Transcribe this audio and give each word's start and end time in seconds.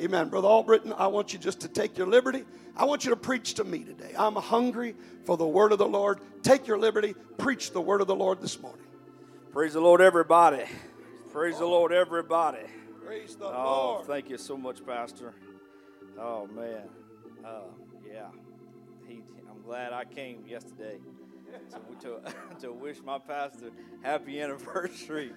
Amen. 0.00 0.28
Brother 0.28 0.46
Albritton, 0.46 0.92
I 0.96 1.08
want 1.08 1.32
you 1.32 1.38
just 1.40 1.60
to 1.60 1.68
take 1.68 1.98
your 1.98 2.06
liberty. 2.06 2.44
I 2.76 2.84
want 2.84 3.04
you 3.04 3.10
to 3.10 3.16
preach 3.16 3.54
to 3.54 3.64
me 3.64 3.82
today. 3.82 4.14
I'm 4.16 4.36
hungry 4.36 4.94
for 5.24 5.36
the 5.36 5.46
word 5.46 5.72
of 5.72 5.78
the 5.78 5.88
Lord. 5.88 6.20
Take 6.42 6.68
your 6.68 6.78
liberty, 6.78 7.14
preach 7.36 7.72
the 7.72 7.80
word 7.80 8.00
of 8.00 8.06
the 8.06 8.14
Lord 8.14 8.40
this 8.40 8.60
morning. 8.60 8.84
Praise 9.52 9.72
the 9.72 9.80
Lord, 9.80 10.00
everybody. 10.00 10.64
Praise 11.32 11.58
the 11.58 11.66
Lord, 11.66 11.92
everybody. 11.92 12.60
Praise 13.04 13.34
the 13.34 13.46
Oh, 13.46 13.94
Lord. 13.94 14.06
thank 14.06 14.30
you 14.30 14.38
so 14.38 14.56
much, 14.56 14.84
Pastor. 14.86 15.34
Oh 16.16 16.46
man, 16.46 16.82
uh, 17.44 17.62
yeah. 18.06 18.26
He, 19.08 19.22
I'm 19.50 19.62
glad 19.62 19.92
I 19.92 20.04
came 20.04 20.44
yesterday 20.46 20.98
to, 21.70 22.08
to, 22.08 22.34
to 22.60 22.72
wish 22.72 22.98
my 23.04 23.18
pastor 23.18 23.70
happy 24.02 24.40
anniversary. 24.40 25.32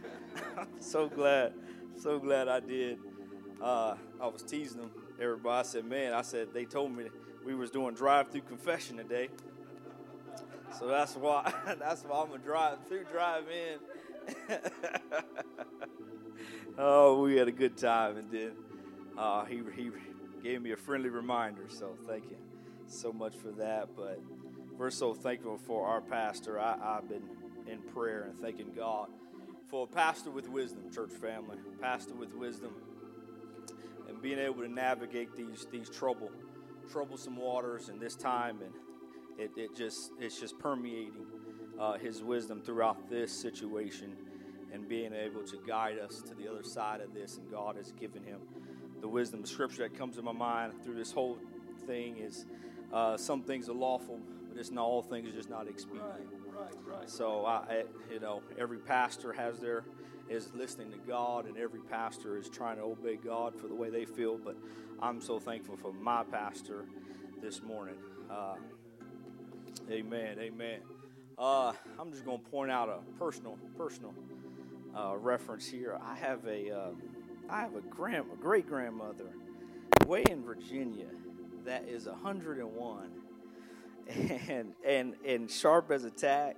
I'm 0.57 0.67
so 0.79 1.07
glad, 1.07 1.53
so 1.97 2.19
glad 2.19 2.47
I 2.47 2.59
did. 2.59 2.99
Uh, 3.61 3.95
I 4.19 4.27
was 4.27 4.41
teasing 4.41 4.81
them, 4.81 4.91
everybody. 5.19 5.59
I 5.59 5.61
said, 5.61 5.85
man, 5.85 6.13
I 6.13 6.23
said 6.23 6.53
they 6.53 6.65
told 6.65 6.95
me 6.95 7.05
we 7.45 7.53
was 7.53 7.69
doing 7.69 7.93
drive-through 7.93 8.41
confession 8.41 8.97
today. 8.97 9.29
So 10.79 10.87
that's 10.87 11.15
why 11.15 11.53
that's 11.79 12.03
why 12.03 12.21
I'm 12.21 12.29
gonna 12.29 12.39
drive 12.39 12.77
through, 12.87 13.03
drive 13.11 13.43
in. 13.49 14.57
oh, 16.77 17.21
we 17.21 17.35
had 17.35 17.47
a 17.47 17.51
good 17.51 17.77
time, 17.77 18.17
and 18.17 18.31
then 18.31 18.51
uh, 19.17 19.45
he 19.45 19.61
he 19.75 19.91
gave 20.41 20.61
me 20.61 20.71
a 20.71 20.77
friendly 20.77 21.09
reminder. 21.09 21.65
So 21.69 21.97
thank 22.07 22.31
you 22.31 22.37
so 22.87 23.13
much 23.13 23.35
for 23.35 23.51
that. 23.51 23.89
But 23.95 24.19
we're 24.77 24.89
so 24.89 25.13
thankful 25.13 25.57
for 25.57 25.85
our 25.85 26.01
pastor. 26.01 26.59
I, 26.59 26.77
I've 26.81 27.07
been 27.07 27.23
in 27.67 27.81
prayer 27.93 28.23
and 28.23 28.39
thanking 28.39 28.73
God 28.75 29.09
for 29.69 29.83
a 29.83 29.87
pastor 29.87 30.31
with 30.31 30.49
wisdom, 30.49 30.91
church 30.91 31.11
family, 31.11 31.57
pastor 31.79 32.15
with 32.15 32.33
wisdom, 32.33 32.73
being 34.21 34.39
able 34.39 34.61
to 34.61 34.71
navigate 34.71 35.35
these 35.35 35.67
these 35.71 35.89
trouble 35.89 36.31
troublesome 36.91 37.37
waters 37.37 37.89
in 37.89 37.99
this 37.99 38.15
time 38.15 38.59
and 38.61 38.73
it, 39.37 39.51
it 39.55 39.75
just 39.75 40.11
it's 40.19 40.39
just 40.39 40.57
permeating 40.59 41.25
uh, 41.79 41.93
his 41.93 42.21
wisdom 42.23 42.61
throughout 42.61 43.09
this 43.09 43.31
situation 43.31 44.15
and 44.73 44.87
being 44.87 45.13
able 45.13 45.43
to 45.43 45.57
guide 45.67 45.97
us 45.97 46.21
to 46.21 46.35
the 46.35 46.47
other 46.47 46.63
side 46.63 47.01
of 47.01 47.13
this 47.13 47.37
and 47.37 47.49
god 47.49 47.75
has 47.75 47.91
given 47.93 48.23
him 48.23 48.39
the 49.01 49.07
wisdom 49.07 49.41
the 49.41 49.47
scripture 49.47 49.83
that 49.87 49.97
comes 49.97 50.15
to 50.17 50.21
my 50.21 50.31
mind 50.31 50.73
through 50.83 50.95
this 50.95 51.11
whole 51.11 51.37
thing 51.87 52.17
is 52.17 52.45
uh, 52.93 53.15
some 53.17 53.41
things 53.41 53.69
are 53.69 53.73
lawful 53.73 54.19
but 54.49 54.57
it's 54.59 54.71
not 54.71 54.83
all 54.83 55.01
things 55.01 55.27
are 55.29 55.35
just 55.35 55.49
not 55.49 55.67
expedient 55.67 56.05
Right, 56.53 56.73
right. 56.85 57.09
so 57.09 57.45
I, 57.45 57.53
I, 57.53 57.83
you 58.11 58.19
know, 58.19 58.41
every 58.59 58.77
pastor 58.77 59.31
has 59.33 59.59
their 59.59 59.85
is 60.31 60.49
listening 60.55 60.91
to 60.91 60.97
God, 60.97 61.45
and 61.45 61.57
every 61.57 61.81
pastor 61.81 62.37
is 62.37 62.49
trying 62.49 62.77
to 62.77 62.83
obey 62.83 63.17
God 63.17 63.53
for 63.59 63.67
the 63.67 63.75
way 63.75 63.89
they 63.89 64.05
feel. 64.05 64.37
But 64.37 64.55
I'm 65.01 65.19
so 65.19 65.39
thankful 65.39 65.75
for 65.75 65.91
my 65.91 66.23
pastor 66.23 66.85
this 67.41 67.61
morning. 67.61 67.95
Uh, 68.29 68.55
amen, 69.89 70.37
amen. 70.39 70.79
Uh, 71.37 71.73
I'm 71.99 72.11
just 72.11 72.23
going 72.23 72.39
to 72.39 72.49
point 72.49 72.71
out 72.71 72.87
a 72.87 72.99
personal, 73.19 73.57
personal 73.77 74.13
uh, 74.97 75.17
reference 75.17 75.67
here. 75.67 75.99
I 76.01 76.15
have 76.15 76.45
a, 76.45 76.71
uh, 76.71 76.89
I 77.49 77.59
have 77.59 77.75
a 77.75 77.81
grand, 77.81 78.25
a 78.31 78.37
great 78.37 78.67
grandmother, 78.67 79.33
way 80.05 80.23
in 80.29 80.43
Virginia, 80.43 81.07
that 81.65 81.87
is 81.87 82.05
101 82.05 83.11
and 84.49 84.73
and 84.85 85.13
and 85.25 85.49
sharp 85.49 85.91
as 85.91 86.03
a 86.05 86.09
tack, 86.09 86.57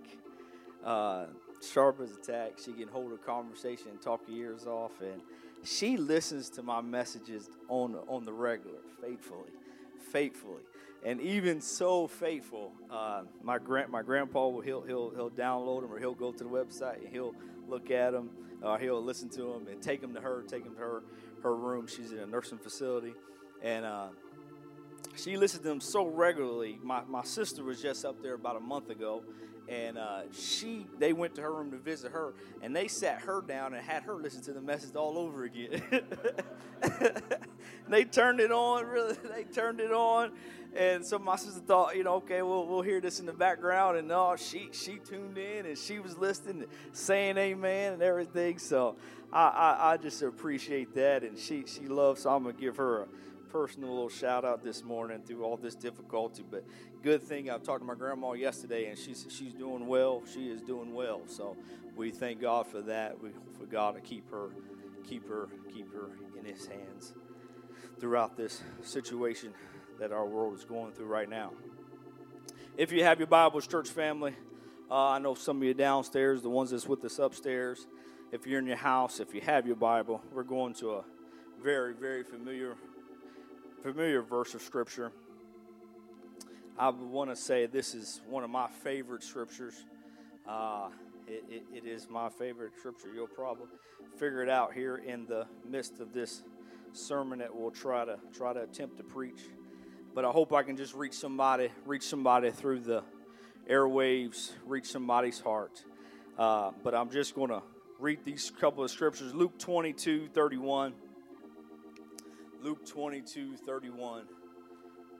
uh, 0.83 1.25
sharp 1.63 1.99
as 2.01 2.11
a 2.11 2.17
tack. 2.17 2.53
She 2.63 2.73
can 2.73 2.87
hold 2.87 3.13
a 3.13 3.17
conversation 3.17 3.89
and 3.89 4.01
talk 4.01 4.21
your 4.27 4.51
ears 4.51 4.65
off, 4.65 4.91
and 5.01 5.21
she 5.63 5.97
listens 5.97 6.49
to 6.51 6.63
my 6.63 6.81
messages 6.81 7.49
on 7.69 7.95
on 8.07 8.25
the 8.25 8.33
regular, 8.33 8.79
faithfully, 9.01 9.51
faithfully, 10.11 10.63
and 11.05 11.21
even 11.21 11.61
so 11.61 12.07
faithful. 12.07 12.71
Uh, 12.89 13.23
my 13.41 13.57
grand 13.57 13.89
my 13.89 14.01
grandpa 14.01 14.47
will 14.47 14.61
he'll 14.61 14.81
he'll 14.81 15.11
he'll 15.11 15.31
download 15.31 15.81
them 15.81 15.91
or 15.91 15.99
he'll 15.99 16.13
go 16.13 16.31
to 16.31 16.43
the 16.43 16.49
website 16.49 16.99
and 16.99 17.07
he'll 17.07 17.35
look 17.67 17.91
at 17.91 18.11
them, 18.11 18.29
or 18.61 18.77
he'll 18.77 19.03
listen 19.03 19.29
to 19.29 19.43
them 19.43 19.67
and 19.67 19.81
take 19.81 20.01
them 20.01 20.13
to 20.13 20.21
her, 20.21 20.43
take 20.47 20.63
them 20.63 20.75
to 20.75 20.81
her 20.81 21.03
her 21.43 21.55
room. 21.55 21.87
She's 21.87 22.11
in 22.11 22.19
a 22.19 22.25
nursing 22.25 22.57
facility, 22.57 23.13
and. 23.61 23.85
Uh, 23.85 24.07
she 25.15 25.37
listens 25.37 25.61
to 25.61 25.67
them 25.67 25.79
so 25.79 26.07
regularly. 26.07 26.79
My, 26.81 27.03
my 27.07 27.23
sister 27.23 27.63
was 27.63 27.79
just 27.81 28.03
up 28.03 28.21
there 28.23 28.33
about 28.33 28.55
a 28.55 28.59
month 28.59 28.89
ago, 28.89 29.21
and 29.67 29.97
uh, 29.97 30.21
she 30.33 30.87
they 30.99 31.13
went 31.13 31.35
to 31.35 31.41
her 31.41 31.53
room 31.53 31.71
to 31.71 31.77
visit 31.77 32.11
her, 32.11 32.33
and 32.61 32.75
they 32.75 32.87
sat 32.87 33.21
her 33.21 33.41
down 33.41 33.73
and 33.73 33.83
had 33.83 34.03
her 34.03 34.15
listen 34.15 34.41
to 34.43 34.53
the 34.53 34.61
message 34.61 34.95
all 34.95 35.17
over 35.17 35.43
again. 35.43 35.81
they 37.89 38.03
turned 38.03 38.39
it 38.39 38.51
on, 38.51 38.85
really. 38.85 39.15
They 39.33 39.43
turned 39.43 39.79
it 39.79 39.91
on, 39.91 40.31
and 40.75 41.05
so 41.05 41.17
my 41.17 41.35
sister 41.35 41.61
thought, 41.61 41.95
you 41.95 42.03
know, 42.03 42.15
okay, 42.15 42.41
we'll 42.41 42.67
we'll 42.67 42.81
hear 42.81 43.01
this 43.01 43.19
in 43.19 43.25
the 43.25 43.33
background, 43.33 43.97
and 43.97 44.07
no, 44.07 44.35
she 44.35 44.69
she 44.71 44.97
tuned 44.97 45.37
in 45.37 45.65
and 45.65 45.77
she 45.77 45.99
was 45.99 46.17
listening, 46.17 46.65
saying 46.91 47.37
amen 47.37 47.93
and 47.93 48.01
everything. 48.01 48.57
So 48.59 48.95
I 49.31 49.47
I, 49.47 49.93
I 49.93 49.97
just 49.97 50.21
appreciate 50.21 50.93
that, 50.95 51.23
and 51.23 51.37
she 51.37 51.63
she 51.65 51.87
loves. 51.87 52.21
So 52.21 52.29
I'm 52.29 52.43
gonna 52.43 52.53
give 52.53 52.77
her 52.77 53.03
a 53.03 53.07
personal 53.49 53.89
little 53.89 54.09
shout 54.09 54.43
out 54.43 54.63
this 54.63 54.83
morning 54.83 55.21
through 55.25 55.43
all 55.43 55.57
this 55.57 55.75
difficulty. 55.75 56.43
But 56.49 56.63
good 57.03 57.21
thing 57.21 57.49
I 57.51 57.57
talked 57.57 57.81
to 57.81 57.85
my 57.85 57.95
grandma 57.95 58.31
yesterday, 58.31 58.87
and 58.87 58.97
she's 58.97 59.27
she's 59.29 59.53
doing 59.53 59.87
well. 59.87 60.23
She 60.33 60.47
is 60.47 60.61
doing 60.61 60.93
well. 60.93 61.21
So 61.27 61.57
we 61.97 62.11
thank 62.11 62.39
God 62.39 62.65
for 62.65 62.81
that. 62.83 63.21
We 63.21 63.31
for 63.57 63.65
God 63.65 63.95
to 63.95 64.01
keep 64.01 64.31
her, 64.31 64.49
keep 65.07 65.27
her, 65.27 65.49
keep 65.73 65.93
her 65.93 66.11
in 66.39 66.45
His 66.45 66.65
hands 66.65 67.13
throughout 67.99 68.37
this 68.37 68.61
situation 68.81 69.53
that 69.99 70.11
our 70.13 70.25
world 70.25 70.55
is 70.57 70.63
going 70.63 70.93
through 70.93 71.07
right 71.07 71.29
now. 71.29 71.51
If 72.77 72.91
you 72.91 73.03
have 73.03 73.19
your 73.19 73.27
Bibles, 73.27 73.67
church 73.67 73.89
family, 73.89 74.33
uh, 74.89 75.09
I 75.09 75.19
know 75.19 75.35
some 75.35 75.57
of 75.57 75.63
you 75.63 75.73
downstairs, 75.73 76.41
the 76.41 76.49
ones 76.49 76.71
that's 76.71 76.87
with 76.87 77.03
us 77.03 77.19
upstairs. 77.19 77.85
If 78.31 78.47
you're 78.47 78.59
in 78.59 78.65
your 78.65 78.77
house, 78.77 79.19
if 79.19 79.35
you 79.35 79.41
have 79.41 79.67
your 79.67 79.75
Bible, 79.75 80.23
we're 80.31 80.43
going 80.43 80.73
to 80.75 80.93
a 80.93 81.03
very, 81.61 81.93
very 81.93 82.23
familiar 82.23 82.75
familiar 83.83 84.21
verse 84.21 84.53
of 84.53 84.61
scripture. 84.61 85.11
I 86.77 86.89
want 86.89 87.29
to 87.29 87.35
say 87.35 87.67
this 87.67 87.93
is 87.93 88.21
one 88.27 88.43
of 88.43 88.49
my 88.49 88.67
favorite 88.67 89.23
scriptures. 89.23 89.75
Uh, 90.47 90.89
it, 91.27 91.43
it, 91.47 91.63
it 91.71 91.87
is 91.87 92.09
my 92.09 92.29
favorite 92.29 92.71
scripture. 92.79 93.09
You'll 93.13 93.27
probably 93.27 93.67
figure 94.17 94.41
it 94.41 94.49
out 94.49 94.73
here 94.73 94.97
in 94.97 95.27
the 95.27 95.45
midst 95.69 95.99
of 95.99 96.13
this 96.13 96.41
sermon 96.91 97.39
that 97.39 97.55
we'll 97.55 97.69
try 97.69 98.05
to 98.05 98.17
try 98.35 98.53
to 98.53 98.63
attempt 98.63 98.97
to 98.97 99.03
preach. 99.03 99.39
But 100.15 100.25
I 100.25 100.31
hope 100.31 100.51
I 100.51 100.63
can 100.63 100.75
just 100.75 100.95
reach 100.95 101.13
somebody, 101.13 101.69
reach 101.85 102.03
somebody 102.03 102.49
through 102.49 102.79
the 102.79 103.03
airwaves, 103.69 104.51
reach 104.65 104.85
somebody's 104.85 105.39
heart. 105.39 105.83
Uh, 106.39 106.71
but 106.83 106.95
I'm 106.95 107.11
just 107.11 107.35
going 107.35 107.49
to 107.49 107.61
read 107.99 108.25
these 108.25 108.51
couple 108.59 108.83
of 108.83 108.89
scriptures. 108.89 109.33
Luke 109.33 109.59
22, 109.59 110.29
31. 110.33 110.93
Luke 112.63 112.83
22, 112.87 113.57
31. 113.57 114.23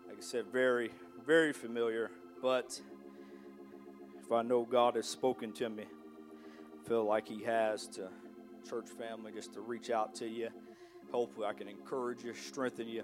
Like 0.08 0.18
I 0.18 0.22
said, 0.22 0.46
very, 0.52 0.92
very 1.25 1.53
familiar. 1.53 2.11
But 2.41 2.79
if 4.23 4.31
I 4.31 4.41
know 4.41 4.63
God 4.63 4.95
has 4.95 5.07
spoken 5.07 5.51
to 5.53 5.69
me, 5.69 5.85
feel 6.88 7.06
like 7.06 7.28
He 7.28 7.44
has 7.44 7.88
to 7.89 8.09
church 8.69 8.89
family, 8.97 9.31
just 9.31 9.53
to 9.53 9.62
reach 9.62 9.89
out 9.89 10.16
to 10.16 10.28
you. 10.28 10.50
Hopefully, 11.12 11.47
I 11.47 11.53
can 11.53 11.67
encourage 11.67 12.23
you, 12.23 12.33
strengthen 12.33 12.88
you 12.88 13.03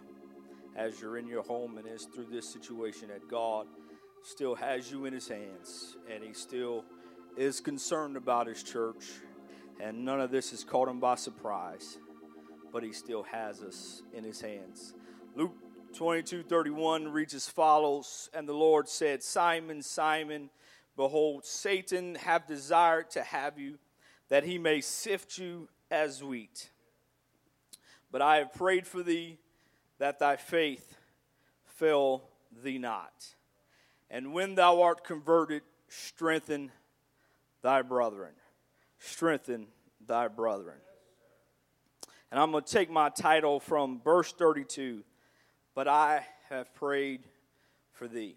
as 0.76 1.02
you're 1.02 1.18
in 1.18 1.28
your 1.28 1.44
home 1.44 1.78
and 1.78 1.88
is 1.88 2.06
through 2.06 2.28
this 2.32 2.48
situation 2.48 3.10
that 3.10 3.28
God 3.28 3.68
still 4.24 4.56
has 4.56 4.92
you 4.92 5.06
in 5.06 5.14
His 5.14 5.28
hands 5.28 5.98
and 6.12 6.24
He 6.24 6.34
still 6.34 6.86
is 7.38 7.60
concerned 7.60 8.18
about 8.18 8.48
His 8.48 8.64
church. 8.64 9.06
And 9.80 10.04
none 10.04 10.20
of 10.20 10.32
this 10.32 10.52
has 10.52 10.64
caught 10.64 10.90
Him 10.90 11.00
by 11.00 11.16
surprise 11.16 11.98
but 12.72 12.84
he 12.84 12.94
still 12.94 13.24
has 13.24 13.62
us 13.62 14.04
in 14.14 14.24
his 14.24 14.42
hands. 14.42 14.94
Luke 15.36 15.56
22 15.94 16.44
31 16.44 17.08
reads 17.10 17.34
as 17.34 17.48
follows 17.48 18.30
And 18.34 18.48
the 18.48 18.54
Lord 18.54 18.88
said, 18.88 19.24
Simon, 19.24 19.82
Simon, 19.82 20.50
behold, 20.96 21.46
Satan 21.46 22.16
have 22.16 22.48
desired 22.48 23.10
to 23.12 23.24
have 23.24 23.60
you, 23.60 23.78
that 24.30 24.44
he 24.44 24.58
may 24.58 24.82
sift 24.82 25.38
you 25.38 25.68
as 25.90 26.24
wheat. 26.24 26.70
But 28.12 28.22
I 28.22 28.38
have 28.38 28.54
prayed 28.54 28.88
for 28.88 29.04
thee, 29.04 29.38
that 29.98 30.20
thy 30.20 30.36
faith 30.36 30.96
fail 31.66 32.24
thee 32.64 32.78
not. 32.78 33.36
And 34.10 34.34
when 34.34 34.56
thou 34.56 34.82
art 34.82 35.04
converted, 35.04 35.62
strengthen 35.88 36.72
thy 37.62 37.82
brethren. 37.82 38.34
Strengthen 38.98 39.68
thy 40.06 40.28
brethren. 40.28 40.78
And 42.32 42.40
I'm 42.40 42.52
going 42.52 42.64
to 42.64 42.72
take 42.72 42.90
my 42.90 43.10
title 43.10 43.60
from 43.60 44.02
verse 44.04 44.32
32. 44.34 45.04
But 45.76 45.88
I 45.88 46.26
have 46.50 46.74
prayed 46.74 47.22
for 47.92 48.08
thee. 48.08 48.36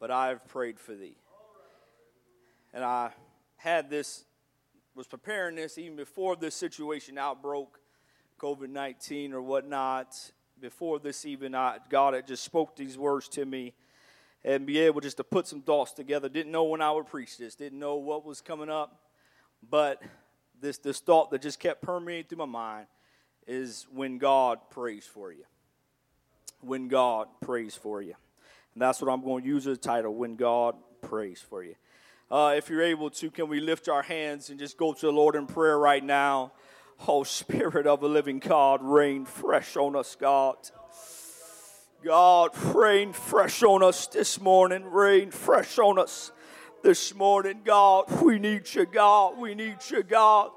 But 0.00 0.10
I 0.10 0.28
have 0.28 0.46
prayed 0.48 0.78
for 0.78 0.94
thee. 0.94 1.16
And 2.74 2.84
I 2.84 3.10
had 3.56 3.90
this, 3.90 4.24
was 4.94 5.06
preparing 5.06 5.56
this 5.56 5.78
even 5.78 5.96
before 5.96 6.36
this 6.36 6.54
situation 6.54 7.18
outbroke. 7.18 7.78
COVID 8.42 8.70
19 8.70 9.32
or 9.32 9.40
whatnot. 9.40 10.16
Before 10.60 10.98
this, 10.98 11.24
even, 11.24 11.54
I, 11.54 11.78
God 11.88 12.14
had 12.14 12.26
just 12.26 12.44
spoke 12.44 12.76
these 12.76 12.98
words 12.98 13.28
to 13.30 13.44
me 13.44 13.72
and 14.44 14.66
be 14.66 14.78
able 14.78 15.00
just 15.00 15.16
to 15.18 15.24
put 15.24 15.46
some 15.46 15.62
thoughts 15.62 15.92
together. 15.92 16.28
Didn't 16.28 16.52
know 16.52 16.64
when 16.64 16.82
I 16.82 16.90
would 16.90 17.06
preach 17.06 17.38
this, 17.38 17.54
didn't 17.54 17.78
know 17.78 17.96
what 17.96 18.24
was 18.24 18.40
coming 18.40 18.68
up, 18.68 19.00
but 19.68 20.02
this, 20.60 20.78
this 20.78 21.00
thought 21.00 21.30
that 21.30 21.42
just 21.42 21.60
kept 21.60 21.82
permeating 21.82 22.24
through 22.28 22.38
my 22.38 22.44
mind 22.44 22.86
is 23.46 23.86
when 23.92 24.18
God 24.18 24.58
prays 24.70 25.04
for 25.04 25.32
you. 25.32 25.44
When 26.62 26.88
God 26.88 27.28
prays 27.40 27.74
for 27.74 28.00
you. 28.00 28.14
And 28.74 28.82
that's 28.82 29.02
what 29.02 29.12
I'm 29.12 29.22
going 29.22 29.42
to 29.42 29.48
use 29.48 29.66
as 29.66 29.76
a 29.76 29.80
title 29.80 30.14
When 30.14 30.36
God 30.36 30.76
Prays 31.02 31.40
for 31.40 31.62
You. 31.62 31.74
Uh, 32.30 32.54
if 32.56 32.70
you're 32.70 32.82
able 32.82 33.10
to, 33.10 33.30
can 33.30 33.48
we 33.48 33.60
lift 33.60 33.88
our 33.88 34.02
hands 34.02 34.48
and 34.48 34.58
just 34.58 34.78
go 34.78 34.94
to 34.94 35.06
the 35.06 35.12
Lord 35.12 35.34
in 35.34 35.46
prayer 35.46 35.78
right 35.78 36.02
now? 36.02 36.52
Oh, 37.06 37.24
Spirit 37.24 37.86
of 37.86 38.00
the 38.00 38.08
living 38.08 38.38
God, 38.38 38.80
rain 38.82 39.26
fresh 39.26 39.76
on 39.76 39.96
us, 39.96 40.16
God. 40.18 40.56
God, 42.02 42.56
rain 42.74 43.12
fresh 43.12 43.62
on 43.62 43.82
us 43.82 44.06
this 44.06 44.40
morning. 44.40 44.84
Rain 44.84 45.30
fresh 45.30 45.78
on 45.78 45.98
us 45.98 46.32
this 46.82 47.14
morning, 47.14 47.60
God. 47.64 48.10
We 48.22 48.38
need 48.38 48.72
you, 48.74 48.86
God. 48.86 49.38
We 49.38 49.54
need 49.54 49.78
you, 49.90 50.02
God. 50.02 50.52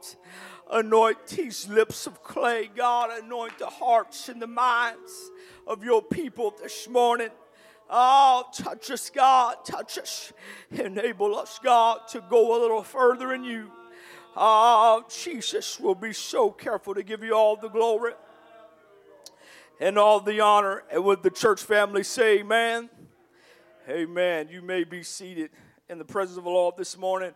Anoint 0.72 1.28
these 1.28 1.68
lips 1.68 2.08
of 2.08 2.24
clay, 2.24 2.70
God. 2.76 3.12
Anoint 3.24 3.60
the 3.60 3.68
hearts 3.68 4.30
and 4.30 4.42
the 4.42 4.48
minds 4.48 5.32
of 5.68 5.84
your 5.84 6.02
people 6.02 6.54
this 6.62 6.90
morning. 6.90 7.30
Oh, 7.90 8.46
touch 8.52 8.90
us, 8.90 9.10
God. 9.10 9.58
Touch 9.64 9.98
us. 10.00 10.34
Enable 10.72 11.38
us, 11.38 11.60
God, 11.64 12.08
to 12.10 12.24
go 12.30 12.58
a 12.58 12.62
little 12.62 12.82
further 12.82 13.34
in 13.34 13.44
you. 13.44 13.72
Oh, 14.36 15.06
Jesus 15.08 15.80
will 15.80 15.96
be 15.96 16.14
so 16.14 16.50
careful 16.50 16.96
to 16.96 17.04
give 17.04 17.24
you 17.24 17.34
all 17.34 17.56
the 17.56 17.70
glory 17.70 18.14
and 19.80 19.98
all 19.98 20.20
the 20.20 20.40
honor. 20.42 20.84
And 20.92 21.04
would 21.06 21.22
the 21.22 21.30
church 21.30 21.62
family 21.64 22.04
say 22.04 22.40
amen? 22.40 22.90
Amen. 23.88 24.48
You 24.50 24.64
may 24.64 24.84
be 24.84 25.04
seated 25.04 25.52
in 25.90 26.00
the 26.00 26.06
presence 26.06 26.38
of 26.40 26.44
the 26.44 26.50
Lord 26.50 26.76
this 26.76 26.98
morning. 26.98 27.34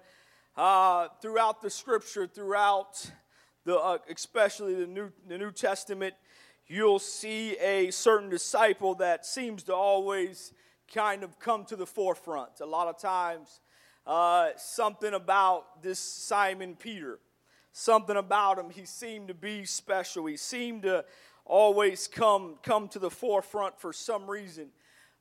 Uh, 0.60 1.08
throughout 1.22 1.62
the 1.62 1.70
scripture, 1.70 2.28
throughout 2.28 3.10
the, 3.64 3.78
uh, 3.78 3.98
especially 4.14 4.74
the 4.74 4.86
New, 4.86 5.10
the 5.26 5.38
New 5.38 5.54
Testament, 5.54 6.14
you'll 6.68 7.00
see 7.00 7.56
a 7.60 7.90
certain 7.92 8.30
disciple 8.30 8.94
that 8.96 9.26
seems 9.26 9.64
to 9.64 9.74
always 9.74 10.52
kind 10.94 11.24
of 11.24 11.40
come 11.40 11.64
to 11.64 11.78
the 11.78 11.86
forefront. 11.86 12.60
A 12.60 12.66
lot 12.66 12.90
of 12.90 13.00
times, 13.00 13.62
uh, 14.06 14.50
something 14.58 15.14
about 15.14 15.82
this 15.82 15.98
Simon 15.98 16.76
Peter, 16.76 17.20
something 17.72 18.18
about 18.18 18.60
him, 18.60 18.70
he 18.70 18.84
seemed 18.84 19.30
to 19.30 19.34
be 19.34 19.64
special. 19.64 20.26
He 20.26 20.36
seemed 20.36 20.84
to 20.84 21.06
always 21.46 22.06
come 22.06 22.56
come 22.64 22.90
to 22.90 23.00
the 23.00 23.10
forefront 23.10 23.80
for 23.80 23.94
some 23.94 24.30
reason. 24.30 24.72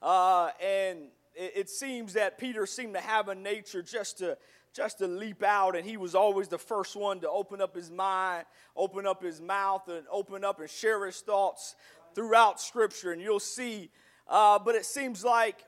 Uh, 0.03 0.51
and 0.61 0.99
it, 1.37 1.53
it, 1.55 1.71
seems 1.71 2.15
that 2.15 2.39
Peter 2.39 2.67
seemed 2.67 2.95
to 2.95 3.01
have 3.01 3.29
a 3.29 3.37
nature 3.37 3.83
just 3.83 4.19
to 4.19 4.37
just 4.79 4.99
to 4.99 5.09
leap 5.09 5.43
out, 5.43 5.75
and 5.75 5.85
he 5.85 5.97
was 5.97 6.15
always 6.15 6.47
the 6.47 6.57
first 6.57 6.95
one 6.95 7.19
to 7.19 7.29
open 7.29 7.61
up 7.61 7.75
his 7.75 7.91
mind, 7.91 8.45
open 8.77 9.09
up 9.09 9.21
his 9.21 9.41
mouth, 9.41 9.89
and 9.89 10.07
open 10.09 10.45
up 10.45 10.61
and 10.61 10.71
share 10.71 11.05
his 11.05 11.19
thoughts 11.21 11.75
throughout 12.15 12.61
Scripture. 12.61 13.11
And 13.11 13.21
you'll 13.21 13.41
see. 13.41 13.91
Uh, 14.29 14.57
but 14.57 14.77
it 14.77 14.85
seems 14.85 15.25
like 15.25 15.65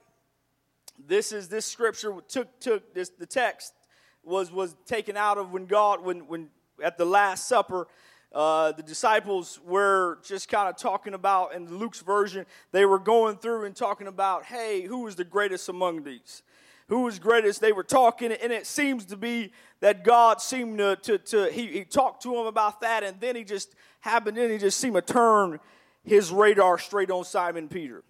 this 1.08 1.32
is 1.32 1.48
this 1.48 1.66
scripture 1.66 2.14
took 2.28 2.60
took 2.60 2.94
this 2.94 3.08
the 3.08 3.26
text 3.26 3.72
was 4.22 4.52
was 4.52 4.76
taken 4.86 5.16
out 5.16 5.38
of 5.38 5.50
when 5.50 5.64
God 5.64 6.04
when 6.04 6.28
when 6.28 6.50
at 6.80 6.96
the 6.96 7.06
Last 7.06 7.48
Supper 7.48 7.88
uh, 8.32 8.70
the 8.72 8.82
disciples 8.82 9.58
were 9.66 10.18
just 10.22 10.48
kind 10.48 10.68
of 10.68 10.76
talking 10.76 11.14
about, 11.14 11.52
in 11.52 11.78
Luke's 11.78 12.00
version, 12.00 12.46
they 12.70 12.84
were 12.84 13.00
going 13.00 13.36
through 13.36 13.64
and 13.64 13.74
talking 13.74 14.06
about, 14.06 14.44
hey, 14.44 14.82
who 14.82 15.08
is 15.08 15.16
the 15.16 15.24
greatest 15.24 15.68
among 15.68 16.04
these? 16.04 16.44
Who 16.90 17.06
is 17.06 17.20
greatest? 17.20 17.60
They 17.60 17.70
were 17.70 17.84
talking, 17.84 18.32
and 18.32 18.52
it 18.52 18.66
seems 18.66 19.04
to 19.06 19.16
be 19.16 19.52
that 19.78 20.02
God 20.02 20.42
seemed 20.42 20.78
to, 20.78 20.96
to, 20.96 21.18
to 21.18 21.44
he, 21.44 21.68
he 21.68 21.84
talked 21.84 22.24
to 22.24 22.34
them 22.34 22.46
about 22.46 22.80
that, 22.80 23.04
and 23.04 23.20
then 23.20 23.36
he 23.36 23.44
just 23.44 23.76
happened, 24.00 24.36
and 24.36 24.50
he 24.50 24.58
just 24.58 24.76
seemed 24.76 24.96
to 24.96 25.02
turn 25.02 25.60
his 26.02 26.32
radar 26.32 26.78
straight 26.78 27.12
on 27.12 27.22
Simon 27.22 27.68
Peter. 27.68 28.02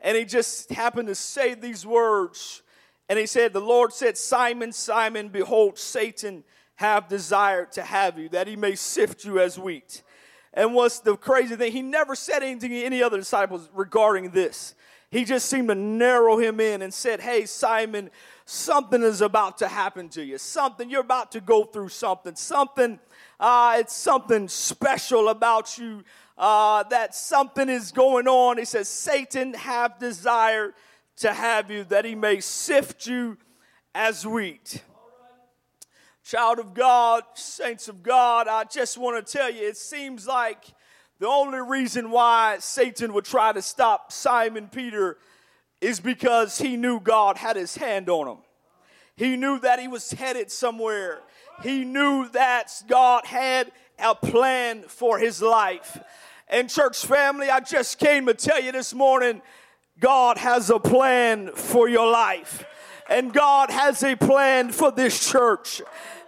And 0.00 0.16
he 0.16 0.24
just 0.24 0.70
happened 0.70 1.08
to 1.08 1.16
say 1.16 1.54
these 1.54 1.84
words, 1.84 2.62
and 3.08 3.18
he 3.18 3.26
said, 3.26 3.52
The 3.52 3.60
Lord 3.60 3.92
said, 3.92 4.16
Simon, 4.16 4.70
Simon, 4.70 5.28
behold, 5.28 5.76
Satan 5.76 6.44
have 6.76 7.08
desired 7.08 7.72
to 7.72 7.82
have 7.82 8.20
you, 8.20 8.28
that 8.28 8.46
he 8.46 8.54
may 8.54 8.76
sift 8.76 9.24
you 9.24 9.40
as 9.40 9.58
wheat. 9.58 10.04
And 10.54 10.74
what's 10.74 11.00
the 11.00 11.16
crazy 11.16 11.56
thing? 11.56 11.72
He 11.72 11.82
never 11.82 12.14
said 12.14 12.44
anything 12.44 12.70
to 12.70 12.84
any 12.84 13.02
other 13.02 13.18
disciples 13.18 13.68
regarding 13.74 14.30
this. 14.30 14.76
He 15.10 15.24
just 15.24 15.48
seemed 15.48 15.68
to 15.68 15.74
narrow 15.74 16.38
him 16.38 16.60
in 16.60 16.82
and 16.82 16.92
said, 16.92 17.20
Hey, 17.20 17.46
Simon, 17.46 18.10
something 18.44 19.02
is 19.02 19.20
about 19.20 19.58
to 19.58 19.68
happen 19.68 20.08
to 20.10 20.24
you. 20.24 20.38
Something, 20.38 20.90
you're 20.90 21.00
about 21.00 21.32
to 21.32 21.40
go 21.40 21.64
through 21.64 21.90
something. 21.90 22.34
Something, 22.34 22.98
uh, 23.38 23.76
it's 23.78 23.94
something 23.94 24.48
special 24.48 25.28
about 25.28 25.78
you. 25.78 26.02
Uh, 26.36 26.82
that 26.84 27.14
something 27.14 27.68
is 27.68 27.92
going 27.92 28.28
on. 28.28 28.58
He 28.58 28.66
says, 28.66 28.88
Satan 28.88 29.54
have 29.54 29.98
desired 29.98 30.74
to 31.18 31.32
have 31.32 31.70
you, 31.70 31.84
that 31.84 32.04
he 32.04 32.14
may 32.14 32.40
sift 32.40 33.06
you 33.06 33.38
as 33.94 34.26
wheat. 34.26 34.82
Child 36.24 36.58
of 36.58 36.74
God, 36.74 37.22
saints 37.34 37.88
of 37.88 38.02
God, 38.02 38.48
I 38.48 38.64
just 38.64 38.98
want 38.98 39.24
to 39.24 39.32
tell 39.32 39.48
you, 39.48 39.66
it 39.66 39.76
seems 39.76 40.26
like 40.26 40.66
the 41.18 41.26
only 41.26 41.58
reason 41.58 42.10
why 42.10 42.56
Satan 42.60 43.12
would 43.14 43.24
try 43.24 43.52
to 43.52 43.62
stop 43.62 44.12
Simon 44.12 44.68
Peter 44.68 45.16
is 45.80 46.00
because 46.00 46.58
he 46.58 46.76
knew 46.76 47.00
God 47.00 47.36
had 47.36 47.56
his 47.56 47.76
hand 47.76 48.08
on 48.08 48.28
him. 48.28 48.38
He 49.16 49.36
knew 49.36 49.58
that 49.60 49.78
he 49.78 49.88
was 49.88 50.12
headed 50.12 50.50
somewhere. 50.50 51.20
He 51.62 51.84
knew 51.84 52.28
that 52.30 52.70
God 52.86 53.24
had 53.24 53.72
a 53.98 54.14
plan 54.14 54.82
for 54.82 55.18
his 55.18 55.40
life. 55.40 55.98
And, 56.48 56.68
church 56.68 57.04
family, 57.04 57.48
I 57.50 57.60
just 57.60 57.98
came 57.98 58.26
to 58.26 58.34
tell 58.34 58.62
you 58.62 58.72
this 58.72 58.92
morning 58.92 59.40
God 59.98 60.36
has 60.36 60.68
a 60.68 60.78
plan 60.78 61.50
for 61.54 61.88
your 61.88 62.10
life. 62.10 62.64
And 63.08 63.32
God 63.32 63.70
has 63.70 64.02
a 64.02 64.16
plan 64.16 64.72
for 64.72 64.90
this 64.90 65.30
church. 65.30 65.80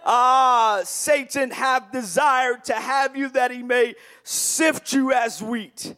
Ah, 0.05 0.81
Satan 0.85 1.51
have 1.51 1.91
desired 1.91 2.63
to 2.65 2.73
have 2.73 3.15
you 3.15 3.29
that 3.29 3.51
he 3.51 3.63
may 3.63 3.95
sift 4.23 4.93
you 4.93 5.11
as 5.11 5.41
wheat. 5.41 5.95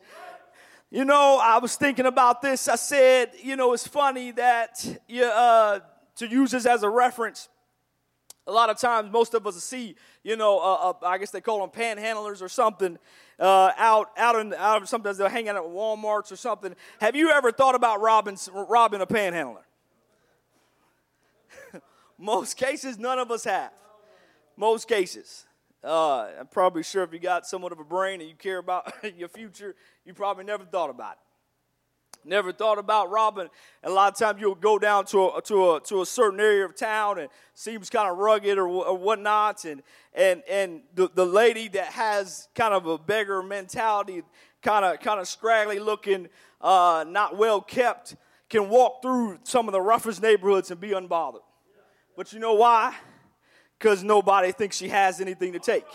You 0.90 1.06
know, 1.06 1.40
I 1.42 1.60
was 1.60 1.78
thinking 1.78 2.06
about 2.06 2.42
this. 2.42 2.68
I 2.68 2.76
said, 2.76 3.32
you 3.42 3.56
know, 3.56 3.72
it's 3.74 3.88
funny 3.88 4.32
that 4.32 4.86
you, 5.08 5.24
uh, 5.24 5.80
to 6.18 6.28
use 6.28 6.52
this 6.52 6.66
as 6.66 6.84
a 6.84 6.90
reference. 6.90 7.48
A 8.48 8.52
lot 8.52 8.70
of 8.70 8.78
times, 8.78 9.10
most 9.12 9.34
of 9.34 9.48
us 9.48 9.64
see, 9.64 9.96
you 10.24 10.36
know, 10.36 10.60
uh, 10.60 10.90
uh, 10.90 11.06
I 11.06 11.18
guess 11.18 11.32
they 11.32 11.40
call 11.40 11.66
them 11.66 11.70
panhandlers 11.70 12.42
or 12.42 12.50
something, 12.50 12.98
uh, 13.40 13.72
out, 13.78 14.10
out 14.18 14.36
in, 14.36 14.54
out 14.54 14.82
of 14.82 14.90
sometimes 14.90 15.18
they're 15.18 15.30
hanging 15.30 15.50
out 15.50 15.58
at 15.58 15.64
WalMarts 15.64 16.32
or 16.32 16.36
something. 16.36 16.76
Have 17.00 17.16
you 17.16 17.30
ever 17.30 17.52
thought 17.52 17.76
about 17.76 18.02
robbing, 18.02 18.38
robbing 18.54 19.00
a 19.00 19.06
panhandler? 19.06 19.64
Most 22.18 22.58
cases, 22.58 22.98
none 22.98 23.20
of 23.20 23.32
us 23.32 23.46
have. 23.46 23.72
Most 24.58 24.88
cases. 24.88 25.46
Uh, 25.84 26.28
I'm 26.40 26.48
probably 26.48 26.84
sure 26.84 27.04
if 27.04 27.12
you 27.12 27.20
got 27.20 27.48
somewhat 27.48 27.72
of 27.72 27.80
a 27.80 27.84
brain 27.84 28.22
and 28.22 28.30
you 28.30 28.36
care 28.36 28.60
about 28.60 28.94
your 29.18 29.30
future, 29.30 29.76
you 30.06 30.14
probably 30.14 30.44
never 30.44 30.64
thought 30.64 30.90
about 30.90 31.14
it. 31.14 31.18
Never 32.24 32.52
thought 32.52 32.78
about 32.78 33.10
robbing. 33.10 33.50
And 33.82 33.92
a 33.92 33.96
lot 33.96 34.14
of 34.14 34.20
times 34.20 34.40
you'll 34.40 34.54
go 34.54 34.78
down 34.78 35.06
to 35.06 35.30
a, 35.30 35.42
to 35.42 35.72
a, 35.72 35.82
to 35.82 36.02
a 36.02 36.06
certain 36.06 36.40
area 36.40 36.66
of 36.66 36.76
town 36.76 37.18
and 37.18 37.30
seems 37.56 37.90
kind 37.90 38.10
of 38.10 38.18
rugged 38.18 38.60
or, 38.60 38.68
or 38.68 38.96
whatnot. 38.96 39.66
And, 39.66 39.82
and, 40.14 40.44
and 40.48 40.82
the, 40.94 41.10
the 41.14 41.26
lady 41.26 41.68
that 41.70 41.88
has 41.88 42.48
kind 42.54 42.76
of 42.76 42.86
a 42.86 43.00
beggar 43.00 43.42
mentality, 43.42 44.22
kind 44.62 44.86
of, 44.86 45.00
kind 45.00 45.20
of 45.20 45.28
scraggly 45.28 45.80
looking, 45.80 46.28
uh, 46.62 47.06
not 47.08 47.38
well 47.38 47.60
kept, 47.60 48.16
can 48.50 48.70
walk 48.70 49.02
through 49.02 49.40
some 49.44 49.68
of 49.68 49.72
the 49.72 49.82
roughest 49.82 50.22
neighborhoods 50.22 50.70
and 50.70 50.80
be 50.80 50.90
unbothered. 50.90 51.42
But 52.16 52.34
you 52.34 52.40
know 52.40 52.54
why? 52.54 52.96
Because 53.82 54.04
nobody 54.04 54.52
thinks 54.52 54.78
she 54.78 54.90
has 54.90 55.20
anything 55.20 55.54
to 55.54 55.60
take. 55.60 55.86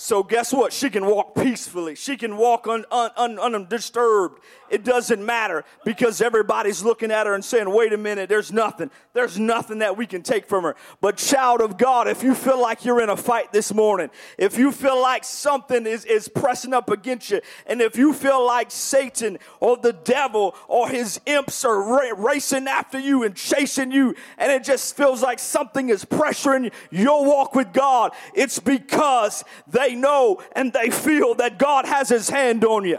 So 0.00 0.22
guess 0.22 0.52
what? 0.52 0.72
She 0.72 0.90
can 0.90 1.06
walk 1.06 1.34
peacefully. 1.34 1.96
She 1.96 2.16
can 2.16 2.36
walk 2.36 2.68
un, 2.68 2.84
un, 2.92 3.10
un, 3.16 3.36
undisturbed. 3.40 4.38
It 4.70 4.84
doesn't 4.84 5.24
matter 5.24 5.64
because 5.84 6.20
everybody's 6.20 6.84
looking 6.84 7.10
at 7.10 7.26
her 7.26 7.34
and 7.34 7.44
saying, 7.44 7.68
wait 7.68 7.92
a 7.92 7.96
minute, 7.96 8.28
there's 8.28 8.52
nothing. 8.52 8.92
There's 9.12 9.40
nothing 9.40 9.80
that 9.80 9.96
we 9.96 10.06
can 10.06 10.22
take 10.22 10.46
from 10.46 10.62
her. 10.62 10.76
But 11.00 11.16
child 11.16 11.60
of 11.60 11.76
God, 11.78 12.06
if 12.06 12.22
you 12.22 12.36
feel 12.36 12.60
like 12.60 12.84
you're 12.84 13.00
in 13.00 13.08
a 13.08 13.16
fight 13.16 13.50
this 13.50 13.74
morning, 13.74 14.10
if 14.38 14.56
you 14.56 14.70
feel 14.70 15.02
like 15.02 15.24
something 15.24 15.84
is, 15.84 16.04
is 16.04 16.28
pressing 16.28 16.72
up 16.72 16.90
against 16.90 17.30
you, 17.30 17.40
and 17.66 17.80
if 17.80 17.96
you 17.96 18.12
feel 18.12 18.46
like 18.46 18.70
Satan 18.70 19.38
or 19.58 19.78
the 19.78 19.94
devil 19.94 20.54
or 20.68 20.88
his 20.88 21.20
imps 21.26 21.64
are 21.64 21.82
ra- 21.82 22.14
racing 22.16 22.68
after 22.68 23.00
you 23.00 23.24
and 23.24 23.34
chasing 23.34 23.90
you, 23.90 24.14
and 24.36 24.52
it 24.52 24.62
just 24.62 24.96
feels 24.96 25.22
like 25.22 25.40
something 25.40 25.88
is 25.88 26.04
pressuring 26.04 26.72
your 26.92 27.24
walk 27.24 27.56
with 27.56 27.72
God, 27.72 28.12
it's 28.32 28.60
because 28.60 29.42
they 29.66 29.87
they 29.88 29.94
know 29.94 30.42
and 30.52 30.72
they 30.72 30.90
feel 30.90 31.34
that 31.36 31.58
God 31.58 31.86
has 31.86 32.08
his 32.08 32.28
hand 32.28 32.64
on 32.64 32.84
you 32.84 32.98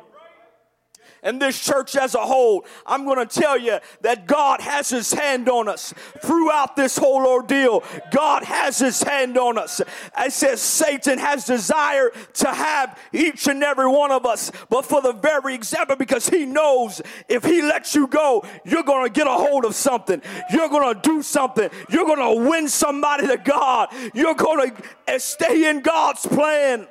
and 1.24 1.42
this 1.42 1.60
church 1.60 1.96
as 1.96 2.16
a 2.16 2.20
whole, 2.20 2.66
I'm 2.86 3.06
going 3.06 3.26
to 3.26 3.40
tell 3.40 3.58
you 3.58 3.80
that 4.02 4.28
God 4.28 4.62
has 4.62 4.90
his 4.90 5.12
hand 5.12 5.50
on 5.50 5.68
us 5.68 5.94
throughout 6.22 6.76
this 6.76 6.98
whole 6.98 7.26
ordeal. 7.26 7.84
God 8.12 8.44
has 8.44 8.80
his 8.80 9.02
hand 9.02 9.38
on 9.38 9.58
us. 9.58 9.82
I 10.16 10.30
says 10.30 10.62
Satan 10.62 11.20
has 11.20 11.46
desire 11.46 12.12
to 12.34 12.48
have 12.48 12.98
each 13.14 13.48
and 13.48 13.64
every 13.64 13.88
one 13.88 14.12
of 14.12 14.26
us, 14.26 14.52
but 14.70 14.86
for 14.86 15.02
the 15.02 15.14
very 15.14 15.56
example, 15.56 15.96
because 15.96 16.30
he 16.30 16.46
knows 16.46 17.02
if 17.28 17.44
he 17.44 17.62
lets 17.62 17.96
you 17.96 18.08
go, 18.08 18.46
you're 18.66 18.84
going 18.84 19.06
to 19.06 19.14
get 19.14 19.28
a 19.28 19.32
hold 19.32 19.66
of 19.66 19.76
something. 19.76 20.22
You're 20.52 20.70
going 20.70 20.96
to 20.96 21.02
do 21.02 21.22
something. 21.22 21.70
You're 21.90 22.06
going 22.06 22.44
to 22.44 22.50
win 22.50 22.68
somebody 22.68 23.28
to 23.28 23.38
God. 23.38 23.90
You're 24.14 24.36
going 24.36 24.72
to 25.08 25.20
stay 25.20 25.70
in 25.70 25.82
God's 25.82 26.26
plan. 26.26 26.88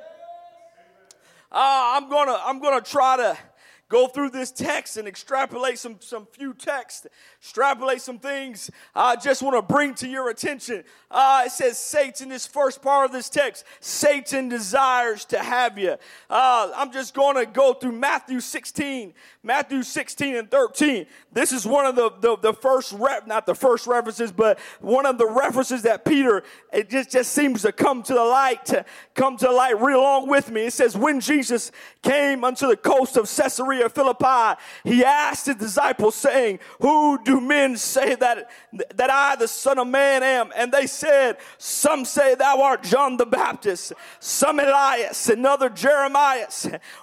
Uh, 1.51 1.97
I'm 1.97 2.11
gonna 2.11 2.39
I'm 2.45 2.61
gonna 2.61 2.83
try 2.83 3.17
to 3.17 3.39
go 3.89 4.07
through 4.07 4.31
this 4.31 4.51
text 4.51 4.97
and 4.97 5.07
extrapolate 5.07 5.79
some, 5.79 5.97
some 6.01 6.27
few 6.27 6.55
text, 6.55 7.07
extrapolate 7.41 8.01
some 8.01 8.19
things 8.19 8.71
I 8.95 9.17
just 9.17 9.43
want 9.43 9.57
to 9.57 9.63
bring 9.63 9.95
to 9.97 10.09
your 10.09 10.31
attention. 10.31 10.85
Uh, 11.11 11.45
it 11.47 11.53
says 11.53 11.79
Satan, 11.79 12.29
this 12.29 12.47
first 12.47 12.83
part 12.83 13.07
of 13.07 13.13
this 13.13 13.29
text, 13.29 13.65
Satan 13.81 14.49
desires 14.49 15.25
to 15.27 15.39
have 15.39 15.79
you. 15.79 15.97
Uh, 16.29 16.73
I'm 16.77 16.93
just 16.93 17.15
going 17.15 17.37
to 17.37 17.47
go 17.47 17.75
through 17.75 17.93
Matthew 17.93 18.41
16, 18.41 19.15
Matthew 19.43 19.83
16 19.83 20.37
and 20.37 20.51
13. 20.51 21.07
This 21.33 21.53
is 21.53 21.67
one 21.67 21.87
of 21.87 21.97
the, 21.97 22.11
the, 22.21 22.37
the 22.37 22.53
first, 22.53 22.93
rep, 22.93 23.27
not 23.27 23.47
the 23.47 23.55
first 23.55 23.87
references, 23.87 24.33
but 24.33 24.59
one 24.81 25.07
of 25.07 25.19
the 25.19 25.27
references 25.27 25.83
that 25.83 26.05
Peter, 26.05 26.43
it 26.73 26.91
just, 26.91 27.11
just 27.11 27.33
seems 27.33 27.63
to 27.63 27.73
come 27.73 28.03
to 28.03 28.15
the 28.15 28.25
light, 28.25 28.65
to 28.67 28.85
come 29.15 29.37
to 29.37 29.47
the 29.47 29.53
light 29.53 29.81
real 29.81 29.99
along 29.99 30.29
with 30.29 30.51
me. 30.51 30.67
It 30.67 30.73
says, 30.73 30.97
when 30.97 31.21
Jesus 31.21 31.73
came 32.03 32.45
unto 32.45 32.67
the 32.67 32.77
coast 32.77 33.17
of 33.17 33.25
Caesarea 33.25 33.78
Philippi, 33.89 34.61
he 34.85 35.05
asked 35.05 35.47
his 35.47 35.57
disciples 35.57 36.15
saying, 36.15 36.59
who 36.81 37.23
do 37.25 37.41
men 37.41 37.77
say 37.77 38.15
that, 38.17 38.51
that 38.95 39.11
I, 39.11 39.37
the 39.37 39.49
son 39.49 39.79
of 39.79 39.89
man, 39.89 40.23
am? 40.23 40.53
And 40.57 40.73
they 40.73 40.87
said, 40.87 41.39
Some 41.59 42.05
say 42.05 42.35
thou 42.35 42.63
art 42.63 42.83
John 42.83 43.17
the 43.17 43.27
Baptist, 43.27 43.93
some 44.21 44.59
Elias, 44.59 45.29
another 45.29 45.69
Jeremiah, 45.69 46.47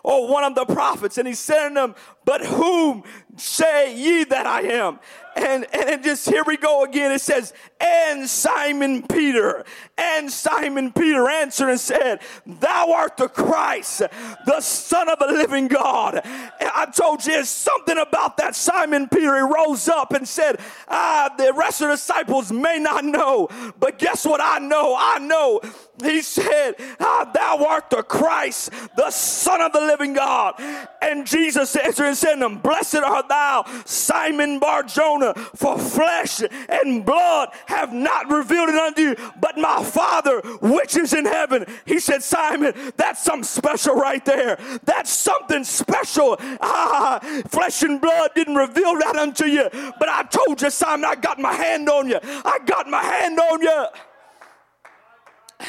or 0.03 0.27
one 0.27 0.43
of 0.43 0.55
the 0.55 0.65
prophets. 0.65 1.17
And 1.17 1.27
he 1.27 1.33
said 1.33 1.69
to 1.69 1.73
them, 1.73 1.95
But 2.25 2.45
whom 2.45 3.03
say 3.37 3.95
ye 3.95 4.23
that 4.25 4.47
I 4.47 4.61
am? 4.61 4.99
And, 5.35 5.65
and 5.73 6.01
just 6.01 6.29
here 6.29 6.43
we 6.47 6.55
go 6.55 6.85
again. 6.85 7.11
It 7.11 7.19
says, 7.19 7.53
And 7.79 8.27
Simon 8.27 9.05
Peter, 9.05 9.65
and 9.97 10.31
Simon 10.31 10.93
Peter 10.93 11.29
answered 11.29 11.69
and 11.69 11.79
said, 11.79 12.21
Thou 12.45 12.93
art 12.93 13.17
the 13.17 13.27
Christ, 13.27 14.01
the 14.45 14.61
Son 14.61 15.09
of 15.09 15.19
the 15.19 15.27
living 15.27 15.67
God. 15.67 16.21
And 16.23 16.69
I 16.73 16.85
told 16.85 17.25
you 17.25 17.43
something 17.43 17.97
about 17.97 18.37
that 18.37 18.55
Simon 18.55 19.09
Peter. 19.09 19.35
He 19.35 19.41
rose 19.41 19.89
up 19.89 20.13
and 20.13 20.25
said, 20.25 20.59
Ah, 20.87 21.33
the 21.37 21.51
rest 21.53 21.81
of 21.81 21.89
the 21.89 21.95
disciples 21.95 22.51
may 22.51 22.79
not 22.79 23.03
know, 23.03 23.49
but 23.77 23.99
guess 23.99 24.25
what 24.25 24.39
I 24.41 24.59
know? 24.59 24.95
I 24.97 25.19
know 25.19 25.59
he 26.03 26.21
said, 26.21 26.75
ah, 26.99 27.29
Thou 27.33 27.65
art 27.65 27.89
the 27.89 28.03
Christ, 28.03 28.71
the 28.97 29.11
Son 29.11 29.61
of 29.61 29.71
the 29.71 29.79
living 29.79 30.13
God. 30.13 30.55
And 31.01 31.25
Jesus 31.25 31.75
answered 31.75 32.05
and 32.05 32.17
said 32.17 32.35
to 32.35 32.45
him, 32.45 32.57
Blessed 32.59 32.95
art 32.95 33.29
thou, 33.29 33.65
Simon 33.85 34.59
Barjona, 34.59 35.33
for 35.55 35.77
flesh 35.77 36.41
and 36.69 37.05
blood 37.05 37.49
have 37.67 37.93
not 37.93 38.29
revealed 38.29 38.69
it 38.69 38.75
unto 38.75 39.01
you, 39.01 39.15
but 39.39 39.57
my 39.57 39.83
Father 39.83 40.41
which 40.61 40.97
is 40.97 41.13
in 41.13 41.25
heaven. 41.25 41.65
He 41.85 41.99
said, 41.99 42.23
Simon, 42.23 42.73
that's 42.97 43.23
something 43.23 43.43
special 43.43 43.95
right 43.95 44.23
there. 44.25 44.57
That's 44.83 45.11
something 45.11 45.63
special. 45.63 46.37
Ah, 46.61 47.19
flesh 47.47 47.83
and 47.83 48.01
blood 48.01 48.31
didn't 48.35 48.55
reveal 48.55 48.97
that 48.99 49.15
unto 49.15 49.45
you, 49.45 49.69
but 49.99 50.09
I 50.09 50.23
told 50.23 50.61
you, 50.61 50.69
Simon, 50.69 51.05
I 51.05 51.15
got 51.15 51.39
my 51.39 51.53
hand 51.53 51.89
on 51.89 52.09
you. 52.09 52.19
I 52.23 52.59
got 52.65 52.87
my 52.87 53.01
hand 53.01 53.39
on 53.39 53.61
you. 53.61 53.85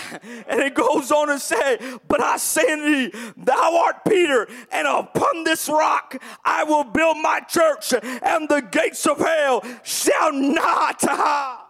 And 0.49 0.61
it 0.61 0.75
goes 0.75 1.11
on 1.11 1.29
to 1.29 1.39
say, 1.39 1.79
But 2.09 2.21
I 2.21 2.37
say 2.37 2.73
unto 2.73 2.85
thee, 2.85 3.33
thou 3.37 3.85
art 3.87 4.05
Peter, 4.09 4.49
and 4.71 4.87
upon 4.87 5.45
this 5.45 5.69
rock 5.69 6.17
I 6.45 6.65
will 6.65 6.85
build 6.85 7.19
my 7.19 7.41
church, 7.41 7.93
and 7.93 8.49
the 8.49 8.61
gates 8.61 9.07
of 9.07 9.19
hell 9.19 9.65
shall 9.83 10.33
not. 10.33 11.66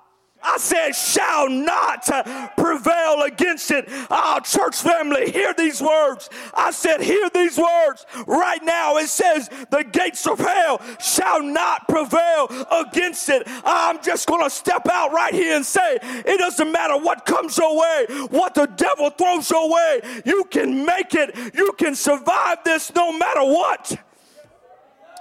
I 0.46 0.58
said, 0.58 0.92
shall 0.92 1.48
not 1.48 2.06
prevail 2.56 3.22
against 3.22 3.70
it. 3.70 3.88
Our 4.10 4.40
church 4.40 4.76
family, 4.76 5.30
hear 5.30 5.52
these 5.52 5.82
words. 5.82 6.30
I 6.54 6.70
said, 6.70 7.00
hear 7.00 7.28
these 7.34 7.58
words 7.58 8.06
right 8.26 8.62
now. 8.62 8.96
It 8.96 9.08
says, 9.08 9.50
the 9.70 9.82
gates 9.82 10.26
of 10.26 10.38
hell 10.38 10.80
shall 11.00 11.42
not 11.42 11.88
prevail 11.88 12.48
against 12.70 13.28
it. 13.28 13.42
Ah, 13.46 13.90
I'm 13.90 14.02
just 14.02 14.28
going 14.28 14.44
to 14.44 14.50
step 14.50 14.86
out 14.88 15.12
right 15.12 15.34
here 15.34 15.56
and 15.56 15.66
say, 15.66 15.98
it 16.02 16.38
doesn't 16.38 16.70
matter 16.70 16.96
what 16.96 17.26
comes 17.26 17.58
your 17.58 17.76
way, 17.76 18.06
what 18.30 18.54
the 18.54 18.66
devil 18.66 19.10
throws 19.10 19.50
your 19.50 19.70
way, 19.72 20.00
you 20.24 20.44
can 20.44 20.84
make 20.84 21.14
it. 21.14 21.36
You 21.54 21.72
can 21.72 21.94
survive 21.94 22.58
this 22.64 22.94
no 22.94 23.12
matter 23.12 23.42
what. 23.42 23.98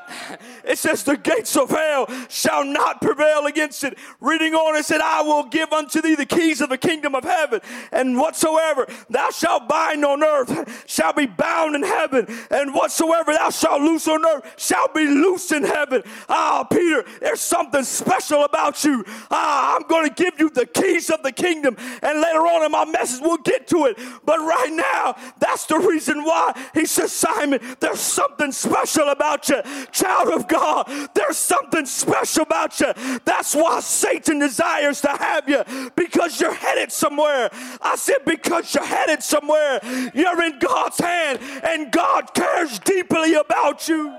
It 0.65 0.79
says, 0.79 1.03
The 1.03 1.17
gates 1.17 1.55
of 1.55 1.69
hell 1.69 2.07
shall 2.27 2.65
not 2.65 2.99
prevail 3.01 3.45
against 3.45 3.83
it. 3.83 3.97
Reading 4.19 4.53
on, 4.53 4.75
it 4.75 4.85
said, 4.85 5.01
I 5.01 5.21
will 5.21 5.43
give 5.43 5.71
unto 5.71 6.01
thee 6.01 6.15
the 6.15 6.25
keys 6.25 6.59
of 6.59 6.69
the 6.69 6.77
kingdom 6.77 7.13
of 7.15 7.23
heaven, 7.23 7.61
and 7.91 8.17
whatsoever 8.17 8.87
thou 9.09 9.29
shalt 9.29 9.67
bind 9.67 10.03
on 10.03 10.23
earth 10.23 10.89
shall 10.89 11.13
be 11.13 11.27
bound 11.27 11.75
in 11.75 11.83
heaven, 11.83 12.25
and 12.49 12.73
whatsoever 12.73 13.33
thou 13.33 13.49
shalt 13.49 13.81
loose 13.81 14.07
on 14.07 14.25
earth 14.25 14.53
shall 14.57 14.87
be 14.93 15.05
loosed 15.05 15.51
in 15.51 15.63
heaven. 15.63 16.01
Ah, 16.29 16.63
Peter, 16.63 17.05
there's 17.21 17.41
something 17.41 17.83
special 17.83 18.43
about 18.43 18.83
you. 18.83 19.03
Ah, 19.29 19.75
I'm 19.75 19.87
going 19.87 20.09
to 20.09 20.23
give 20.23 20.39
you 20.39 20.49
the 20.49 20.65
keys 20.65 21.09
of 21.09 21.21
the 21.21 21.31
kingdom, 21.31 21.77
and 22.01 22.21
later 22.21 22.39
on 22.39 22.65
in 22.65 22.71
my 22.71 22.85
message, 22.85 23.21
we'll 23.21 23.37
get 23.37 23.67
to 23.67 23.85
it. 23.85 23.97
But 24.25 24.39
right 24.39 24.71
now, 24.71 25.15
that's 25.39 25.65
the 25.65 25.77
reason 25.77 26.23
why 26.23 26.53
he 26.73 26.85
says, 26.85 27.11
Simon, 27.11 27.59
there's 27.79 27.99
something 27.99 28.51
special 28.51 29.09
about 29.09 29.47
you 29.49 29.61
child 29.95 30.29
of 30.33 30.47
God, 30.47 30.89
there's 31.13 31.37
something 31.37 31.85
special 31.85 32.43
about 32.43 32.79
you. 32.79 32.93
That's 33.23 33.55
why 33.55 33.79
Satan 33.79 34.39
desires 34.39 35.01
to 35.01 35.09
have 35.09 35.47
you 35.47 35.63
because 35.95 36.39
you're 36.39 36.53
headed 36.53 36.91
somewhere. 36.91 37.49
I 37.81 37.95
said, 37.95 38.17
because 38.25 38.73
you're 38.75 38.85
headed 38.85 39.23
somewhere. 39.23 39.79
You're 40.13 40.43
in 40.43 40.59
God's 40.59 40.99
hand 40.99 41.39
and 41.63 41.91
God 41.91 42.33
cares 42.33 42.79
deeply 42.79 43.33
about 43.35 43.87
you 43.87 44.15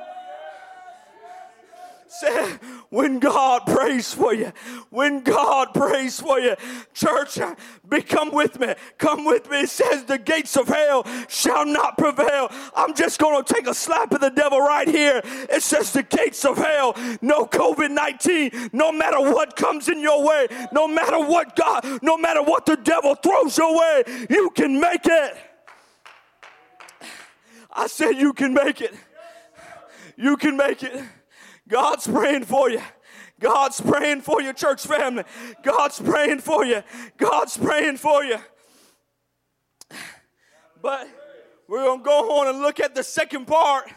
said, 2.09 2.59
when 2.91 3.19
God 3.19 3.67
prays 3.67 4.13
for 4.13 4.33
you, 4.33 4.53
when 4.91 5.23
God 5.23 5.75
prays 5.75 6.21
for 6.21 6.39
you, 6.39 6.55
church, 6.95 7.39
be 7.89 8.03
come 8.03 8.33
with 8.33 8.61
me. 8.61 8.75
Come 8.99 9.25
with 9.25 9.51
me. 9.51 9.61
It 9.61 9.71
says 9.71 10.05
the 10.05 10.19
gates 10.19 10.57
of 10.57 10.69
hell 10.69 11.07
shall 11.29 11.67
not 11.67 11.99
prevail. 11.99 12.49
I'm 12.75 12.95
just 12.95 13.19
going 13.19 13.43
to 13.43 13.55
take 13.55 13.67
a 13.67 13.75
slap 13.75 14.13
of 14.13 14.21
the 14.21 14.31
devil 14.31 14.61
right 14.61 14.89
here. 14.89 15.21
It 15.25 15.63
says 15.63 15.93
the 15.93 16.03
gates 16.03 16.45
of 16.45 16.57
hell, 16.57 16.95
no 17.21 17.47
COVID 17.47 17.91
19, 17.91 18.71
no 18.73 18.93
matter 18.93 19.21
what 19.21 19.57
comes 19.57 19.89
in 19.89 20.01
your 20.01 20.25
way, 20.25 20.47
no 20.73 20.87
matter 20.87 21.19
what 21.19 21.57
God, 21.57 21.85
no 22.03 22.17
matter 22.17 22.43
what 22.43 22.67
the 22.67 22.77
devil 22.77 23.15
throws 23.15 23.57
your 23.59 23.77
way, 23.77 24.05
you 24.31 24.51
can 24.51 24.81
make 24.81 25.07
it. 25.07 25.37
I 27.73 27.87
said, 27.89 28.13
you 28.13 28.33
can 28.33 28.55
make 28.55 28.81
it. 28.81 28.95
You 30.17 30.37
can 30.39 30.57
make 30.57 30.83
it. 30.83 31.03
God's 31.69 32.07
praying 32.07 32.45
for 32.45 32.71
you. 32.71 32.83
God's 33.41 33.81
praying 33.81 34.23
for 34.23 34.41
your 34.41 34.53
church 34.53 34.87
family. 34.87 35.25
God's 35.63 36.01
praying 36.01 36.41
for 36.41 36.65
you. 36.65 36.83
God's 37.17 37.57
praying 37.57 37.99
for 37.99 38.25
you. 38.25 38.39
But 40.81 41.09
we're 41.69 41.85
going 41.85 42.01
to 42.01 42.05
go 42.05 42.41
on 42.41 42.49
and 42.49 42.61
look 42.61 42.81
at 42.81 42.95
the 42.95 43.03
second 43.03 43.47
part. 43.47 43.91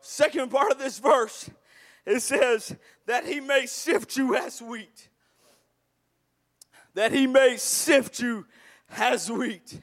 Second 0.00 0.50
part 0.50 0.70
of 0.70 0.78
this 0.78 0.98
verse. 0.98 1.50
It 2.06 2.20
says 2.20 2.76
that 3.06 3.26
he 3.26 3.40
may 3.40 3.66
sift 3.66 4.16
you 4.16 4.36
as 4.36 4.60
wheat. 4.60 5.08
That 6.94 7.12
he 7.12 7.26
may 7.26 7.56
sift 7.56 8.20
you 8.20 8.46
as 8.96 9.30
wheat. 9.30 9.80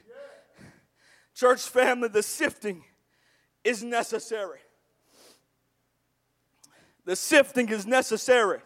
Church 1.34 1.62
family, 1.62 2.08
the 2.08 2.22
sifting 2.22 2.84
is 3.64 3.82
necessary. 3.82 4.60
The 7.04 7.16
sifting 7.16 7.68
is 7.68 7.86
necessary. 7.86 8.60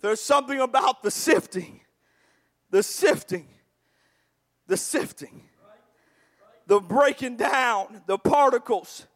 There's 0.00 0.20
something 0.20 0.60
about 0.60 1.02
the 1.02 1.10
sifting, 1.10 1.80
the 2.70 2.82
sifting, 2.82 3.48
the 4.66 4.76
sifting, 4.76 5.42
the 6.66 6.80
breaking 6.80 7.36
down 7.36 8.02
the 8.06 8.18
particles, 8.18 9.06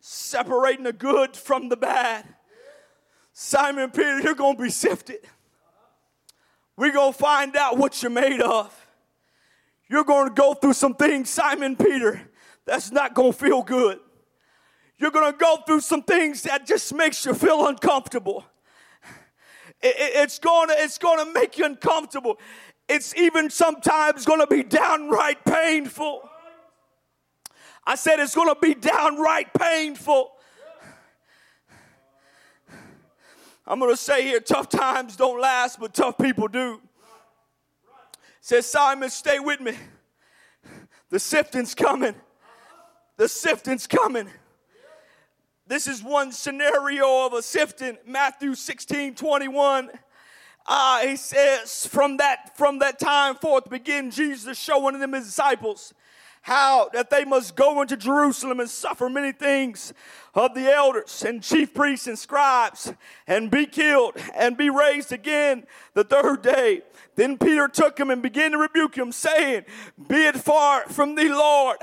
separating 0.00 0.84
the 0.84 0.92
good 0.92 1.36
from 1.36 1.68
the 1.68 1.76
bad. 1.76 2.24
Simon 3.32 3.90
Peter, 3.90 4.20
you're 4.20 4.34
going 4.34 4.56
to 4.56 4.62
be 4.62 4.70
sifted. 4.70 5.18
We're 6.76 6.92
going 6.92 7.12
to 7.12 7.18
find 7.18 7.56
out 7.56 7.78
what 7.78 8.02
you're 8.02 8.10
made 8.10 8.40
of. 8.40 8.72
You're 9.88 10.04
going 10.04 10.28
to 10.28 10.34
go 10.34 10.54
through 10.54 10.74
some 10.74 10.94
things, 10.94 11.30
Simon 11.30 11.76
Peter, 11.76 12.22
that's 12.64 12.90
not 12.90 13.14
going 13.14 13.32
to 13.32 13.38
feel 13.38 13.62
good. 13.62 14.00
You're 14.98 15.10
going 15.10 15.30
to 15.30 15.36
go 15.36 15.58
through 15.66 15.80
some 15.80 16.02
things 16.02 16.42
that 16.42 16.66
just 16.66 16.94
makes 16.94 17.24
you 17.26 17.34
feel 17.34 17.66
uncomfortable. 17.66 18.44
it's 19.82 20.38
going 20.38 20.68
to 20.68 20.74
it's 20.78 20.98
going 20.98 21.24
to 21.24 21.32
make 21.32 21.58
you 21.58 21.66
uncomfortable. 21.66 22.38
It's 22.88 23.14
even 23.16 23.50
sometimes 23.50 24.24
going 24.24 24.40
to 24.40 24.46
be 24.46 24.62
downright 24.62 25.44
painful. 25.44 26.28
I 27.84 27.94
said 27.94 28.20
it's 28.20 28.34
going 28.34 28.48
to 28.48 28.60
be 28.60 28.74
downright 28.74 29.52
painful. 29.54 30.32
I'm 33.66 33.80
going 33.80 33.92
to 33.92 33.96
say 33.96 34.22
here 34.22 34.40
tough 34.40 34.68
times 34.68 35.16
don't 35.16 35.40
last, 35.40 35.80
but 35.80 35.92
tough 35.92 36.16
people 36.18 36.48
do. 36.48 36.80
Says 38.40 38.66
Simon, 38.66 39.10
stay 39.10 39.40
with 39.40 39.60
me. 39.60 39.74
The 41.10 41.18
sifting's 41.18 41.74
coming. 41.74 42.14
The 43.16 43.28
sifting's 43.28 43.86
coming. 43.86 44.28
This 45.68 45.88
is 45.88 46.00
one 46.00 46.30
scenario 46.30 47.26
of 47.26 47.32
a 47.32 47.42
sifting. 47.42 47.98
Matthew 48.06 48.54
16 48.54 49.16
21. 49.16 49.90
Uh, 50.68 51.00
he 51.00 51.16
says, 51.16 51.86
from 51.86 52.16
that, 52.16 52.56
from 52.56 52.78
that 52.80 52.98
time 52.98 53.34
forth 53.36 53.68
begin 53.68 54.10
Jesus 54.10 54.58
showing 54.58 54.98
them 54.98 55.12
his 55.12 55.26
disciples 55.26 55.94
how 56.42 56.88
that 56.92 57.10
they 57.10 57.24
must 57.24 57.56
go 57.56 57.82
into 57.82 57.96
Jerusalem 57.96 58.60
and 58.60 58.70
suffer 58.70 59.08
many 59.08 59.32
things 59.32 59.92
of 60.36 60.54
the 60.54 60.70
elders 60.70 61.24
and 61.26 61.42
chief 61.42 61.72
priests 61.72 62.06
and 62.06 62.18
scribes 62.18 62.92
and 63.26 63.50
be 63.50 63.64
killed 63.64 64.14
and 64.34 64.56
be 64.56 64.68
raised 64.68 65.10
again 65.10 65.64
the 65.94 66.04
third 66.04 66.42
day. 66.42 66.82
Then 67.14 67.38
Peter 67.38 67.66
took 67.66 67.98
him 67.98 68.10
and 68.10 68.20
began 68.22 68.52
to 68.52 68.58
rebuke 68.58 68.94
him, 68.94 69.10
saying, 69.10 69.64
Be 70.06 70.26
it 70.26 70.36
far 70.36 70.86
from 70.86 71.14
thee, 71.14 71.30
Lord, 71.30 71.78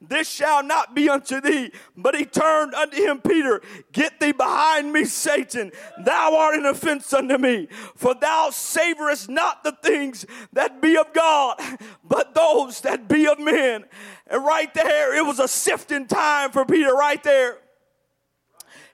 this 0.00 0.28
shall 0.28 0.64
not 0.64 0.94
be 0.94 1.10
unto 1.10 1.42
thee. 1.42 1.70
But 1.94 2.14
he 2.14 2.24
turned 2.24 2.74
unto 2.74 2.96
him, 2.96 3.20
Peter, 3.20 3.60
Get 3.92 4.18
thee 4.18 4.32
behind 4.32 4.90
me, 4.94 5.04
Satan. 5.04 5.70
Thou 6.02 6.34
art 6.34 6.54
an 6.54 6.64
offense 6.64 7.12
unto 7.12 7.36
me, 7.36 7.68
for 7.94 8.14
thou 8.14 8.48
savorest 8.50 9.28
not 9.28 9.62
the 9.62 9.72
things 9.72 10.24
that 10.54 10.80
be 10.80 10.96
of 10.96 11.12
God, 11.12 11.60
but 12.02 12.34
those 12.34 12.80
that 12.80 13.06
be 13.06 13.28
of 13.28 13.38
men. 13.38 13.84
And 14.26 14.42
right 14.42 14.72
there, 14.72 15.14
it 15.14 15.26
was 15.26 15.38
a 15.38 15.48
sifting 15.48 16.06
time 16.06 16.52
for 16.52 16.64
Peter, 16.64 16.94
right 16.94 17.22
there. 17.22 17.58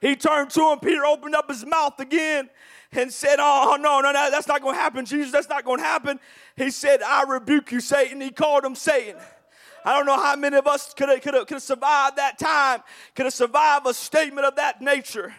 He 0.06 0.14
turned 0.14 0.50
to 0.50 0.70
him. 0.70 0.78
Peter 0.78 1.04
opened 1.04 1.34
up 1.34 1.48
his 1.48 1.66
mouth 1.66 1.98
again 1.98 2.48
and 2.92 3.12
said, 3.12 3.40
Oh, 3.40 3.72
oh 3.72 3.76
no, 3.76 4.00
no, 4.00 4.12
no, 4.12 4.30
that's 4.30 4.46
not 4.46 4.62
going 4.62 4.76
to 4.76 4.80
happen, 4.80 5.04
Jesus. 5.04 5.32
That's 5.32 5.48
not 5.48 5.64
going 5.64 5.78
to 5.78 5.84
happen. 5.84 6.20
He 6.54 6.70
said, 6.70 7.02
I 7.02 7.24
rebuke 7.24 7.72
you, 7.72 7.80
Satan. 7.80 8.20
He 8.20 8.30
called 8.30 8.64
him 8.64 8.76
Satan. 8.76 9.16
I 9.84 9.96
don't 9.96 10.06
know 10.06 10.20
how 10.20 10.36
many 10.36 10.56
of 10.56 10.68
us 10.68 10.94
could 10.94 11.08
have 11.08 11.62
survived 11.62 12.18
that 12.18 12.38
time, 12.38 12.82
could 13.16 13.26
have 13.26 13.34
survived 13.34 13.84
a 13.88 13.94
statement 13.94 14.46
of 14.46 14.54
that 14.56 14.80
nature 14.80 15.34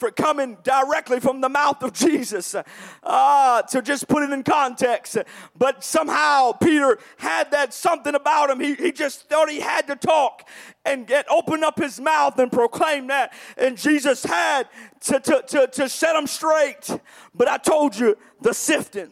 for 0.00 0.10
coming 0.10 0.56
directly 0.64 1.20
from 1.20 1.42
the 1.42 1.48
mouth 1.48 1.82
of 1.82 1.92
Jesus. 1.92 2.56
Uh, 3.02 3.62
to 3.62 3.82
just 3.82 4.08
put 4.08 4.22
it 4.22 4.30
in 4.30 4.42
context. 4.42 5.18
But 5.56 5.84
somehow 5.84 6.52
Peter 6.52 6.98
had 7.18 7.50
that 7.52 7.74
something 7.74 8.14
about 8.14 8.50
him. 8.50 8.58
He, 8.58 8.74
he 8.74 8.90
just 8.90 9.28
thought 9.28 9.50
he 9.50 9.60
had 9.60 9.86
to 9.88 9.96
talk 9.96 10.48
and 10.84 11.06
get 11.06 11.30
open 11.30 11.62
up 11.62 11.78
his 11.78 12.00
mouth 12.00 12.38
and 12.38 12.50
proclaim 12.50 13.08
that. 13.08 13.32
And 13.56 13.76
Jesus 13.76 14.24
had 14.24 14.68
to, 15.02 15.20
to, 15.20 15.44
to, 15.46 15.66
to 15.66 15.88
set 15.88 16.16
him 16.16 16.26
straight. 16.26 16.88
But 17.34 17.48
I 17.48 17.58
told 17.58 17.96
you 17.96 18.16
the 18.40 18.54
sifting. 18.54 19.10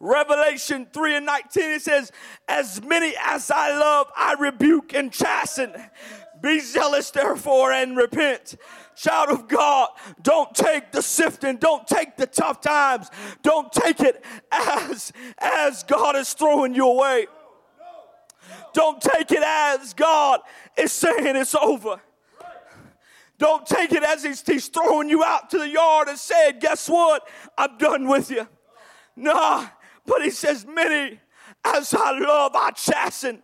Revelation 0.00 0.88
3 0.92 1.16
and 1.16 1.26
19, 1.26 1.62
it 1.70 1.82
says, 1.82 2.10
As 2.48 2.82
many 2.82 3.14
as 3.22 3.52
I 3.52 3.70
love, 3.78 4.08
I 4.16 4.34
rebuke 4.38 4.94
and 4.94 5.12
chasten. 5.12 5.72
Be 6.42 6.58
zealous, 6.58 7.12
therefore, 7.12 7.70
and 7.70 7.96
repent. 7.96 8.56
Child 8.94 9.30
of 9.30 9.48
God, 9.48 9.88
don't 10.22 10.54
take 10.54 10.92
the 10.92 11.02
sifting, 11.02 11.56
don't 11.56 11.86
take 11.86 12.16
the 12.16 12.26
tough 12.26 12.60
times, 12.60 13.08
don't 13.42 13.72
take 13.72 14.00
it 14.00 14.22
as, 14.50 15.12
as 15.38 15.82
God 15.84 16.16
is 16.16 16.32
throwing 16.34 16.74
you 16.74 16.86
away. 16.86 17.26
Don't 18.74 19.00
take 19.00 19.30
it 19.32 19.42
as 19.42 19.94
God 19.94 20.40
is 20.76 20.92
saying 20.92 21.36
it's 21.36 21.54
over. 21.54 22.00
Don't 23.38 23.66
take 23.66 23.92
it 23.92 24.02
as 24.04 24.22
he's, 24.22 24.40
he's 24.46 24.68
throwing 24.68 25.08
you 25.08 25.24
out 25.24 25.50
to 25.50 25.58
the 25.58 25.68
yard 25.68 26.08
and 26.08 26.18
said, 26.18 26.60
Guess 26.60 26.88
what? 26.88 27.26
I'm 27.58 27.76
done 27.76 28.06
with 28.06 28.30
you. 28.30 28.46
Nah, 29.16 29.66
but 30.06 30.22
he 30.22 30.30
says, 30.30 30.64
Many 30.64 31.18
as 31.64 31.94
I 31.94 32.18
love, 32.18 32.52
I 32.54 32.70
chasten. 32.70 33.42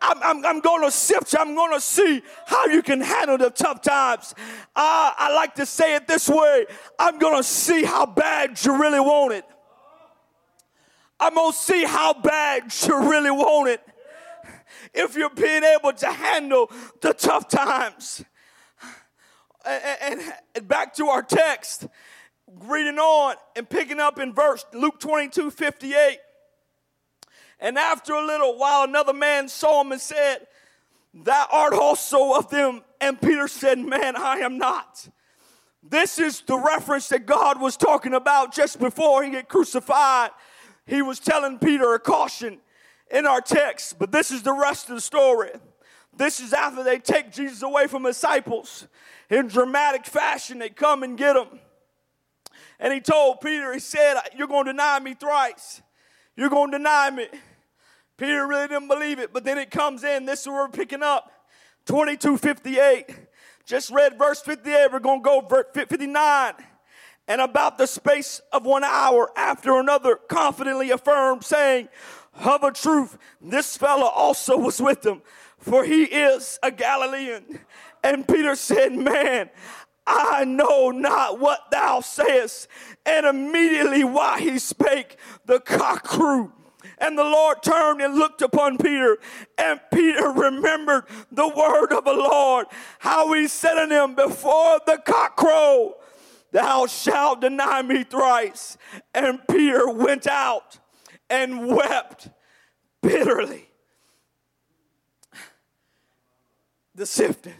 I'm, 0.00 0.22
I'm, 0.22 0.46
I'm 0.46 0.60
going 0.60 0.82
to 0.82 0.90
sift 0.90 1.32
you. 1.32 1.38
I'm 1.40 1.54
going 1.54 1.72
to 1.72 1.80
see 1.80 2.22
how 2.46 2.66
you 2.66 2.82
can 2.82 3.00
handle 3.00 3.38
the 3.38 3.50
tough 3.50 3.82
times. 3.82 4.34
Uh, 4.74 5.12
I 5.16 5.32
like 5.34 5.54
to 5.56 5.66
say 5.66 5.94
it 5.96 6.06
this 6.06 6.28
way 6.28 6.66
I'm 6.98 7.18
going 7.18 7.36
to 7.36 7.44
see 7.44 7.84
how 7.84 8.06
bad 8.06 8.62
you 8.64 8.80
really 8.80 9.00
want 9.00 9.34
it. 9.34 9.44
I'm 11.18 11.34
going 11.34 11.52
to 11.52 11.58
see 11.58 11.84
how 11.84 12.12
bad 12.12 12.72
you 12.86 13.10
really 13.10 13.30
want 13.30 13.70
it. 13.70 13.80
If 14.92 15.16
you're 15.16 15.30
being 15.30 15.64
able 15.64 15.92
to 15.92 16.06
handle 16.06 16.70
the 17.00 17.12
tough 17.12 17.48
times. 17.48 18.24
And, 19.64 20.20
and, 20.20 20.32
and 20.54 20.68
back 20.68 20.94
to 20.94 21.06
our 21.08 21.22
text, 21.22 21.86
reading 22.46 22.98
on 22.98 23.36
and 23.56 23.68
picking 23.68 24.00
up 24.00 24.18
in 24.18 24.32
verse 24.32 24.64
Luke 24.72 25.00
22 25.00 25.50
58. 25.50 26.18
And 27.58 27.78
after 27.78 28.12
a 28.12 28.24
little 28.24 28.58
while, 28.58 28.84
another 28.84 29.12
man 29.12 29.48
saw 29.48 29.80
him 29.80 29.92
and 29.92 30.00
said, 30.00 30.46
Thou 31.14 31.46
art 31.50 31.72
also 31.72 32.34
of 32.34 32.50
them. 32.50 32.82
And 33.00 33.20
Peter 33.20 33.48
said, 33.48 33.78
Man, 33.78 34.16
I 34.16 34.38
am 34.38 34.58
not. 34.58 35.08
This 35.82 36.18
is 36.18 36.40
the 36.42 36.58
reference 36.58 37.08
that 37.08 37.26
God 37.26 37.60
was 37.60 37.76
talking 37.76 38.14
about 38.14 38.52
just 38.52 38.78
before 38.78 39.22
he 39.22 39.30
get 39.30 39.48
crucified. 39.48 40.30
He 40.84 41.00
was 41.00 41.18
telling 41.20 41.58
Peter 41.58 41.94
a 41.94 41.98
caution 41.98 42.58
in 43.10 43.26
our 43.26 43.40
text, 43.40 43.98
but 43.98 44.10
this 44.10 44.30
is 44.30 44.42
the 44.42 44.52
rest 44.52 44.88
of 44.88 44.96
the 44.96 45.00
story. 45.00 45.50
This 46.16 46.40
is 46.40 46.52
after 46.52 46.82
they 46.82 46.98
take 46.98 47.32
Jesus 47.32 47.62
away 47.62 47.86
from 47.86 48.02
disciples. 48.02 48.88
In 49.30 49.48
dramatic 49.48 50.06
fashion, 50.06 50.58
they 50.58 50.70
come 50.70 51.02
and 51.02 51.16
get 51.16 51.36
him. 51.36 51.60
And 52.78 52.92
he 52.92 53.00
told 53.00 53.40
Peter, 53.40 53.72
he 53.72 53.80
said, 53.80 54.16
You're 54.36 54.48
going 54.48 54.66
to 54.66 54.72
deny 54.72 54.98
me 54.98 55.14
thrice. 55.14 55.82
You're 56.36 56.50
going 56.50 56.70
to 56.70 56.78
deny 56.78 57.10
me. 57.10 57.26
Peter 58.16 58.46
really 58.46 58.68
didn't 58.68 58.88
believe 58.88 59.18
it, 59.18 59.32
but 59.32 59.44
then 59.44 59.58
it 59.58 59.70
comes 59.70 60.04
in. 60.04 60.26
This 60.26 60.42
is 60.42 60.46
where 60.46 60.64
we're 60.64 60.68
picking 60.68 61.02
up 61.02 61.30
2258. 61.86 63.06
Just 63.64 63.90
read 63.90 64.18
verse 64.18 64.40
58. 64.40 64.92
We're 64.92 65.00
going 65.00 65.20
to 65.20 65.24
go 65.24 65.40
verse 65.40 65.66
59. 65.74 66.54
And 67.28 67.40
about 67.40 67.76
the 67.78 67.86
space 67.86 68.40
of 68.52 68.64
one 68.64 68.84
hour 68.84 69.30
after 69.36 69.78
another 69.80 70.16
confidently 70.16 70.90
affirmed, 70.90 71.44
saying, 71.44 71.88
Of 72.44 72.62
a 72.62 72.70
truth, 72.70 73.18
this 73.40 73.76
fellow 73.76 74.06
also 74.06 74.56
was 74.56 74.80
with 74.80 75.02
them, 75.02 75.22
for 75.58 75.84
he 75.84 76.04
is 76.04 76.58
a 76.62 76.70
Galilean. 76.70 77.58
And 78.04 78.28
Peter 78.28 78.54
said, 78.54 78.92
Man, 78.92 79.50
I 80.06 80.44
know 80.44 80.90
not 80.90 81.40
what 81.40 81.70
thou 81.70 82.00
sayest. 82.00 82.68
And 83.04 83.26
immediately 83.26 84.04
while 84.04 84.38
he 84.38 84.58
spake, 84.58 85.16
the 85.44 85.60
cock 85.60 86.04
crew. 86.04 86.52
And 86.98 87.18
the 87.18 87.24
Lord 87.24 87.62
turned 87.62 88.00
and 88.00 88.14
looked 88.14 88.40
upon 88.40 88.78
Peter, 88.78 89.18
and 89.58 89.80
Peter 89.92 90.30
remembered 90.30 91.04
the 91.30 91.48
word 91.48 91.92
of 91.92 92.04
the 92.04 92.12
Lord, 92.12 92.66
how 93.00 93.32
he 93.34 93.48
said 93.48 93.76
unto 93.76 93.94
him, 93.94 94.14
Before 94.14 94.80
the 94.86 94.98
cock 95.04 95.36
crow, 95.36 95.96
thou 96.52 96.86
shalt 96.86 97.42
deny 97.42 97.82
me 97.82 98.02
thrice. 98.04 98.78
And 99.14 99.40
Peter 99.46 99.88
went 99.90 100.26
out 100.26 100.78
and 101.28 101.66
wept 101.66 102.30
bitterly. 103.02 103.68
The 106.94 107.04
sifting, 107.04 107.52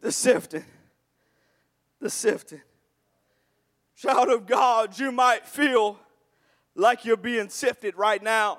the 0.00 0.10
sifting, 0.10 0.64
the 2.00 2.10
sifting. 2.10 2.62
Child 3.96 4.28
of 4.28 4.46
God, 4.46 4.98
you 4.98 5.10
might 5.10 5.46
feel 5.46 5.98
like 6.74 7.04
you're 7.04 7.16
being 7.16 7.48
sifted 7.48 7.96
right 7.96 8.22
now. 8.22 8.58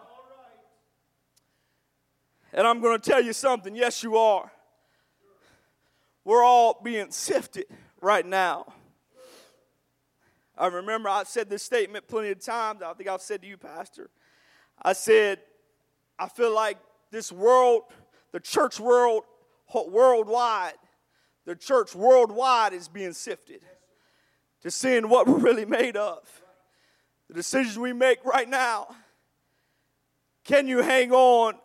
And 2.52 2.68
I'm 2.68 2.82
going 2.82 3.00
to 3.00 3.10
tell 3.10 3.24
you 3.24 3.32
something. 3.32 3.76
Yes, 3.76 4.04
you 4.04 4.18
are. 4.18 4.52
We're 6.26 6.44
all 6.44 6.80
being 6.84 7.12
sifted 7.12 7.66
right 8.02 8.26
now. 8.26 8.74
I 10.58 10.68
remember 10.68 11.08
I 11.08 11.24
said 11.24 11.50
this 11.50 11.64
statement 11.64 12.08
plenty 12.08 12.32
of 12.32 12.44
times. 12.44 12.82
I 12.82 12.92
think 12.94 13.08
I've 13.08 13.22
said 13.22 13.42
to 13.44 13.48
you, 13.48 13.56
Pastor. 13.56 14.10
I 14.82 14.92
said, 14.92 15.40
I 16.18 16.28
feel 16.28 16.54
like 16.54 16.78
this 17.12 17.32
world, 17.32 17.84
the 18.34 18.42
church 18.42 18.80
world, 18.80 19.24
worldwide, 19.74 20.74
the 21.50 21.56
church 21.56 21.96
worldwide 21.96 22.74
is 22.74 22.88
being 22.88 23.12
sifted 23.12 23.62
to 24.62 24.70
seeing 24.70 25.10
what 25.10 25.28
we're 25.28 25.40
really 25.40 25.66
made 25.66 25.98
of. 25.98 26.20
The 27.28 27.34
decisions 27.34 27.76
we 27.76 27.92
make 27.92 28.24
right 28.24 28.48
now 28.48 28.96
Can 30.44 30.68
you 30.68 30.84
hang 30.84 31.12
on 31.12 31.56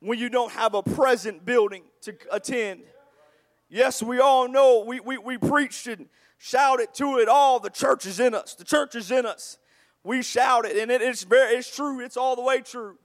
when 0.00 0.18
you 0.18 0.28
don't 0.28 0.52
have 0.52 0.74
a 0.74 0.82
present 0.82 1.46
building 1.46 1.84
to 2.02 2.14
attend? 2.30 2.82
Yes, 3.70 4.02
we 4.02 4.20
all 4.20 4.48
know 4.48 4.84
we, 4.86 5.00
we, 5.00 5.16
we 5.16 5.38
preached 5.38 5.86
and 5.86 6.06
shouted 6.36 6.92
to 6.94 7.20
it 7.20 7.28
all. 7.28 7.60
The 7.60 7.70
church 7.70 8.04
is 8.04 8.20
in 8.20 8.34
us. 8.34 8.54
The 8.54 8.64
church 8.64 8.94
is 8.94 9.10
in 9.10 9.24
us. 9.24 9.56
We 10.04 10.20
shout 10.20 10.66
it, 10.66 10.76
and 10.76 10.90
it 10.90 11.00
is 11.00 11.22
very 11.22 11.56
it's 11.56 11.74
true. 11.74 12.00
It's 12.00 12.18
all 12.18 12.36
the 12.36 12.42
way 12.42 12.60
true. 12.60 12.98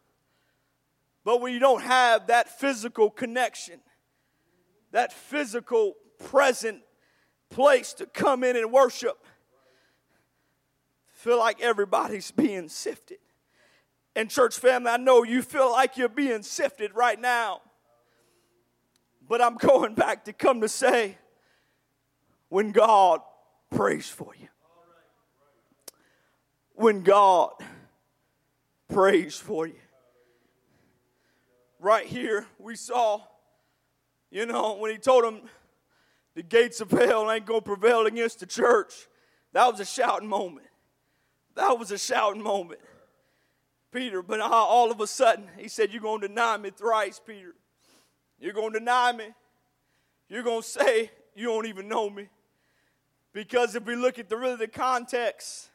But 1.24 1.40
when 1.40 1.54
you 1.54 1.60
don't 1.60 1.84
have 1.84 2.28
that 2.28 2.60
physical 2.60 3.10
connection, 3.10 3.80
that 4.94 5.12
physical 5.12 5.96
present 6.30 6.82
place 7.50 7.94
to 7.94 8.06
come 8.06 8.44
in 8.44 8.56
and 8.56 8.72
worship, 8.72 9.26
feel 11.12 11.38
like 11.38 11.62
everybody's 11.62 12.32
being 12.32 12.70
sifted. 12.70 13.18
And 14.16 14.30
church 14.30 14.58
family, 14.58 14.92
I 14.92 14.98
know 14.98 15.24
you 15.24 15.42
feel 15.42 15.72
like 15.72 15.98
you're 15.98 16.08
being 16.08 16.44
sifted 16.44 16.94
right 16.94 17.20
now. 17.20 17.62
But 19.28 19.42
I'm 19.42 19.56
going 19.58 19.96
back 19.96 20.26
to 20.26 20.34
come 20.34 20.62
to 20.62 20.70
say 20.70 21.18
when 22.50 22.72
God 22.72 23.22
prays 23.72 24.08
for 24.08 24.34
you. 24.40 24.48
When 26.76 27.02
God 27.02 27.52
prays 28.90 29.36
for 29.36 29.66
you. 29.66 29.74
Right 31.80 32.06
here, 32.06 32.46
we 32.60 32.76
saw, 32.76 33.22
you 34.34 34.48
know, 34.48 34.78
when 34.78 34.92
he 34.92 34.98
told 34.98 35.24
him 35.24 35.42
the 36.34 36.42
gates 36.42 36.82
of 36.82 36.90
hell 36.90 37.32
ain't 37.32 37.46
going 37.46 37.62
to 37.62 37.66
prevail 37.66 38.08
against 38.08 38.40
the 38.40 38.48
church, 38.48 39.08
that 39.52 39.72
was 39.72 39.80
a 39.80 39.86
shouting 39.86 40.28
moment. 40.28 40.66
That 41.54 41.78
was 41.78 41.92
a 41.92 42.00
shouting 42.00 42.42
moment. 42.42 42.80
Peter, 43.92 44.24
but 44.24 44.42
all 44.42 44.90
of 44.90 45.00
a 45.00 45.06
sudden, 45.06 45.46
he 45.56 45.68
said, 45.68 45.94
You're 45.94 46.02
going 46.02 46.22
to 46.22 46.28
deny 46.28 46.58
me 46.58 46.72
thrice, 46.72 47.22
Peter. 47.24 47.54
You're 48.40 48.54
going 48.54 48.74
to 48.74 48.80
deny 48.80 49.12
me. 49.12 49.26
You're 50.30 50.42
going 50.42 50.64
to 50.64 50.68
say 50.68 51.12
you 51.36 51.46
don't 51.46 51.68
even 51.68 51.88
know 51.88 52.10
me. 52.10 52.28
Because 53.34 53.76
if 53.76 53.86
we 53.86 53.96
look 53.96 54.18
at 54.18 54.30
the 54.30 54.38
really 54.38 54.56
the 54.56 54.68
context, 54.68 55.70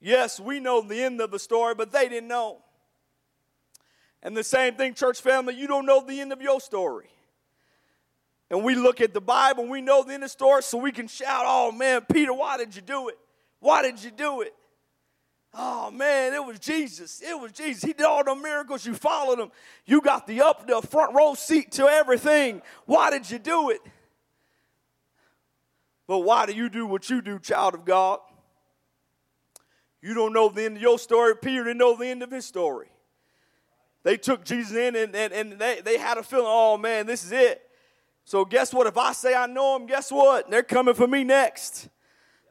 yes, 0.00 0.38
we 0.38 0.60
know 0.60 0.80
the 0.80 1.02
end 1.02 1.20
of 1.20 1.32
the 1.32 1.40
story, 1.40 1.74
but 1.74 1.90
they 1.90 2.08
didn't 2.08 2.28
know. 2.28 2.58
And 4.22 4.36
the 4.36 4.44
same 4.44 4.76
thing, 4.76 4.94
church 4.94 5.20
family, 5.20 5.56
you 5.56 5.66
don't 5.66 5.86
know 5.86 6.04
the 6.06 6.20
end 6.20 6.32
of 6.32 6.40
your 6.40 6.60
story. 6.60 7.08
And 8.50 8.64
we 8.64 8.74
look 8.74 9.00
at 9.00 9.14
the 9.14 9.20
Bible 9.20 9.66
we 9.66 9.80
know 9.80 10.02
the 10.02 10.12
end 10.12 10.24
of 10.24 10.28
the 10.28 10.32
story, 10.32 10.62
so 10.62 10.78
we 10.78 10.92
can 10.92 11.06
shout, 11.06 11.44
Oh 11.46 11.70
man, 11.70 12.02
Peter, 12.12 12.32
why 12.32 12.56
did 12.56 12.74
you 12.74 12.82
do 12.82 13.08
it? 13.08 13.18
Why 13.60 13.82
did 13.82 14.02
you 14.02 14.10
do 14.10 14.40
it? 14.40 14.54
Oh 15.52 15.90
man, 15.90 16.32
it 16.32 16.44
was 16.44 16.58
Jesus. 16.58 17.22
It 17.22 17.38
was 17.38 17.52
Jesus. 17.52 17.82
He 17.82 17.92
did 17.92 18.06
all 18.06 18.24
the 18.24 18.34
miracles. 18.34 18.86
You 18.86 18.94
followed 18.94 19.38
him. 19.38 19.50
You 19.84 20.00
got 20.00 20.26
the 20.26 20.42
up 20.42 20.66
the 20.66 20.80
front 20.82 21.14
row 21.14 21.34
seat 21.34 21.72
to 21.72 21.86
everything. 21.86 22.62
Why 22.86 23.10
did 23.10 23.30
you 23.30 23.38
do 23.38 23.70
it? 23.70 23.80
But 26.06 26.20
why 26.20 26.46
do 26.46 26.52
you 26.52 26.68
do 26.68 26.86
what 26.86 27.08
you 27.08 27.22
do, 27.22 27.38
child 27.38 27.74
of 27.74 27.84
God? 27.84 28.18
You 30.02 30.14
don't 30.14 30.32
know 30.32 30.48
the 30.48 30.64
end 30.64 30.76
of 30.76 30.82
your 30.82 30.98
story. 30.98 31.36
Peter 31.36 31.64
didn't 31.64 31.78
know 31.78 31.96
the 31.96 32.06
end 32.06 32.22
of 32.22 32.30
his 32.30 32.46
story. 32.46 32.88
They 34.02 34.16
took 34.16 34.44
Jesus 34.44 34.76
in 34.76 34.96
and, 34.96 35.14
and, 35.14 35.32
and 35.32 35.52
they, 35.52 35.80
they 35.82 35.98
had 35.98 36.16
a 36.16 36.22
feeling, 36.22 36.46
oh 36.48 36.78
man, 36.78 37.06
this 37.06 37.24
is 37.24 37.32
it. 37.32 37.62
So 38.30 38.44
guess 38.44 38.72
what? 38.72 38.86
If 38.86 38.96
I 38.96 39.10
say 39.10 39.34
I 39.34 39.46
know 39.46 39.74
him, 39.74 39.86
guess 39.86 40.12
what? 40.12 40.48
They're 40.48 40.62
coming 40.62 40.94
for 40.94 41.08
me 41.08 41.24
next. 41.24 41.88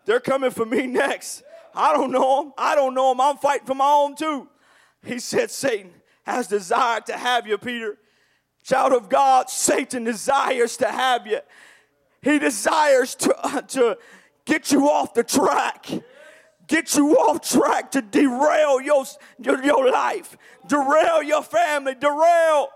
They're 0.04 0.20
coming 0.20 0.52
for 0.52 0.66
me 0.66 0.86
next. 0.86 1.42
I 1.74 1.94
don't 1.94 2.12
know 2.12 2.42
him. 2.44 2.54
I 2.58 2.76
don't 2.76 2.94
know 2.94 3.14
him. 3.14 3.22
I'm 3.22 3.38
fighting 3.38 3.66
for 3.66 3.76
my 3.76 3.90
own 3.90 4.18
too. 4.18 4.50
He 5.06 5.20
said, 5.20 5.50
Satan 5.50 5.92
has 6.24 6.48
desired 6.48 7.06
to 7.06 7.16
have 7.16 7.48
you, 7.48 7.58
Peter. 7.58 7.98
Child 8.62 8.92
of 8.92 9.08
God, 9.08 9.50
Satan 9.50 10.04
desires 10.04 10.76
to 10.76 10.92
have 10.92 11.26
you. 11.26 11.40
He 12.22 12.40
desires 12.40 13.16
to, 13.16 13.34
uh, 13.38 13.62
to 13.62 13.98
get 14.44 14.74
you 14.74 14.90
off 14.90 15.14
the 15.14 15.24
track, 15.24 15.86
get 16.68 16.94
you 16.98 17.16
off 17.16 17.50
track 17.50 17.92
to 17.92 18.02
derail 18.02 18.82
your, 18.82 19.06
your, 19.42 19.64
your 19.64 19.90
life, 19.90 20.36
derail 20.68 21.24
your 21.24 21.42
family, 21.42 21.96
derail 21.96 22.68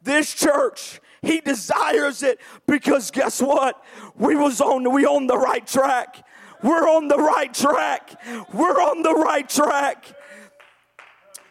this 0.00 0.32
church. 0.32 1.02
He 1.22 1.40
desires 1.40 2.22
it 2.22 2.40
because 2.66 3.10
guess 3.10 3.40
what? 3.40 3.82
We 4.16 4.36
was 4.36 4.60
on 4.60 4.92
we 4.92 5.04
on 5.06 5.26
the 5.26 5.38
right 5.38 5.66
track. 5.66 6.24
We're 6.62 6.88
on 6.88 7.08
the 7.08 7.18
right 7.18 7.52
track. 7.52 8.20
We're 8.52 8.80
on 8.80 9.02
the 9.02 9.14
right 9.14 9.48
track. 9.48 10.15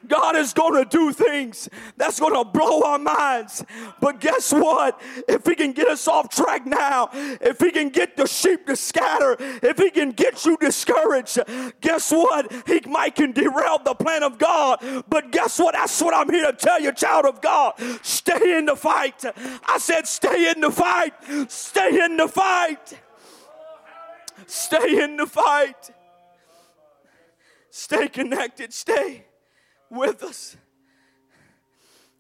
God 0.08 0.36
is 0.36 0.54
going 0.54 0.84
to 0.84 0.90
do 0.90 1.12
things 1.12 1.70
that's 1.98 2.20
going 2.20 2.34
to 2.34 2.46
blow 2.50 2.84
our 2.84 3.00
minds. 3.00 3.64
But 4.00 4.20
guess 4.20 4.54
what? 4.54 5.02
If 5.28 5.46
He 5.46 5.56
can 5.56 5.72
get 5.72 5.88
us 5.88 6.08
off 6.08 6.30
track 6.30 6.66
now, 6.66 7.10
if 7.14 7.60
He 7.60 7.72
can 7.72 7.90
get 7.90 8.18
the 8.18 8.28
sheep 8.28 8.66
to 8.68 8.76
scatter, 8.76 9.36
if 9.40 9.78
He 9.78 9.90
can 9.90 10.12
get 10.12 10.46
you 10.46 10.58
discouraged, 10.58 11.40
guess 11.82 12.12
what? 12.12 12.52
He 12.68 12.82
might 12.88 13.16
can 13.16 13.32
derail 13.32 13.80
the 13.84 13.96
plan 13.96 14.24
of 14.24 14.38
God. 14.38 14.80
But 15.08 15.32
guess 15.32 15.60
what? 15.60 15.74
That's 15.74 16.02
what 16.02 16.14
I'm 16.14 16.30
here 16.30 16.52
to 16.52 16.54
tell 16.54 16.80
you, 16.80 16.92
child 16.92 17.26
of 17.26 17.42
God. 17.42 17.74
Stay 18.02 18.58
in 18.58 18.66
the 18.66 18.76
fight. 18.76 19.24
I 19.68 19.78
said, 19.78 20.08
stay 20.08 20.52
in 20.52 20.62
the 20.62 20.72
fight. 20.72 21.14
Stay 21.50 22.04
in 22.04 22.18
the 22.18 22.28
fight. 22.28 22.94
Stay 24.48 25.04
in 25.04 25.18
the 25.18 25.26
fight. 25.26 25.92
Stay 27.70 28.08
connected. 28.08 28.74
Stay 28.74 29.26
with 29.90 30.24
us. 30.24 30.58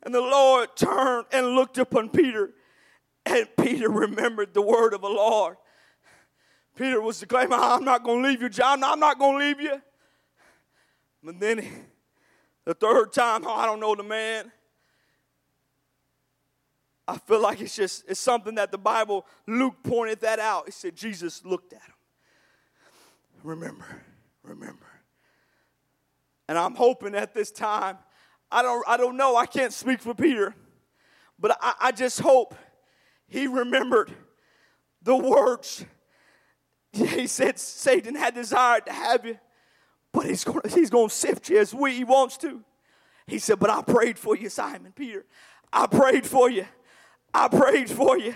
And 0.03 0.13
the 0.13 0.21
Lord 0.21 0.75
turned 0.75 1.25
and 1.31 1.55
looked 1.55 1.77
upon 1.77 2.09
Peter, 2.09 2.51
and 3.25 3.47
Peter 3.57 3.89
remembered 3.89 4.53
the 4.53 4.61
word 4.61 4.93
of 4.93 5.01
the 5.01 5.09
Lord. 5.09 5.57
Peter 6.75 7.01
was 7.01 7.19
declaiming, 7.19 7.57
I'm 7.59 7.85
not 7.85 8.03
going 8.03 8.21
to 8.21 8.29
leave 8.29 8.41
you, 8.41 8.49
John. 8.49 8.83
I'm 8.83 8.99
not 8.99 9.17
going 9.17 9.39
to 9.39 9.45
leave 9.45 9.61
you. 9.61 9.81
But 11.23 11.39
then 11.39 11.65
the 12.65 12.73
third 12.73 13.13
time, 13.13 13.45
oh, 13.47 13.53
I 13.53 13.65
don't 13.65 13.79
know 13.79 13.95
the 13.95 14.03
man. 14.03 14.51
I 17.07 17.17
feel 17.17 17.41
like 17.41 17.61
it's 17.61 17.75
just 17.75 18.03
it's 18.07 18.19
something 18.19 18.55
that 18.55 18.71
the 18.71 18.77
Bible, 18.77 19.25
Luke 19.47 19.75
pointed 19.83 20.21
that 20.21 20.39
out. 20.39 20.65
He 20.65 20.71
said 20.71 20.95
Jesus 20.95 21.45
looked 21.45 21.71
at 21.73 21.81
him. 21.81 21.93
Remember, 23.43 23.85
remember. 24.43 24.87
And 26.47 26.57
I'm 26.57 26.75
hoping 26.75 27.15
at 27.15 27.33
this 27.33 27.51
time, 27.51 27.97
I 28.51 28.61
don't, 28.61 28.83
I 28.87 28.97
don't 28.97 29.17
know, 29.17 29.35
I 29.35 29.45
can't 29.45 29.73
speak 29.73 30.01
for 30.01 30.13
Peter, 30.13 30.55
but 31.39 31.57
I, 31.61 31.73
I 31.81 31.91
just 31.91 32.19
hope 32.19 32.55
he 33.27 33.47
remembered 33.47 34.11
the 35.01 35.15
words. 35.15 35.85
He 36.93 37.27
said 37.27 37.59
Satan 37.59 38.15
had 38.15 38.35
desired 38.35 38.85
to 38.85 38.93
have 38.93 39.25
you, 39.25 39.37
but 40.13 40.27
he's 40.27 40.45
going 40.45 40.61
he's 40.69 40.89
to 40.89 41.09
sift 41.09 41.49
you 41.49 41.59
as 41.59 41.73
we, 41.73 41.93
he 41.93 42.05
wants 42.05 42.37
to. 42.37 42.63
He 43.27 43.37
said, 43.37 43.59
But 43.59 43.69
I 43.69 43.81
prayed 43.81 44.17
for 44.17 44.37
you, 44.37 44.47
Simon 44.47 44.93
Peter. 44.95 45.25
I 45.73 45.87
prayed 45.87 46.25
for 46.25 46.49
you. 46.49 46.65
I 47.33 47.49
prayed 47.49 47.89
for 47.89 48.17
you. 48.17 48.35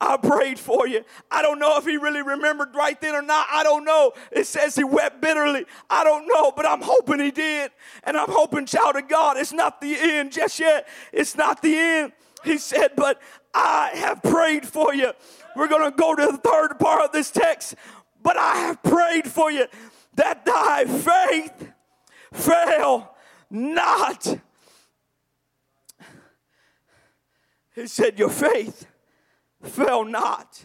I 0.00 0.18
prayed 0.18 0.58
for 0.58 0.86
you. 0.86 1.04
I 1.30 1.40
don't 1.40 1.58
know 1.58 1.78
if 1.78 1.86
he 1.86 1.96
really 1.96 2.20
remembered 2.20 2.74
right 2.74 3.00
then 3.00 3.14
or 3.14 3.22
not. 3.22 3.46
I 3.50 3.62
don't 3.62 3.84
know. 3.84 4.12
It 4.30 4.46
says 4.46 4.76
he 4.76 4.84
wept 4.84 5.22
bitterly. 5.22 5.64
I 5.88 6.04
don't 6.04 6.26
know, 6.26 6.52
but 6.54 6.66
I'm 6.66 6.82
hoping 6.82 7.20
he 7.20 7.30
did. 7.30 7.70
And 8.04 8.16
I'm 8.16 8.28
hoping, 8.28 8.66
child 8.66 8.96
of 8.96 9.08
God, 9.08 9.38
it's 9.38 9.54
not 9.54 9.80
the 9.80 9.96
end 9.98 10.32
just 10.32 10.60
yet. 10.60 10.86
It's 11.12 11.34
not 11.34 11.62
the 11.62 11.74
end. 11.74 12.12
He 12.44 12.58
said, 12.58 12.90
but 12.94 13.20
I 13.54 13.90
have 13.94 14.22
prayed 14.22 14.66
for 14.66 14.94
you. 14.94 15.12
We're 15.56 15.68
going 15.68 15.90
to 15.90 15.96
go 15.96 16.14
to 16.14 16.26
the 16.26 16.38
third 16.38 16.78
part 16.78 17.02
of 17.02 17.12
this 17.12 17.30
text. 17.30 17.74
But 18.22 18.36
I 18.36 18.56
have 18.56 18.82
prayed 18.82 19.26
for 19.26 19.50
you 19.50 19.66
that 20.16 20.44
thy 20.44 20.84
faith 20.84 21.72
fail 22.32 23.16
not. 23.50 24.38
He 27.74 27.86
said, 27.86 28.18
Your 28.18 28.30
faith 28.30 28.86
fail 29.66 30.04
not. 30.04 30.64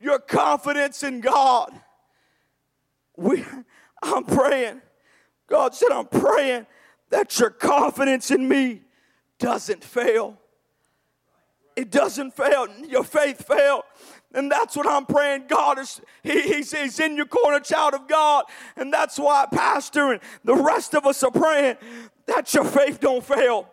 Your 0.00 0.18
confidence 0.18 1.02
in 1.02 1.20
God. 1.20 1.72
We, 3.16 3.44
I'm 4.02 4.24
praying. 4.24 4.80
God 5.48 5.74
said, 5.74 5.90
I'm 5.90 6.06
praying 6.06 6.66
that 7.10 7.38
your 7.38 7.50
confidence 7.50 8.30
in 8.30 8.48
me 8.48 8.82
doesn't 9.38 9.82
fail. 9.82 10.38
It 11.74 11.90
doesn't 11.90 12.34
fail. 12.34 12.68
Your 12.88 13.04
faith 13.04 13.46
fail. 13.46 13.82
And 14.34 14.50
that's 14.50 14.76
what 14.76 14.86
I'm 14.86 15.06
praying. 15.06 15.46
God 15.48 15.78
is, 15.78 16.00
he, 16.22 16.42
he's, 16.42 16.72
he's 16.72 17.00
in 17.00 17.16
your 17.16 17.26
corner, 17.26 17.60
child 17.60 17.94
of 17.94 18.06
God. 18.06 18.44
And 18.76 18.92
that's 18.92 19.18
why 19.18 19.46
Pastor 19.50 20.12
and 20.12 20.20
the 20.44 20.54
rest 20.54 20.94
of 20.94 21.06
us 21.06 21.22
are 21.22 21.30
praying 21.30 21.76
that 22.26 22.52
your 22.52 22.64
faith 22.64 23.00
don't 23.00 23.24
fail. 23.24 23.68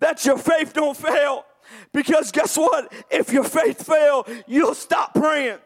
That 0.00 0.24
your 0.24 0.38
faith 0.38 0.72
don't 0.74 0.96
fail. 0.96 1.45
Because 1.92 2.32
guess 2.32 2.56
what? 2.56 2.92
If 3.10 3.32
your 3.32 3.44
faith 3.44 3.86
fail, 3.86 4.26
you'll 4.46 4.74
stop 4.74 5.14
praying. 5.14 5.58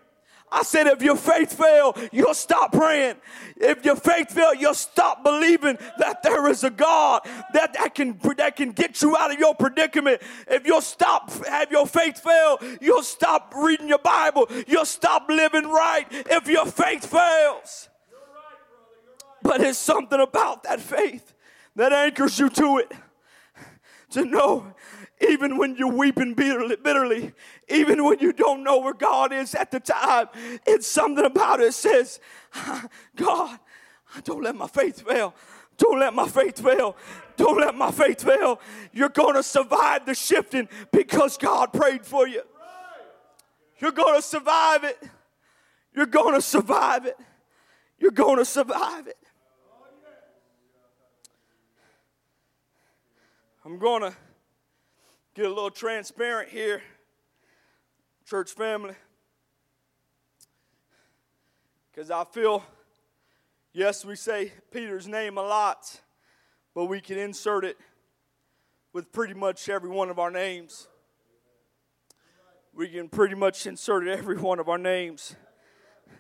I 0.53 0.63
said, 0.65 0.89
if 0.89 1.01
your 1.01 1.17
faith 1.17 1.57
fail, 1.57 1.97
you'll 2.11 2.35
stop 2.35 2.73
praying. 2.73 3.17
If 3.57 3.85
your 3.85 3.95
faith 3.95 4.33
fail, 4.33 4.53
you'll 4.55 4.75
stop 4.75 5.23
believing 5.23 5.79
that 5.99 6.23
there 6.23 6.49
is 6.49 6.65
a 6.65 6.71
God 6.71 7.23
that, 7.53 7.75
that 7.75 7.95
can 7.95 8.19
that 8.37 8.57
can 8.57 8.73
get 8.73 9.01
you 9.01 9.17
out 9.17 9.33
of 9.33 9.39
your 9.39 9.55
predicament. 9.55 10.21
If 10.49 10.67
you'll 10.67 10.81
stop 10.81 11.31
have 11.47 11.71
your 11.71 11.87
faith 11.87 12.19
fail, 12.19 12.59
you'll 12.81 13.05
stop 13.05 13.55
reading 13.57 13.89
your 13.89 13.99
Bible. 13.99 14.49
You'll 14.67 14.87
stop 14.87 15.29
living 15.29 15.69
right 15.69 16.07
if 16.11 16.49
your 16.49 16.67
faith 16.67 17.07
fails. 17.07 17.89
But 19.43 19.61
it's 19.61 19.79
something 19.79 20.21
about 20.21 20.65
that 20.65 20.81
faith 20.81 21.33
that 21.77 21.93
anchors 21.93 22.39
you 22.39 22.49
to 22.51 22.79
it. 22.79 22.93
To 24.11 24.25
know 24.25 24.75
even 25.20 25.59
when 25.59 25.77
you're 25.77 25.92
weeping 25.92 26.35
bitterly, 26.35 26.77
bitterly, 26.77 27.33
even 27.68 28.05
when 28.05 28.18
you 28.20 28.33
don't 28.33 28.64
know 28.64 28.79
where 28.79 28.94
God 28.94 29.33
is 29.33 29.55
at 29.55 29.70
the 29.70 29.81
time, 29.81 30.29
it's 30.66 30.87
something 30.87 31.25
about 31.25 31.61
it 31.61 31.75
says, 31.75 32.20
God, 33.16 33.59
don't 34.25 34.42
let 34.42 34.57
my 34.57 34.66
faith 34.66 35.07
fail. 35.07 35.35
Don't 35.77 35.99
let 35.99 36.14
my 36.14 36.29
faith 36.29 36.61
fail. 36.61 36.96
Don't 37.37 37.59
let 37.59 37.75
my 37.75 37.90
faith 37.90 38.23
fail. 38.23 38.61
You're 38.92 39.09
going 39.09 39.35
to 39.35 39.42
survive 39.42 40.07
the 40.07 40.14
shifting 40.14 40.68
because 40.92 41.38
God 41.38 41.73
prayed 41.73 42.05
for 42.05 42.27
you. 42.27 42.42
You're 43.79 43.92
going 43.92 44.16
to 44.16 44.23
survive 44.23 44.85
it. 44.85 45.03
You're 45.94 46.07
going 46.07 46.35
to 46.35 46.42
survive 46.42 47.07
it. 47.07 47.18
You're 47.99 48.11
going 48.11 48.38
to 48.38 48.44
survive 48.44 49.07
it. 49.07 49.16
I'm 53.62 53.79
going 53.79 54.01
to 54.01 54.14
get 55.35 55.44
a 55.44 55.49
little 55.51 55.70
transparent 55.70 56.49
here, 56.49 56.81
church 58.25 58.53
family. 58.53 58.94
Because 61.92 62.11
I 62.11 62.25
feel, 62.25 62.64
yes, 63.75 64.03
we 64.03 64.16
say 64.16 64.55
Peter's 64.73 65.07
name 65.07 65.37
a 65.37 65.42
lot, 65.42 66.01
but 66.75 66.87
we 66.87 67.03
can 67.03 67.18
insert 67.18 67.66
it 67.66 67.77
with 68.94 69.12
pretty 69.12 69.35
much 69.35 69.68
every 69.68 69.90
one 69.90 70.09
of 70.09 70.18
our 70.18 70.31
names. 70.31 70.88
We 72.73 72.88
can 72.88 73.11
pretty 73.11 73.35
much 73.35 73.66
insert 73.66 74.09
every 74.09 74.38
one 74.38 74.59
of 74.59 74.70
our 74.70 74.79
names. 74.79 75.37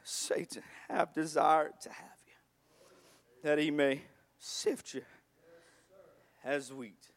Satan 0.02 0.62
have 0.90 1.14
desired 1.14 1.72
to 1.82 1.88
have 1.88 2.18
you, 2.26 2.34
that 3.44 3.58
he 3.58 3.70
may 3.70 4.02
sift 4.38 4.92
you 4.92 5.02
as 6.44 6.70
wheat. 6.70 7.09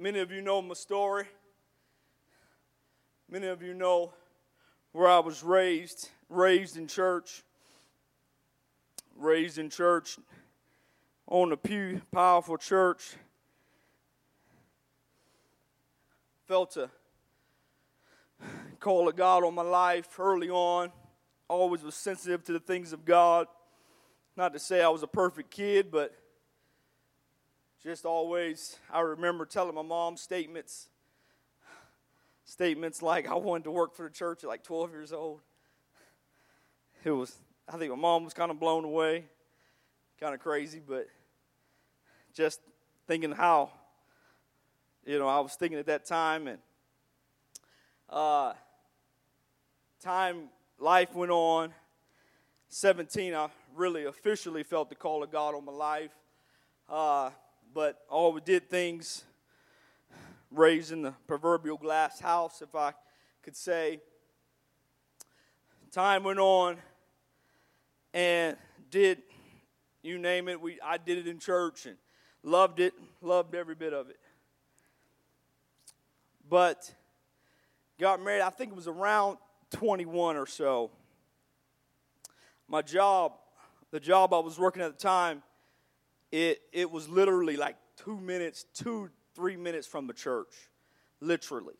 Many 0.00 0.20
of 0.20 0.32
you 0.32 0.40
know 0.40 0.62
my 0.62 0.72
story. 0.72 1.24
Many 3.30 3.48
of 3.48 3.62
you 3.62 3.74
know 3.74 4.14
where 4.92 5.06
I 5.06 5.18
was 5.18 5.42
raised, 5.42 6.08
raised 6.30 6.78
in 6.78 6.86
church, 6.86 7.42
raised 9.14 9.58
in 9.58 9.68
church, 9.68 10.16
on 11.26 11.52
a 11.52 11.56
pew, 11.58 12.00
powerful 12.10 12.56
church. 12.56 13.16
Felt 16.48 16.78
a 16.78 16.88
call 18.80 19.06
of 19.06 19.16
God 19.16 19.44
on 19.44 19.54
my 19.54 19.60
life 19.60 20.18
early 20.18 20.48
on. 20.48 20.92
Always 21.46 21.82
was 21.82 21.94
sensitive 21.94 22.42
to 22.44 22.54
the 22.54 22.58
things 22.58 22.94
of 22.94 23.04
God. 23.04 23.48
Not 24.34 24.54
to 24.54 24.58
say 24.58 24.80
I 24.80 24.88
was 24.88 25.02
a 25.02 25.06
perfect 25.06 25.50
kid, 25.50 25.90
but 25.90 26.16
just 27.82 28.04
always, 28.04 28.76
I 28.92 29.00
remember 29.00 29.46
telling 29.46 29.74
my 29.74 29.82
mom 29.82 30.18
statements, 30.18 30.88
statements 32.44 33.00
like 33.00 33.26
I 33.26 33.34
wanted 33.34 33.64
to 33.64 33.70
work 33.70 33.94
for 33.94 34.02
the 34.02 34.14
church 34.14 34.44
at 34.44 34.48
like 34.48 34.62
12 34.62 34.90
years 34.90 35.12
old. 35.14 35.40
It 37.04 37.10
was, 37.10 37.34
I 37.66 37.78
think 37.78 37.90
my 37.90 37.96
mom 37.96 38.24
was 38.24 38.34
kind 38.34 38.50
of 38.50 38.60
blown 38.60 38.84
away, 38.84 39.24
kind 40.20 40.34
of 40.34 40.40
crazy, 40.40 40.82
but 40.86 41.08
just 42.34 42.60
thinking 43.06 43.32
how, 43.32 43.70
you 45.06 45.18
know, 45.18 45.26
I 45.26 45.40
was 45.40 45.54
thinking 45.54 45.78
at 45.78 45.86
that 45.86 46.04
time, 46.04 46.48
and 46.48 46.58
uh, 48.10 48.52
time, 50.02 50.50
life 50.78 51.14
went 51.14 51.32
on. 51.32 51.72
17, 52.68 53.34
I 53.34 53.48
really 53.74 54.04
officially 54.04 54.64
felt 54.64 54.90
the 54.90 54.94
call 54.94 55.22
of 55.22 55.32
God 55.32 55.54
on 55.54 55.64
my 55.64 55.72
life. 55.72 56.12
Uh, 56.86 57.30
but 57.72 58.04
all 58.08 58.32
we 58.32 58.40
did 58.40 58.68
things 58.68 59.24
raised 60.50 60.92
in 60.92 61.02
the 61.02 61.12
proverbial 61.26 61.76
glass 61.76 62.20
house, 62.20 62.62
if 62.62 62.74
I 62.74 62.92
could 63.42 63.56
say. 63.56 64.00
Time 65.92 66.22
went 66.22 66.38
on 66.38 66.76
and 68.12 68.56
did 68.90 69.22
you 70.02 70.18
name 70.18 70.48
it, 70.48 70.60
we 70.60 70.78
I 70.84 70.96
did 70.96 71.18
it 71.18 71.26
in 71.26 71.38
church 71.38 71.86
and 71.86 71.96
loved 72.42 72.80
it, 72.80 72.94
loved 73.20 73.54
every 73.54 73.74
bit 73.74 73.92
of 73.92 74.08
it. 74.08 74.18
But 76.48 76.92
got 77.98 78.22
married, 78.22 78.42
I 78.42 78.50
think 78.50 78.72
it 78.72 78.76
was 78.76 78.88
around 78.88 79.38
21 79.70 80.36
or 80.36 80.46
so. 80.46 80.90
My 82.66 82.82
job, 82.82 83.32
the 83.90 84.00
job 84.00 84.32
I 84.32 84.38
was 84.38 84.58
working 84.58 84.82
at 84.82 84.96
the 84.96 85.02
time, 85.02 85.42
it, 86.32 86.62
it 86.72 86.90
was 86.90 87.08
literally 87.08 87.56
like 87.56 87.76
two 87.96 88.18
minutes, 88.18 88.64
two, 88.74 89.10
three 89.34 89.56
minutes 89.56 89.86
from 89.86 90.06
the 90.06 90.12
church, 90.12 90.52
literally. 91.20 91.74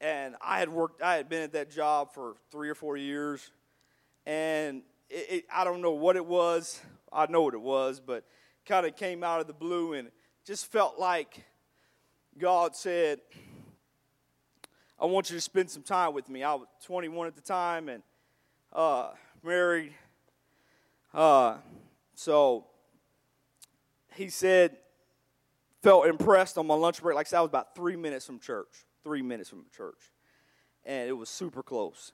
And 0.00 0.34
I 0.40 0.58
had 0.58 0.68
worked, 0.68 1.02
I 1.02 1.14
had 1.14 1.28
been 1.28 1.42
at 1.42 1.52
that 1.52 1.70
job 1.70 2.12
for 2.12 2.34
three 2.50 2.68
or 2.68 2.74
four 2.74 2.96
years. 2.96 3.50
And 4.26 4.82
it, 5.08 5.26
it, 5.30 5.44
I 5.52 5.64
don't 5.64 5.80
know 5.80 5.92
what 5.92 6.16
it 6.16 6.26
was. 6.26 6.80
I 7.12 7.26
know 7.26 7.42
what 7.42 7.54
it 7.54 7.60
was, 7.60 8.00
but 8.00 8.24
kind 8.66 8.86
of 8.86 8.96
came 8.96 9.22
out 9.24 9.40
of 9.40 9.46
the 9.46 9.52
blue 9.52 9.94
and 9.94 10.08
just 10.44 10.70
felt 10.70 10.98
like 10.98 11.44
God 12.38 12.74
said, 12.74 13.20
I 14.98 15.06
want 15.06 15.30
you 15.30 15.36
to 15.36 15.40
spend 15.40 15.70
some 15.70 15.82
time 15.82 16.14
with 16.14 16.28
me. 16.28 16.42
I 16.42 16.54
was 16.54 16.66
21 16.84 17.26
at 17.26 17.34
the 17.34 17.42
time 17.42 17.88
and 17.88 18.02
uh, 18.72 19.10
married. 19.42 19.92
Uh, 21.12 21.56
so 22.14 22.66
he 24.14 24.28
said, 24.28 24.76
felt 25.82 26.06
impressed 26.06 26.58
on 26.58 26.66
my 26.66 26.74
lunch 26.74 27.02
break. 27.02 27.16
Like 27.16 27.26
I 27.26 27.30
said, 27.30 27.38
I 27.38 27.40
was 27.42 27.48
about 27.48 27.74
three 27.74 27.96
minutes 27.96 28.26
from 28.26 28.38
church, 28.38 28.86
three 29.04 29.22
minutes 29.22 29.48
from 29.48 29.64
church. 29.76 30.10
And 30.84 31.08
it 31.08 31.12
was 31.12 31.28
super 31.28 31.62
close. 31.62 32.12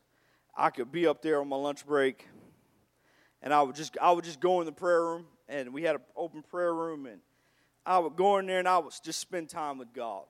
I 0.56 0.70
could 0.70 0.90
be 0.90 1.06
up 1.06 1.22
there 1.22 1.40
on 1.40 1.48
my 1.48 1.56
lunch 1.56 1.86
break, 1.86 2.26
and 3.42 3.54
I 3.54 3.62
would 3.62 3.76
just 3.76 3.96
I 4.02 4.10
would 4.10 4.24
just 4.24 4.40
go 4.40 4.60
in 4.60 4.66
the 4.66 4.72
prayer 4.72 5.02
room, 5.04 5.26
and 5.48 5.72
we 5.72 5.84
had 5.84 5.94
an 5.94 6.02
open 6.16 6.42
prayer 6.42 6.74
room, 6.74 7.06
and 7.06 7.20
I 7.86 7.98
would 7.98 8.16
go 8.16 8.38
in 8.38 8.46
there 8.46 8.58
and 8.58 8.68
I 8.68 8.78
would 8.78 8.92
just 9.02 9.18
spend 9.18 9.48
time 9.48 9.78
with 9.78 9.94
God. 9.94 10.24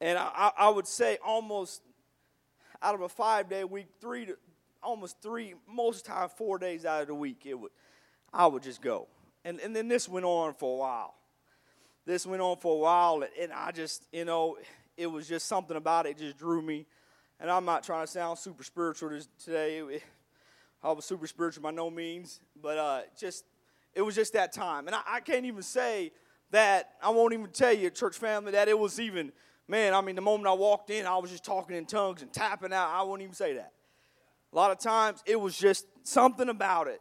And 0.00 0.18
I, 0.18 0.50
I 0.58 0.68
would 0.68 0.88
say 0.88 1.18
almost 1.24 1.82
out 2.82 2.94
of 2.94 3.00
a 3.00 3.08
five 3.08 3.48
day 3.48 3.62
week, 3.62 3.86
three 4.00 4.26
to 4.26 4.36
almost 4.82 5.22
three, 5.22 5.54
most 5.68 5.98
of 5.98 6.02
the 6.04 6.12
time 6.12 6.28
four 6.30 6.58
days 6.58 6.84
out 6.84 7.02
of 7.02 7.08
the 7.08 7.14
week, 7.14 7.42
it 7.44 7.54
would 7.54 7.70
I 8.32 8.46
would 8.46 8.62
just 8.62 8.82
go. 8.82 9.06
And, 9.46 9.60
and 9.60 9.76
then 9.76 9.86
this 9.86 10.08
went 10.08 10.26
on 10.26 10.54
for 10.54 10.74
a 10.74 10.76
while. 10.76 11.14
This 12.04 12.26
went 12.26 12.42
on 12.42 12.56
for 12.56 12.74
a 12.74 12.78
while, 12.78 13.24
and 13.40 13.52
I 13.52 13.70
just, 13.70 14.04
you 14.12 14.24
know, 14.24 14.56
it 14.96 15.06
was 15.06 15.28
just 15.28 15.46
something 15.46 15.76
about 15.76 16.06
it 16.06 16.18
just 16.18 16.36
drew 16.36 16.60
me. 16.60 16.84
And 17.38 17.48
I'm 17.48 17.64
not 17.64 17.84
trying 17.84 18.04
to 18.04 18.10
sound 18.10 18.40
super 18.40 18.64
spiritual 18.64 19.10
today. 19.42 20.00
I 20.82 20.90
was 20.90 21.04
super 21.04 21.28
spiritual 21.28 21.62
by 21.62 21.70
no 21.70 21.90
means, 21.90 22.40
but 22.60 22.76
uh, 22.76 23.00
just 23.18 23.44
it 23.94 24.02
was 24.02 24.16
just 24.16 24.32
that 24.32 24.52
time. 24.52 24.88
And 24.88 24.96
I, 24.96 25.02
I 25.06 25.20
can't 25.20 25.46
even 25.46 25.62
say 25.62 26.10
that, 26.50 26.94
I 27.00 27.10
won't 27.10 27.32
even 27.32 27.46
tell 27.50 27.72
you, 27.72 27.88
church 27.90 28.16
family, 28.16 28.50
that 28.52 28.66
it 28.66 28.76
was 28.76 28.98
even, 28.98 29.30
man, 29.68 29.94
I 29.94 30.00
mean, 30.00 30.16
the 30.16 30.22
moment 30.22 30.48
I 30.48 30.54
walked 30.54 30.90
in, 30.90 31.06
I 31.06 31.18
was 31.18 31.30
just 31.30 31.44
talking 31.44 31.76
in 31.76 31.86
tongues 31.86 32.20
and 32.20 32.32
tapping 32.32 32.72
out. 32.72 32.88
I 32.88 33.02
wouldn't 33.04 33.22
even 33.22 33.34
say 33.34 33.54
that. 33.54 33.72
A 34.52 34.56
lot 34.56 34.72
of 34.72 34.80
times, 34.80 35.22
it 35.24 35.40
was 35.40 35.56
just 35.56 35.86
something 36.02 36.48
about 36.48 36.88
it 36.88 37.00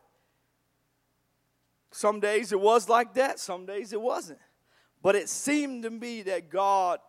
some 1.95 2.19
days 2.19 2.51
it 2.51 2.60
was 2.60 2.89
like 2.89 3.13
that, 3.13 3.39
some 3.39 3.65
days 3.65 3.93
it 3.93 4.01
wasn't. 4.01 4.39
But 5.01 5.15
it 5.15 5.29
seemed 5.29 5.84
to 5.84 5.89
me 5.89 6.23
that 6.23 6.49
God 6.49 6.99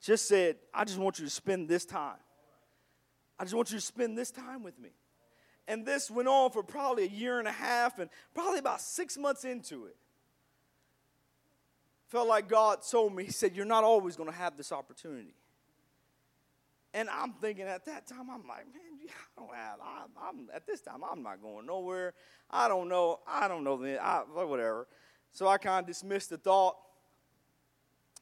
just 0.00 0.26
said, 0.26 0.56
I 0.72 0.84
just 0.84 0.98
want 0.98 1.18
you 1.18 1.26
to 1.26 1.30
spend 1.30 1.68
this 1.68 1.84
time. 1.84 2.16
I 3.38 3.44
just 3.44 3.54
want 3.54 3.70
you 3.70 3.76
to 3.76 3.84
spend 3.84 4.16
this 4.16 4.30
time 4.30 4.62
with 4.62 4.78
me. 4.78 4.88
And 5.68 5.84
this 5.84 6.10
went 6.10 6.28
on 6.28 6.50
for 6.50 6.62
probably 6.62 7.04
a 7.04 7.08
year 7.08 7.40
and 7.40 7.46
a 7.46 7.52
half 7.52 7.98
and 7.98 8.08
probably 8.32 8.58
about 8.58 8.80
six 8.80 9.18
months 9.18 9.44
into 9.44 9.84
it. 9.84 9.96
Felt 12.08 12.26
like 12.26 12.48
God 12.48 12.78
told 12.90 13.14
me, 13.14 13.24
He 13.24 13.32
said, 13.32 13.54
You're 13.54 13.66
not 13.66 13.84
always 13.84 14.16
going 14.16 14.30
to 14.30 14.36
have 14.36 14.56
this 14.56 14.72
opportunity. 14.72 15.34
And 16.94 17.10
I'm 17.10 17.34
thinking 17.34 17.66
at 17.66 17.84
that 17.84 18.06
time, 18.06 18.30
I'm 18.30 18.46
like, 18.48 18.66
man, 18.72 18.91
I 19.08 19.40
don't 19.40 19.54
have, 19.54 19.78
I, 19.80 20.28
am 20.28 20.48
at 20.54 20.66
this 20.66 20.80
time, 20.80 21.02
I'm 21.10 21.22
not 21.22 21.42
going 21.42 21.66
nowhere. 21.66 22.14
I 22.50 22.68
don't 22.68 22.88
know, 22.88 23.20
I 23.26 23.48
don't 23.48 23.64
know, 23.64 23.76
Then 23.76 23.98
I, 24.00 24.20
whatever. 24.20 24.86
So 25.32 25.48
I 25.48 25.58
kind 25.58 25.84
of 25.84 25.86
dismissed 25.86 26.30
the 26.30 26.38
thought, 26.38 26.76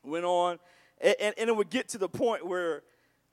went 0.05 0.25
on, 0.25 0.59
and, 1.01 1.15
and, 1.21 1.35
and, 1.39 1.49
it 1.49 1.57
would 1.57 1.71
get 1.71 1.89
to 1.91 1.99
the 1.99 2.09
point 2.09 2.47
where 2.47 2.83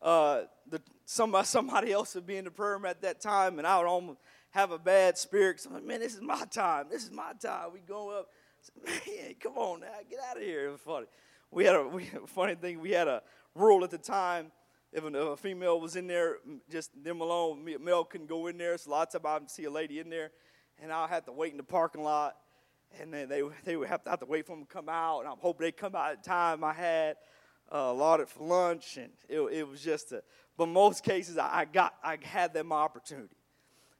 uh, 0.02 0.42
the, 0.70 0.82
somebody, 1.06 1.46
somebody 1.48 1.92
else 1.92 2.16
would 2.16 2.26
be 2.26 2.38
in 2.38 2.46
the 2.46 2.52
prayer 2.52 2.74
room 2.74 2.86
at 2.86 3.02
that 3.02 3.22
time, 3.22 3.60
and 3.60 3.68
I 3.68 3.78
would 3.78 3.88
almost 3.88 4.20
have 4.52 4.72
a 4.72 4.80
bad 4.80 5.18
spirit. 5.18 5.60
So 5.60 5.70
I'm 5.70 5.76
like, 5.76 5.84
man, 5.84 6.00
this 6.00 6.16
is 6.16 6.22
my 6.22 6.44
time. 6.46 6.88
This 6.90 7.04
is 7.04 7.12
my 7.12 7.34
time. 7.40 7.70
We 7.74 7.80
go 7.80 8.10
up. 8.10 8.30
Man, 8.86 9.36
come 9.40 9.58
on 9.58 9.82
now, 9.82 9.88
get 10.10 10.20
out 10.30 10.38
of 10.38 10.44
here. 10.44 10.68
It 10.68 10.72
was 10.72 10.82
funny. 10.82 11.06
We 11.52 11.66
had 11.66 11.76
a 11.76 11.84
we, 11.88 12.10
funny 12.26 12.56
thing. 12.56 12.80
We 12.80 12.92
had 12.92 13.08
a 13.08 13.22
rule 13.56 13.84
at 13.84 13.92
the 13.92 13.98
time. 13.98 14.52
If 14.98 15.04
a, 15.04 15.16
a 15.16 15.38
female 15.38 15.80
was 15.80 15.96
in 15.96 16.08
there, 16.08 16.38
just 16.72 16.92
them 17.04 17.22
alone, 17.22 17.64
me 17.64 17.78
male 17.78 18.04
couldn't 18.04 18.26
go 18.26 18.48
in 18.48 18.58
there. 18.58 18.76
So 18.80 18.90
lots 18.90 19.14
of 19.14 19.22
times 19.22 19.44
I'd 19.44 19.52
see 19.52 19.66
a 19.66 19.70
lady 19.70 20.00
in 20.00 20.10
there, 20.10 20.32
and 20.82 20.92
I'll 20.92 21.08
have 21.08 21.26
to 21.26 21.32
wait 21.32 21.52
in 21.52 21.58
the 21.58 21.64
parking 21.64 22.02
lot, 22.02 22.36
and 23.00 23.14
then 23.14 23.30
they 23.30 23.44
they 23.64 23.76
would 23.76 23.90
have 23.90 24.04
to 24.06 24.10
have 24.10 24.22
to 24.22 24.26
wait 24.26 24.48
for 24.48 24.56
them 24.56 24.66
to 24.66 24.74
come 24.74 24.90
out, 24.90 25.20
and 25.20 25.30
I'm 25.30 25.38
hoping 25.38 25.66
they 25.66 25.72
come 25.72 25.94
out 25.96 26.14
at 26.14 26.24
the 26.24 26.28
time 26.28 26.64
I 26.64 26.74
had 26.74 27.18
uh, 27.72 27.78
allotted 27.78 28.28
for 28.28 28.44
lunch, 28.44 28.98
and 28.98 29.10
it, 29.30 29.40
it 29.40 29.68
was 29.68 29.82
just 29.82 30.12
a. 30.14 30.24
But 30.58 30.66
most 30.66 31.04
cases, 31.04 31.38
I 31.38 31.66
got 31.72 31.94
I 32.04 32.18
had 32.24 32.56
them 32.56 32.74
opportunity. 32.74 33.36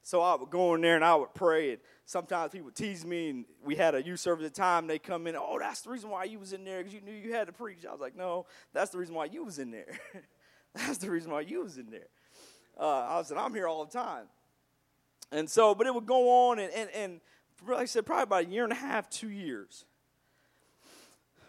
So 0.02 0.20
I 0.22 0.34
would 0.34 0.50
go 0.50 0.74
in 0.74 0.80
there 0.80 0.94
and 0.94 1.04
I 1.04 1.14
would 1.14 1.34
pray. 1.34 1.72
And 1.72 1.80
sometimes 2.06 2.50
people 2.50 2.70
tease 2.70 3.04
me, 3.04 3.30
and 3.30 3.44
we 3.62 3.76
had 3.76 3.94
a 3.94 4.02
youth 4.02 4.18
service 4.18 4.46
at 4.46 4.54
the 4.54 4.60
time. 4.60 4.86
They 4.86 4.98
come 4.98 5.26
in, 5.26 5.36
oh, 5.36 5.58
that's 5.60 5.82
the 5.82 5.90
reason 5.90 6.08
why 6.08 6.24
you 6.24 6.38
was 6.38 6.54
in 6.54 6.64
there 6.64 6.78
because 6.78 6.94
you 6.94 7.02
knew 7.02 7.12
you 7.12 7.34
had 7.34 7.46
to 7.46 7.52
preach. 7.52 7.84
I 7.86 7.92
was 7.92 8.00
like, 8.00 8.16
no, 8.16 8.46
that's 8.72 8.90
the 8.90 8.98
reason 8.98 9.14
why 9.14 9.26
you 9.26 9.44
was 9.44 9.58
in 9.60 9.70
there. 9.70 10.00
that's 10.78 10.98
the 10.98 11.10
reason 11.10 11.30
why 11.30 11.40
you 11.40 11.62
was 11.62 11.78
in 11.78 11.90
there. 11.90 12.08
Uh, 12.78 13.18
I 13.18 13.22
said, 13.22 13.36
I'm 13.36 13.54
here 13.54 13.66
all 13.66 13.84
the 13.84 13.92
time. 13.92 14.26
And 15.32 15.48
so, 15.48 15.74
but 15.74 15.86
it 15.86 15.94
would 15.94 16.06
go 16.06 16.48
on, 16.48 16.58
and, 16.58 16.72
and, 16.72 16.90
and 16.94 17.20
like 17.66 17.80
I 17.80 17.84
said, 17.84 18.06
probably 18.06 18.22
about 18.22 18.44
a 18.44 18.46
year 18.46 18.64
and 18.64 18.72
a 18.72 18.76
half, 18.76 19.10
two 19.10 19.28
years. 19.28 19.84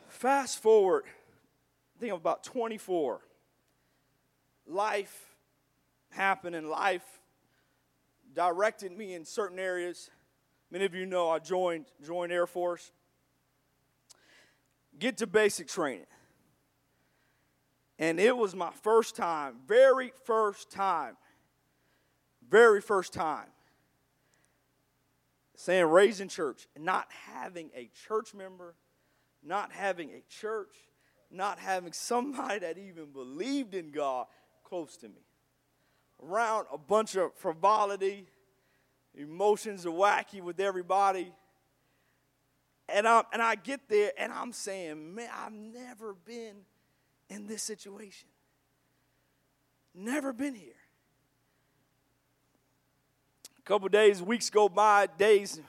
Fast 0.08 0.62
forward, 0.62 1.04
I 1.06 2.00
think 2.00 2.12
I'm 2.12 2.18
about 2.18 2.44
24. 2.44 3.22
Life 4.68 5.36
happened, 6.10 6.56
and 6.56 6.68
life 6.68 7.20
directed 8.34 8.92
me 8.92 9.14
in 9.14 9.24
certain 9.24 9.60
areas. 9.60 10.10
Many 10.72 10.86
of 10.86 10.94
you 10.94 11.06
know 11.06 11.30
I 11.30 11.40
joined 11.40 11.86
joined 12.06 12.32
Air 12.32 12.48
Force. 12.48 12.92
Get 14.98 15.18
to 15.18 15.28
basic 15.28 15.68
training. 15.68 16.06
And 18.00 18.20
it 18.20 18.36
was 18.36 18.56
my 18.56 18.72
first 18.82 19.16
time, 19.16 19.58
very 19.68 20.12
first 20.26 20.72
time, 20.72 21.18
very 22.50 22.82
first 22.82 23.14
time 23.14 23.48
saying 25.56 25.86
raising 25.86 26.30
church 26.30 26.70
and 26.74 26.86
not 26.86 27.06
having 27.12 27.70
a 27.76 27.90
church 28.08 28.34
member, 28.34 28.76
not 29.44 29.74
having 29.74 30.10
a 30.12 30.24
church, 30.30 30.74
not 31.30 31.60
having 31.60 31.92
somebody 31.92 32.60
that 32.60 32.78
even 32.78 33.12
believed 33.12 33.74
in 33.74 33.92
God 33.92 34.28
close 34.64 34.96
to 34.98 35.10
me 35.10 35.22
around 36.24 36.68
a 36.72 36.78
bunch 36.78 37.16
of 37.16 37.34
frivolity, 37.36 38.26
emotions 39.16 39.86
are 39.86 39.92
wacky 39.92 40.42
with 40.42 40.62
everybody. 40.62 41.34
And, 42.88 43.06
i 43.06 43.24
and 43.34 43.42
I 43.42 43.56
get 43.56 43.82
there 43.90 44.12
and 44.18 44.32
I'm 44.32 44.54
saying, 44.54 45.14
man, 45.14 45.30
I've 45.36 45.52
never 45.52 46.14
been 46.14 46.56
in 47.30 47.48
this 47.48 47.64
situation. 47.64 48.28
Never 49.94 50.34
been 50.34 50.56
here. 50.56 50.74
A 53.58 53.62
couple 53.64 53.88
days, 53.90 54.22
weeks 54.22 54.50
go 54.50 54.70
by, 54.70 55.08
days, 55.18 55.60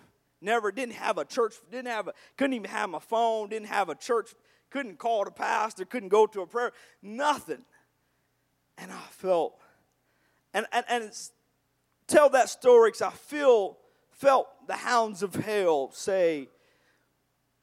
never 0.41 0.73
didn't 0.73 0.95
have 0.95 1.19
a 1.19 1.25
church, 1.25 1.55
didn't 1.71 1.89
have 1.89 2.09
a, 2.09 2.13
couldn't 2.37 2.55
even 2.55 2.71
have 2.71 2.91
my 2.91 2.99
phone, 2.99 3.49
didn't 3.49 3.69
have 3.69 3.89
a 3.89 3.95
church, 3.95 4.35
couldn't 4.71 4.99
call 4.99 5.25
the 5.25 5.31
pastor, 5.31 5.85
couldn't 5.85 6.09
go 6.09 6.27
to 6.27 6.41
a 6.43 6.47
prayer, 6.47 6.73
nothing. 7.03 7.65
And 8.79 8.91
I 8.91 9.03
felt 9.11 9.61
and, 10.53 10.67
and, 10.73 10.85
and 10.89 11.13
tell 12.07 12.31
that 12.31 12.49
story 12.49 12.91
because 12.91 13.03
I 13.03 13.11
feel, 13.11 13.79
felt 14.11 14.49
the 14.67 14.75
hounds 14.75 15.23
of 15.23 15.35
hell 15.35 15.91
say, 15.93 16.49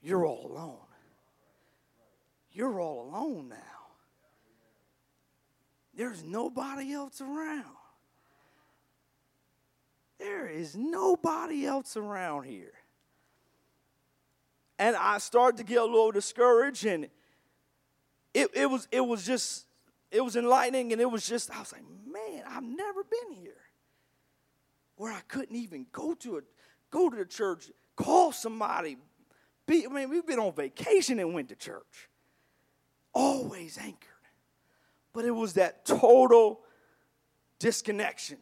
You're 0.02 0.26
all 0.26 0.52
alone. 0.52 0.78
You're 2.52 2.80
all 2.80 3.10
alone 3.10 3.50
now. 3.50 3.77
There's 5.98 6.24
nobody 6.24 6.94
else 6.94 7.20
around. 7.20 7.66
There 10.20 10.48
is 10.48 10.76
nobody 10.76 11.66
else 11.66 11.98
around 11.98 12.44
here. 12.44 12.74
And 14.80 14.96
I 14.96 15.18
started 15.18 15.58
to 15.58 15.64
get 15.64 15.80
a 15.80 15.86
little 15.86 16.12
discouraged, 16.12 16.86
and 16.86 17.10
it, 18.34 18.52
it, 18.54 18.70
was, 18.70 18.88
it 18.92 19.02
was 19.02 19.26
just 19.26 19.68
it 20.12 20.22
was 20.22 20.36
enlightening 20.36 20.92
and 20.92 21.02
it 21.02 21.10
was 21.10 21.28
just, 21.28 21.52
I 21.52 21.60
was 21.60 21.74
like, 21.74 21.84
man, 22.12 22.44
I've 22.48 22.64
never 22.64 23.04
been 23.04 23.34
here. 23.34 23.54
Where 24.96 25.12
I 25.12 25.20
couldn't 25.28 25.56
even 25.56 25.86
go 25.92 26.14
to 26.16 26.38
a 26.38 26.42
go 26.90 27.10
to 27.10 27.18
the 27.18 27.26
church, 27.26 27.70
call 27.96 28.32
somebody. 28.32 28.98
Be, 29.68 29.86
I 29.86 29.94
mean, 29.94 30.10
we've 30.10 30.26
been 30.26 30.40
on 30.40 30.54
vacation 30.54 31.20
and 31.20 31.34
went 31.34 31.50
to 31.50 31.56
church. 31.56 32.10
Always 33.14 33.78
anchored. 33.78 34.17
But 35.14 35.26
it 35.26 35.32
was 35.32 35.54
that 35.54 35.86
total 35.86 36.60
disconnection 37.60 38.38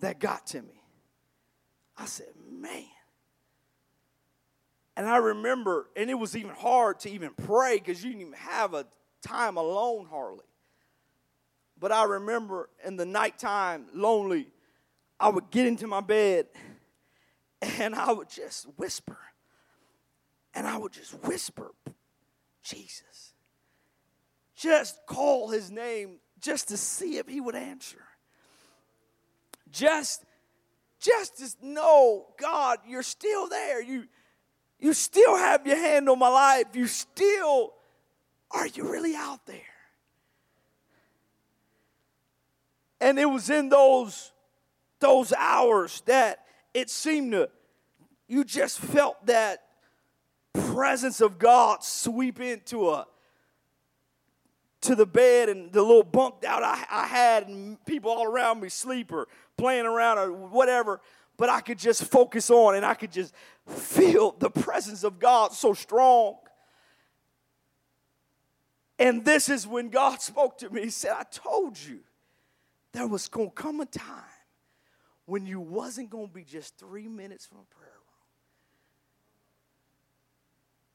that 0.00 0.18
got 0.18 0.46
to 0.48 0.62
me. 0.62 0.82
I 1.96 2.06
said, 2.06 2.28
man. 2.50 2.84
And 4.96 5.08
I 5.08 5.18
remember, 5.18 5.88
and 5.96 6.10
it 6.10 6.14
was 6.14 6.36
even 6.36 6.50
hard 6.50 7.00
to 7.00 7.10
even 7.10 7.30
pray 7.30 7.76
because 7.76 8.02
you 8.02 8.10
didn't 8.10 8.22
even 8.22 8.32
have 8.34 8.74
a 8.74 8.86
time 9.22 9.56
alone 9.56 10.06
hardly. 10.10 10.44
But 11.78 11.92
I 11.92 12.04
remember 12.04 12.68
in 12.84 12.96
the 12.96 13.06
nighttime, 13.06 13.86
lonely, 13.94 14.48
I 15.18 15.28
would 15.28 15.50
get 15.50 15.66
into 15.66 15.86
my 15.86 16.00
bed 16.00 16.46
and 17.62 17.94
I 17.94 18.12
would 18.12 18.28
just 18.28 18.66
whisper. 18.76 19.18
And 20.54 20.66
I 20.66 20.76
would 20.76 20.92
just 20.92 21.14
whisper, 21.22 21.72
Jesus. 22.62 23.29
Just 24.60 25.00
call 25.06 25.48
his 25.48 25.70
name 25.70 26.18
just 26.40 26.68
to 26.68 26.76
see 26.76 27.16
if 27.16 27.26
he 27.26 27.40
would 27.40 27.54
answer. 27.54 28.02
Just, 29.70 30.24
just 31.00 31.38
to 31.38 31.66
know, 31.66 32.26
God, 32.38 32.78
you're 32.86 33.02
still 33.02 33.48
there. 33.48 33.80
You, 33.80 34.04
you 34.78 34.92
still 34.92 35.36
have 35.36 35.66
your 35.66 35.76
hand 35.76 36.08
on 36.08 36.18
my 36.18 36.28
life. 36.28 36.66
You 36.74 36.86
still 36.86 37.72
are 38.50 38.66
you 38.66 38.90
really 38.90 39.14
out 39.14 39.46
there? 39.46 39.60
And 43.00 43.18
it 43.18 43.26
was 43.26 43.48
in 43.48 43.68
those 43.68 44.32
those 44.98 45.32
hours 45.32 46.02
that 46.04 46.44
it 46.74 46.90
seemed 46.90 47.32
to 47.32 47.48
you 48.28 48.44
just 48.44 48.78
felt 48.78 49.24
that 49.26 49.62
presence 50.52 51.22
of 51.22 51.38
God 51.38 51.82
sweep 51.82 52.38
into 52.38 52.90
a 52.90 53.06
to 54.82 54.94
the 54.94 55.06
bed 55.06 55.48
and 55.48 55.72
the 55.72 55.82
little 55.82 56.02
bunked 56.02 56.44
out 56.44 56.62
I, 56.62 56.84
I 56.90 57.06
had 57.06 57.48
and 57.48 57.82
people 57.84 58.10
all 58.10 58.24
around 58.24 58.60
me 58.60 58.68
sleep 58.68 59.12
or 59.12 59.28
playing 59.56 59.86
around 59.86 60.18
or 60.18 60.32
whatever 60.32 61.00
but 61.36 61.48
I 61.48 61.60
could 61.60 61.78
just 61.78 62.04
focus 62.04 62.50
on 62.50 62.76
and 62.76 62.84
I 62.84 62.94
could 62.94 63.12
just 63.12 63.34
feel 63.66 64.32
the 64.38 64.50
presence 64.50 65.04
of 65.04 65.18
God 65.18 65.52
so 65.52 65.74
strong 65.74 66.36
and 69.00 69.24
this 69.24 69.48
is 69.48 69.66
when 69.66 69.88
God 69.88 70.20
spoke 70.20 70.58
to 70.58 70.68
me. 70.68 70.82
He 70.82 70.90
said, 70.90 71.12
I 71.18 71.22
told 71.22 71.80
you 71.80 72.00
there 72.92 73.06
was 73.06 73.28
going 73.28 73.48
to 73.48 73.54
come 73.54 73.80
a 73.80 73.86
time 73.86 74.24
when 75.24 75.46
you 75.46 75.58
wasn't 75.58 76.10
going 76.10 76.28
to 76.28 76.32
be 76.32 76.44
just 76.44 76.76
three 76.76 77.08
minutes 77.08 77.46
from 77.46 77.58
a 77.60 77.74
prayer 77.74 77.88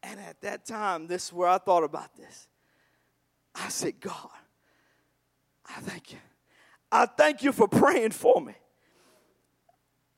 room. 0.04 0.12
And 0.12 0.19
at 0.19 0.39
that 0.41 0.65
time, 0.65 1.08
this 1.08 1.26
is 1.26 1.34
where 1.34 1.50
I 1.50 1.58
thought 1.58 1.84
about 1.84 2.15
this. 2.15 2.48
I 3.55 3.69
said, 3.69 3.99
God, 3.99 4.29
I 5.65 5.79
thank 5.81 6.11
you. 6.11 6.19
I 6.91 7.05
thank 7.05 7.43
you 7.43 7.51
for 7.51 7.67
praying 7.67 8.11
for 8.11 8.41
me. 8.41 8.53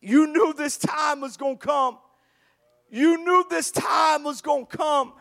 You 0.01 0.27
knew 0.27 0.53
this 0.53 0.77
time 0.77 1.21
was 1.21 1.37
going 1.37 1.57
to 1.57 1.65
come. 1.65 1.97
You 2.89 3.17
knew 3.23 3.45
this 3.49 3.71
time 3.71 4.23
was 4.23 4.41
going 4.41 4.65
to 4.65 4.77
come. 4.77 5.13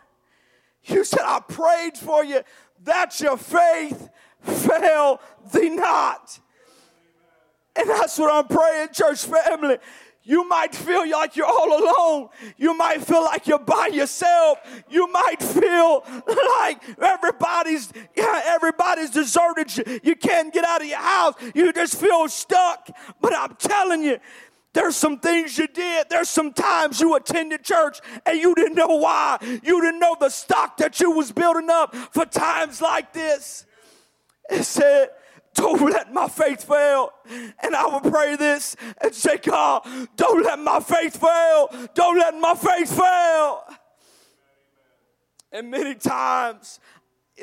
You 0.83 1.03
said, 1.03 1.21
I 1.23 1.39
prayed 1.39 1.97
for 1.97 2.23
you 2.23 2.41
that 2.83 3.19
your 3.19 3.37
faith 3.37 4.09
fail 4.41 5.19
thee 5.53 5.69
not. 5.69 6.39
And 7.75 7.89
that's 7.89 8.17
what 8.17 8.33
I'm 8.33 8.47
praying, 8.47 8.89
church 8.93 9.25
family. 9.25 9.77
You 10.27 10.45
might 10.45 10.75
feel 10.75 11.09
like 11.09 11.37
you're 11.37 11.45
all 11.45 11.71
alone. 11.71 12.27
You 12.57 12.73
might 12.73 13.01
feel 13.01 13.23
like 13.23 13.47
you're 13.47 13.59
by 13.59 13.87
yourself. 13.87 14.59
You 14.89 15.07
might 15.07 15.41
feel 15.41 16.03
like 16.59 16.83
everybody's 17.01 17.93
everybody's 18.17 19.09
deserted 19.09 19.77
you. 19.77 20.01
You 20.03 20.17
can't 20.17 20.53
get 20.53 20.65
out 20.65 20.81
of 20.81 20.87
your 20.87 20.97
house. 20.97 21.35
You 21.55 21.71
just 21.71 21.95
feel 21.95 22.27
stuck. 22.27 22.89
But 23.21 23.33
I'm 23.33 23.55
telling 23.55 24.03
you, 24.03 24.17
there's 24.73 24.97
some 24.97 25.17
things 25.17 25.57
you 25.57 25.67
did. 25.67 26.07
There's 26.09 26.27
some 26.27 26.51
times 26.51 26.99
you 26.99 27.15
attended 27.15 27.63
church 27.63 28.01
and 28.25 28.37
you 28.37 28.53
didn't 28.53 28.75
know 28.75 28.97
why. 28.97 29.37
You 29.41 29.81
didn't 29.81 30.01
know 30.01 30.17
the 30.19 30.29
stock 30.29 30.75
that 30.77 30.99
you 30.99 31.09
was 31.09 31.31
building 31.31 31.69
up 31.69 31.95
for 31.95 32.25
times 32.25 32.81
like 32.81 33.13
this. 33.13 33.65
and 34.49 34.65
said, 34.65 35.07
don't 35.57 35.91
let 35.91 36.13
my 36.13 36.27
faith 36.27 36.63
fail. 36.63 37.11
And 37.61 37.75
I 37.75 37.87
would 37.87 38.11
pray 38.11 38.35
this 38.35 38.75
and 39.01 39.13
say, 39.13 39.37
God, 39.37 39.81
don't 40.15 40.43
let 40.43 40.59
my 40.59 40.79
faith 40.79 41.19
fail. 41.19 41.69
Don't 41.95 42.17
let 42.17 42.39
my 42.39 42.53
faith 42.53 42.95
fail. 42.95 43.63
And 45.51 45.71
many 45.71 45.95
times, 45.95 46.79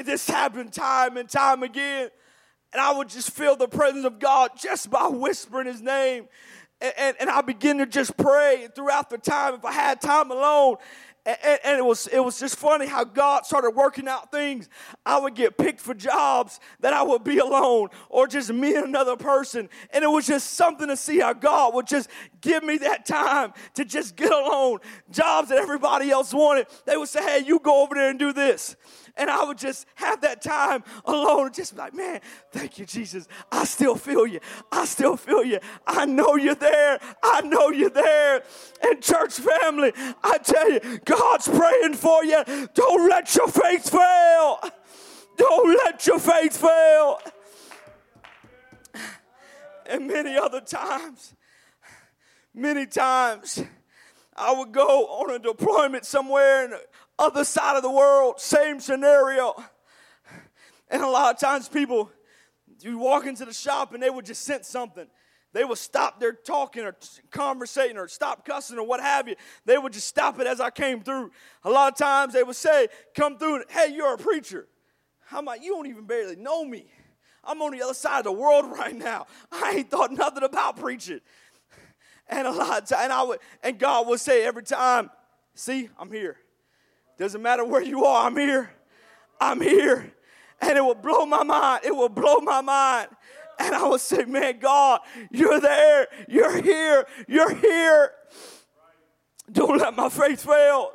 this 0.04 0.28
happened 0.28 0.72
time 0.72 1.16
and 1.16 1.28
time 1.28 1.64
again. 1.64 2.10
And 2.72 2.80
I 2.80 2.92
would 2.96 3.08
just 3.08 3.30
feel 3.30 3.56
the 3.56 3.68
presence 3.68 4.04
of 4.04 4.20
God 4.20 4.52
just 4.56 4.90
by 4.90 5.08
whispering 5.08 5.66
his 5.66 5.82
name. 5.82 6.28
And, 6.80 6.92
and, 6.96 7.16
and 7.20 7.30
I 7.30 7.40
begin 7.40 7.78
to 7.78 7.86
just 7.86 8.16
pray 8.16 8.68
throughout 8.74 9.10
the 9.10 9.18
time. 9.18 9.54
If 9.54 9.64
I 9.64 9.72
had 9.72 10.00
time 10.00 10.30
alone, 10.30 10.76
and, 11.26 11.58
and, 11.64 11.78
it 11.78 11.84
was 11.84 12.06
it 12.08 12.20
was 12.20 12.38
just 12.38 12.56
funny 12.56 12.86
how 12.86 13.02
God 13.04 13.46
started 13.46 13.70
working 13.70 14.08
out 14.08 14.30
things. 14.30 14.68
I 15.06 15.18
would 15.18 15.34
get 15.34 15.56
picked 15.56 15.80
for 15.80 15.94
jobs 15.94 16.60
that 16.80 16.92
I 16.92 17.02
would 17.02 17.24
be 17.24 17.38
alone, 17.38 17.88
or 18.10 18.26
just 18.26 18.52
me 18.52 18.74
and 18.74 18.84
another 18.84 19.16
person, 19.16 19.70
and 19.90 20.04
it 20.04 20.08
was 20.08 20.26
just 20.26 20.50
something 20.50 20.88
to 20.88 20.96
see 20.96 21.20
how 21.20 21.32
God 21.32 21.74
would 21.74 21.86
just 21.86 22.10
give 22.42 22.62
me 22.62 22.76
that 22.78 23.06
time 23.06 23.54
to 23.74 23.84
just 23.84 24.16
get 24.16 24.30
alone. 24.30 24.80
Jobs 25.10 25.48
that 25.48 25.58
everybody 25.58 26.10
else 26.10 26.34
wanted, 26.34 26.66
they 26.84 26.96
would 26.96 27.08
say, 27.08 27.22
"Hey, 27.22 27.38
you 27.46 27.58
go 27.58 27.82
over 27.82 27.94
there 27.94 28.10
and 28.10 28.18
do 28.18 28.32
this." 28.32 28.76
And 29.16 29.30
I 29.30 29.44
would 29.44 29.58
just 29.58 29.86
have 29.94 30.22
that 30.22 30.42
time 30.42 30.82
alone 31.04 31.52
just 31.52 31.76
like, 31.76 31.94
man, 31.94 32.20
thank 32.50 32.78
you, 32.78 32.86
Jesus. 32.86 33.28
I 33.52 33.64
still 33.64 33.94
feel 33.94 34.26
you. 34.26 34.40
I 34.72 34.84
still 34.86 35.16
feel 35.16 35.44
you. 35.44 35.60
I 35.86 36.04
know 36.04 36.34
you're 36.34 36.56
there. 36.56 36.98
I 37.22 37.42
know 37.42 37.70
you're 37.70 37.90
there. 37.90 38.42
And 38.82 39.00
church 39.00 39.34
family, 39.34 39.92
I 40.22 40.38
tell 40.38 40.70
you, 40.70 40.80
God's 41.04 41.48
praying 41.48 41.94
for 41.94 42.24
you. 42.24 42.42
Don't 42.74 43.08
let 43.08 43.34
your 43.36 43.48
faith 43.48 43.90
fail. 43.90 44.58
Don't 45.36 45.76
let 45.84 46.06
your 46.06 46.18
faith 46.18 46.56
fail. 46.56 47.20
And 49.86 50.08
many 50.08 50.36
other 50.36 50.60
times, 50.60 51.34
many 52.54 52.86
times, 52.86 53.62
I 54.36 54.52
would 54.52 54.72
go 54.72 55.06
on 55.06 55.34
a 55.34 55.38
deployment 55.38 56.04
somewhere 56.04 56.64
and 56.64 56.74
other 57.18 57.44
side 57.44 57.76
of 57.76 57.82
the 57.82 57.90
world, 57.90 58.40
same 58.40 58.80
scenario. 58.80 59.54
And 60.88 61.02
a 61.02 61.08
lot 61.08 61.34
of 61.34 61.40
times 61.40 61.68
people, 61.68 62.10
you 62.80 62.98
walk 62.98 63.26
into 63.26 63.44
the 63.44 63.52
shop 63.52 63.94
and 63.94 64.02
they 64.02 64.10
would 64.10 64.24
just 64.24 64.42
sense 64.42 64.68
something. 64.68 65.06
They 65.52 65.64
would 65.64 65.78
stop 65.78 66.18
their 66.18 66.32
talking 66.32 66.84
or 66.84 66.96
conversating 67.30 67.96
or 67.96 68.08
stop 68.08 68.44
cussing 68.44 68.76
or 68.76 68.86
what 68.86 69.00
have 69.00 69.28
you. 69.28 69.36
They 69.64 69.78
would 69.78 69.92
just 69.92 70.08
stop 70.08 70.40
it 70.40 70.48
as 70.48 70.60
I 70.60 70.70
came 70.70 71.00
through. 71.00 71.30
A 71.62 71.70
lot 71.70 71.92
of 71.92 71.98
times 71.98 72.34
they 72.34 72.42
would 72.42 72.56
say, 72.56 72.88
come 73.14 73.38
through 73.38 73.56
and, 73.56 73.64
hey, 73.68 73.92
you're 73.94 74.14
a 74.14 74.18
preacher. 74.18 74.66
I'm 75.30 75.44
like, 75.44 75.62
you 75.62 75.72
don't 75.72 75.86
even 75.86 76.06
barely 76.06 76.36
know 76.36 76.64
me. 76.64 76.86
I'm 77.44 77.62
on 77.62 77.72
the 77.72 77.82
other 77.82 77.94
side 77.94 78.18
of 78.18 78.24
the 78.24 78.32
world 78.32 78.66
right 78.78 78.94
now. 78.94 79.26
I 79.52 79.74
ain't 79.76 79.90
thought 79.90 80.10
nothing 80.10 80.42
about 80.42 80.76
preaching. 80.76 81.20
And 82.28 82.48
a 82.48 82.50
lot 82.50 82.82
of 82.82 82.88
time, 82.88 83.04
and 83.04 83.12
I 83.12 83.22
would, 83.22 83.38
and 83.62 83.78
God 83.78 84.08
would 84.08 84.20
say 84.20 84.44
every 84.44 84.62
time, 84.62 85.10
see, 85.54 85.88
I'm 85.98 86.10
here. 86.10 86.36
Doesn't 87.18 87.42
matter 87.42 87.64
where 87.64 87.82
you 87.82 88.04
are, 88.04 88.26
I'm 88.26 88.36
here. 88.36 88.70
I'm 89.40 89.60
here. 89.60 90.12
And 90.60 90.78
it 90.78 90.80
will 90.80 90.94
blow 90.94 91.26
my 91.26 91.42
mind. 91.42 91.84
It 91.84 91.94
will 91.94 92.08
blow 92.08 92.36
my 92.40 92.60
mind. 92.60 93.08
And 93.58 93.74
I 93.74 93.84
will 93.84 93.98
say, 93.98 94.24
man, 94.24 94.58
God, 94.58 95.00
you're 95.30 95.60
there. 95.60 96.08
You're 96.28 96.60
here. 96.62 97.06
You're 97.28 97.54
here. 97.54 98.12
Don't 99.50 99.78
let 99.78 99.94
my 99.94 100.08
faith 100.08 100.44
fail. 100.44 100.92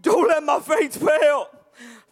Don't 0.00 0.28
let 0.28 0.42
my 0.44 0.60
faith 0.60 0.96
fail. 0.96 1.48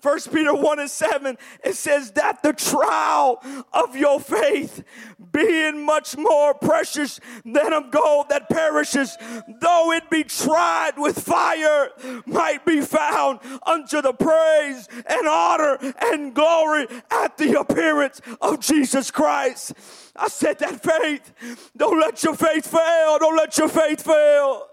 First 0.01 0.33
Peter 0.33 0.55
1 0.55 0.81
and 0.81 0.91
7, 0.91 1.37
it 1.63 1.75
says 1.75 2.13
that 2.13 2.43
the 2.43 2.55
trial 2.55 3.43
of 3.73 3.95
your 3.95 4.19
faith, 4.19 4.83
being 5.31 5.85
much 5.85 6.17
more 6.17 6.55
precious 6.55 7.21
than 7.45 7.73
of 7.73 7.91
gold 7.91 8.31
that 8.31 8.49
perishes, 8.49 9.17
though 9.61 9.93
it 9.93 10.09
be 10.09 10.25
tried 10.25 10.93
with 10.97 11.19
fire, 11.19 11.91
might 12.25 12.65
be 12.65 12.81
found 12.81 13.41
unto 13.67 14.01
the 14.01 14.15
praise 14.15 14.89
and 15.07 15.29
honor 15.29 15.79
and 16.01 16.35
glory 16.35 16.87
at 17.11 17.37
the 17.37 17.61
appearance 17.61 18.23
of 18.41 18.61
Jesus 18.61 19.11
Christ. 19.11 19.75
I 20.17 20.29
said 20.29 20.59
that 20.61 20.83
faith, 20.83 21.69
don't 21.77 22.01
let 22.01 22.23
your 22.23 22.35
faith 22.35 22.67
fail. 22.67 23.19
Don't 23.19 23.37
let 23.37 23.57
your 23.59 23.69
faith 23.69 24.03
fail. 24.03 24.67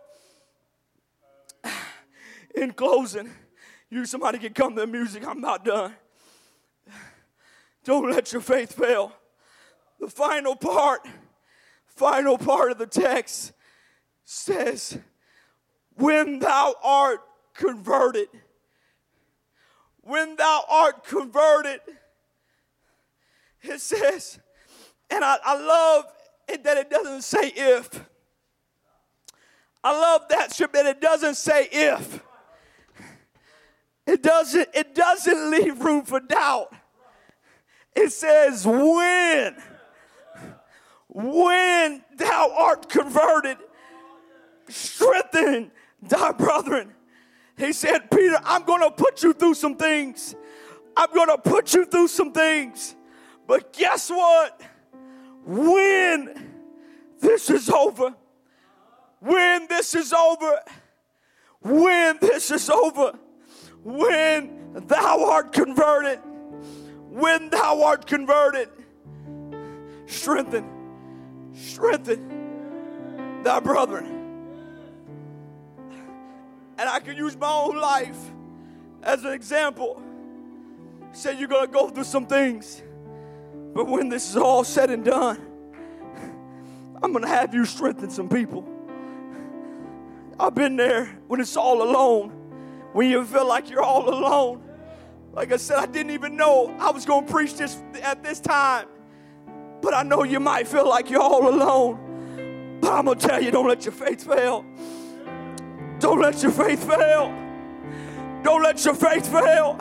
In 2.55 2.71
closing, 2.71 3.29
you, 3.89 4.05
somebody 4.05 4.37
can 4.39 4.53
come 4.53 4.75
to 4.75 4.81
the 4.81 4.87
music. 4.87 5.25
I'm 5.25 5.41
not 5.41 5.63
done. 5.63 5.93
Don't 7.83 8.09
let 8.11 8.33
your 8.33 8.41
faith 8.41 8.73
fail. 8.73 9.13
The 9.99 10.09
final 10.09 10.55
part, 10.55 11.07
final 11.85 12.37
part 12.37 12.71
of 12.71 12.77
the 12.77 12.85
text 12.85 13.53
says, 14.25 14.97
When 15.95 16.39
thou 16.39 16.75
art 16.83 17.21
converted, 17.53 18.27
when 20.01 20.35
thou 20.35 20.63
art 20.69 21.05
converted, 21.05 21.79
it 23.61 23.81
says, 23.81 24.39
and 25.09 25.23
I, 25.23 25.37
I 25.43 25.57
love 25.57 26.05
it 26.47 26.63
that 26.63 26.77
it 26.77 26.89
doesn't 26.89 27.21
say 27.21 27.51
if. 27.55 28.05
I 29.83 29.91
love 29.91 30.23
that 30.29 30.53
script 30.53 30.73
that 30.73 30.85
it 30.85 31.01
doesn't 31.01 31.35
say 31.35 31.67
if. 31.71 32.21
It 34.07 34.23
doesn't, 34.23 34.69
it 34.73 34.95
doesn't 34.95 35.51
leave 35.51 35.83
room 35.83 36.03
for 36.03 36.19
doubt. 36.19 36.73
It 37.95 38.11
says, 38.11 38.65
when, 38.65 39.55
when 41.09 42.03
thou 42.15 42.53
art 42.57 42.87
converted, 42.87 43.57
strengthen 44.69 45.71
thy 46.01 46.31
brethren. 46.31 46.93
He 47.57 47.73
said, 47.73 48.09
Peter, 48.11 48.39
I'm 48.43 48.63
going 48.63 48.81
to 48.81 48.91
put 48.91 49.23
you 49.23 49.33
through 49.33 49.55
some 49.55 49.75
things. 49.75 50.35
I'm 50.95 51.11
going 51.13 51.27
to 51.27 51.37
put 51.37 51.73
you 51.73 51.85
through 51.85 52.07
some 52.07 52.31
things. 52.31 52.95
But 53.47 53.73
guess 53.73 54.09
what? 54.09 54.61
When 55.43 56.51
this 57.19 57.49
is 57.49 57.69
over, 57.69 58.13
when 59.19 59.67
this 59.67 59.95
is 59.95 60.13
over, 60.13 60.59
when 61.61 62.17
this 62.21 62.51
is 62.51 62.69
over, 62.69 63.17
when 63.87 64.73
thou 64.73 65.29
art 65.31 65.53
converted, 65.53 66.19
when 67.09 67.49
thou 67.49 67.83
art 67.83 68.05
converted, 68.05 68.67
strengthen, 70.07 70.65
strengthen 71.53 73.43
thy 73.43 73.61
brethren. 73.61 74.05
And 76.77 76.89
I 76.89 76.99
can 76.99 77.15
use 77.15 77.37
my 77.37 77.49
own 77.49 77.77
life 77.77 78.19
as 79.03 79.23
an 79.23 79.31
example. 79.31 80.03
Say 81.13 81.39
you're 81.39 81.47
gonna 81.47 81.67
go 81.67 81.87
through 81.87 82.03
some 82.03 82.25
things, 82.25 82.83
but 83.73 83.87
when 83.87 84.09
this 84.09 84.29
is 84.29 84.35
all 84.35 84.65
said 84.65 84.89
and 84.89 85.05
done, 85.05 85.39
I'm 87.01 87.13
gonna 87.13 87.25
have 87.25 87.53
you 87.53 87.63
strengthen 87.63 88.09
some 88.09 88.27
people. 88.27 88.67
I've 90.37 90.55
been 90.55 90.75
there 90.75 91.05
when 91.27 91.39
it's 91.39 91.55
all 91.55 91.81
alone 91.81 92.36
when 92.97 93.11
you 93.11 93.23
feel 93.23 93.47
like 93.47 93.69
you're 93.69 93.83
all 93.83 94.09
alone. 94.09 94.59
Like 95.31 95.51
I 95.51 95.57
said, 95.57 95.77
I 95.77 95.85
didn't 95.85 96.13
even 96.13 96.35
know 96.35 96.75
I 96.79 96.89
was 96.89 97.05
going 97.05 97.27
to 97.27 97.31
preach 97.31 97.53
this 97.53 97.79
at 98.01 98.23
this 98.23 98.39
time. 98.39 98.87
But 99.83 99.93
I 99.93 100.01
know 100.01 100.23
you 100.23 100.39
might 100.39 100.67
feel 100.67 100.89
like 100.89 101.11
you're 101.11 101.21
all 101.21 101.47
alone. 101.47 102.79
But 102.81 102.93
I'm 102.93 103.05
going 103.05 103.19
to 103.19 103.27
tell 103.27 103.39
you 103.39 103.51
don't 103.51 103.67
let 103.67 103.85
your 103.85 103.91
faith 103.91 104.25
fail. 104.25 104.65
Don't 105.99 106.19
let 106.19 106.41
your 106.41 106.51
faith 106.51 106.87
fail. 106.87 107.27
Don't 108.41 108.63
let 108.63 108.83
your 108.83 108.95
faith 108.95 109.31
fail. 109.31 109.79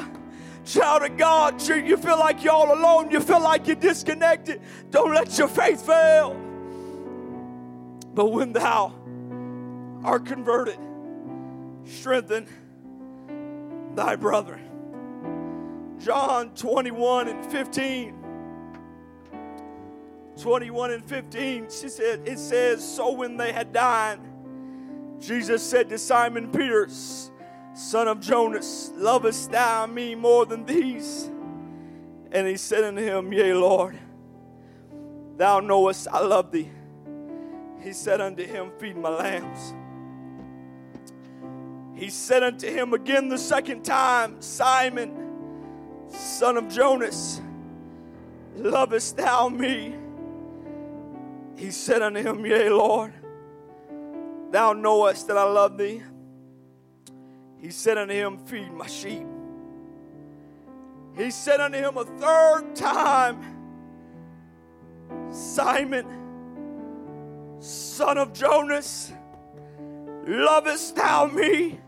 Child 0.67 1.05
of 1.05 1.17
God, 1.17 1.67
you 1.67 1.97
feel 1.97 2.19
like 2.19 2.45
you're 2.45 2.53
all 2.53 2.79
alone. 2.79 3.11
You 3.11 3.21
feel 3.21 3.41
like 3.41 3.67
you're 3.67 3.77
disconnected. 3.77 4.61
Don't 4.91 5.15
let 5.15 5.39
your 5.39 5.49
faith 5.49 5.87
fail. 5.87 6.35
But 8.13 8.27
when 8.27 8.53
thou 8.53 8.93
art 10.05 10.27
converted, 10.27 10.79
strengthened, 11.87 12.49
thy 13.97 14.15
brother. 14.15 14.61
John 15.99 16.51
21 16.51 17.29
and 17.29 17.45
15. 17.51 18.15
21 20.41 20.91
and 20.91 21.05
15, 21.05 21.67
she 21.71 21.89
said, 21.89 22.21
it 22.27 22.39
says, 22.39 22.87
So 22.87 23.13
when 23.13 23.39
they 23.39 23.53
had 23.53 23.73
dined, 23.73 24.21
Jesus 25.19 25.63
said 25.63 25.89
to 25.89 25.99
Simon 25.99 26.53
Peter, 26.53 26.89
Son 27.75 28.07
of 28.07 28.21
Jonas, 28.21 28.93
lovest 28.95 29.51
thou 29.51 29.87
me 29.87 30.15
more 30.15 30.45
than 30.45 30.67
these? 30.67 31.31
And 32.33 32.47
he 32.47 32.59
said 32.59 32.85
unto 32.85 33.03
him, 33.03 33.33
Yea, 33.33 33.55
Lord, 33.55 33.99
thou 35.37 35.61
knowest 35.61 36.07
I 36.09 36.21
love 36.21 36.53
thee. 36.53 36.71
He 37.83 37.93
said 37.93 38.21
unto 38.21 38.45
him, 38.45 38.73
Feed 38.79 38.97
my 38.97 39.09
lambs. 39.09 39.75
He 41.97 42.11
said 42.11 42.43
unto 42.43 42.71
him 42.71 42.93
again 42.93 43.29
the 43.29 43.39
second 43.39 43.85
time, 43.85 44.41
Simon, 44.41 46.09
son 46.09 46.57
of 46.57 46.69
Jonas, 46.69 47.41
Lovest 48.57 49.19
thou 49.19 49.49
me? 49.49 49.95
He 51.57 51.71
said 51.71 52.03
unto 52.03 52.21
him, 52.21 52.45
Yea, 52.45 52.71
Lord, 52.71 53.13
thou 54.51 54.73
knowest 54.73 55.29
that 55.29 55.37
I 55.37 55.45
love 55.45 55.77
thee. 55.77 56.03
He 57.61 57.71
said 57.71 57.99
unto 57.99 58.15
him, 58.15 58.39
Feed 58.39 58.73
my 58.73 58.87
sheep. 58.87 59.27
He 61.17 61.31
said 61.31 61.61
unto 61.61 61.79
him 61.79 61.97
a 61.97 62.05
third 62.05 62.75
time, 62.75 63.43
Simon, 65.31 66.07
son 67.61 68.19
of 68.19 68.33
Jonas, 68.33 69.13
lovest 70.27 70.97
thou 70.97 71.27
me? 71.27 71.79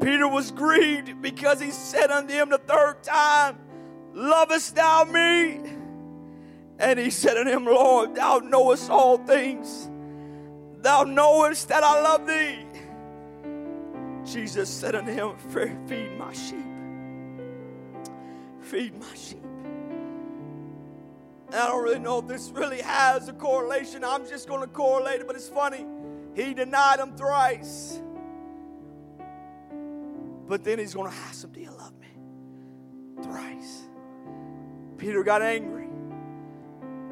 Peter 0.00 0.26
was 0.26 0.50
grieved 0.50 1.20
because 1.20 1.60
he 1.60 1.70
said 1.70 2.10
unto 2.10 2.32
him 2.32 2.48
the 2.48 2.58
third 2.58 3.02
time, 3.02 3.58
Lovest 4.14 4.74
thou 4.74 5.04
me? 5.04 5.60
And 6.78 6.98
he 6.98 7.10
said 7.10 7.36
unto 7.36 7.50
him, 7.50 7.66
Lord, 7.66 8.14
thou 8.14 8.38
knowest 8.38 8.90
all 8.90 9.18
things. 9.18 9.90
Thou 10.78 11.04
knowest 11.04 11.68
that 11.68 11.84
I 11.84 12.00
love 12.00 12.26
thee. 12.26 12.64
Jesus 14.24 14.70
said 14.70 14.94
unto 14.94 15.12
him, 15.12 15.36
Feed 15.86 16.16
my 16.18 16.32
sheep. 16.32 16.64
Feed 18.60 18.98
my 18.98 19.14
sheep. 19.14 19.42
And 21.48 21.56
I 21.56 21.66
don't 21.66 21.82
really 21.82 21.98
know 21.98 22.20
if 22.20 22.28
this 22.28 22.50
really 22.54 22.80
has 22.80 23.28
a 23.28 23.32
correlation. 23.32 24.04
I'm 24.04 24.26
just 24.26 24.48
going 24.48 24.60
to 24.60 24.68
correlate 24.68 25.20
it, 25.20 25.26
but 25.26 25.36
it's 25.36 25.48
funny. 25.48 25.84
He 26.34 26.54
denied 26.54 27.00
him 27.00 27.16
thrice. 27.16 28.00
But 30.50 30.64
then 30.64 30.80
he's 30.80 30.94
going 30.94 31.08
to 31.08 31.16
ask 31.16 31.44
ah, 31.44 31.46
him, 31.46 31.52
Do 31.52 31.60
you 31.60 31.70
love 31.70 31.92
me? 32.00 32.08
Thrice. 33.22 33.82
Peter 34.98 35.22
got 35.22 35.42
angry. 35.42 35.88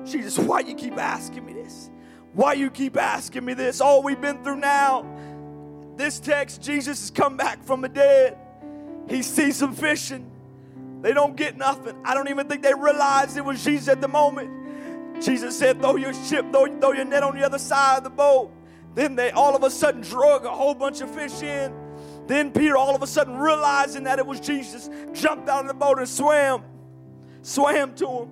Jesus, 0.04 0.36
why 0.36 0.58
you 0.58 0.74
keep 0.74 0.98
asking 0.98 1.46
me 1.46 1.52
this? 1.52 1.88
Why 2.32 2.54
you 2.54 2.68
keep 2.68 2.96
asking 2.96 3.44
me 3.44 3.54
this? 3.54 3.80
All 3.80 4.02
we've 4.02 4.20
been 4.20 4.42
through 4.42 4.56
now. 4.56 5.06
This 5.94 6.18
text, 6.18 6.62
Jesus 6.62 6.98
has 6.98 7.10
come 7.12 7.36
back 7.36 7.62
from 7.62 7.80
the 7.80 7.88
dead. 7.88 8.36
He 9.08 9.22
sees 9.22 9.60
them 9.60 9.72
fishing. 9.72 10.28
They 11.00 11.12
don't 11.12 11.36
get 11.36 11.56
nothing. 11.56 11.96
I 12.04 12.14
don't 12.14 12.28
even 12.28 12.48
think 12.48 12.64
they 12.64 12.74
realized 12.74 13.36
it 13.36 13.44
was 13.44 13.62
Jesus 13.62 13.86
at 13.86 14.00
the 14.00 14.08
moment. 14.08 15.22
Jesus 15.22 15.56
said, 15.56 15.80
throw 15.80 15.94
your 15.94 16.12
ship, 16.12 16.50
throw, 16.50 16.66
throw 16.80 16.90
your 16.90 17.04
net 17.04 17.22
on 17.22 17.36
the 17.36 17.46
other 17.46 17.58
side 17.58 17.98
of 17.98 18.04
the 18.04 18.10
boat. 18.10 18.50
Then 18.96 19.14
they 19.14 19.30
all 19.30 19.54
of 19.54 19.62
a 19.62 19.70
sudden 19.70 20.00
drug 20.00 20.44
a 20.44 20.50
whole 20.50 20.74
bunch 20.74 21.02
of 21.02 21.14
fish 21.14 21.40
in. 21.42 21.87
Then 22.28 22.52
Peter, 22.52 22.76
all 22.76 22.94
of 22.94 23.02
a 23.02 23.06
sudden 23.06 23.38
realizing 23.38 24.04
that 24.04 24.18
it 24.18 24.26
was 24.26 24.38
Jesus, 24.38 24.90
jumped 25.12 25.48
out 25.48 25.62
of 25.62 25.68
the 25.68 25.74
boat 25.74 25.98
and 25.98 26.06
swam, 26.06 26.62
swam 27.40 27.94
to 27.94 28.06
him. 28.06 28.28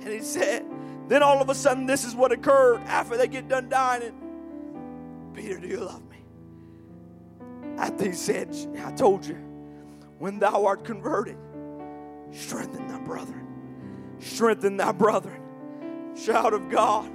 And 0.00 0.08
he 0.08 0.20
said, 0.20 0.64
then 1.08 1.24
all 1.24 1.42
of 1.42 1.48
a 1.48 1.54
sudden, 1.54 1.84
this 1.84 2.04
is 2.04 2.14
what 2.14 2.30
occurred 2.30 2.82
after 2.86 3.16
they 3.16 3.26
get 3.26 3.48
done 3.48 3.68
dining. 3.68 5.32
Peter, 5.34 5.58
do 5.58 5.66
you 5.66 5.80
love 5.80 6.02
me? 6.08 6.18
After 7.78 8.04
he 8.04 8.12
said, 8.12 8.54
I 8.84 8.92
told 8.92 9.26
you, 9.26 9.34
when 10.18 10.38
thou 10.38 10.64
art 10.64 10.84
converted, 10.84 11.36
strengthen 12.30 12.86
thy 12.86 13.00
brethren. 13.00 13.44
Strengthen 14.20 14.76
thy 14.76 14.92
brethren. 14.92 15.42
Child 16.14 16.54
of 16.54 16.70
God, 16.70 17.10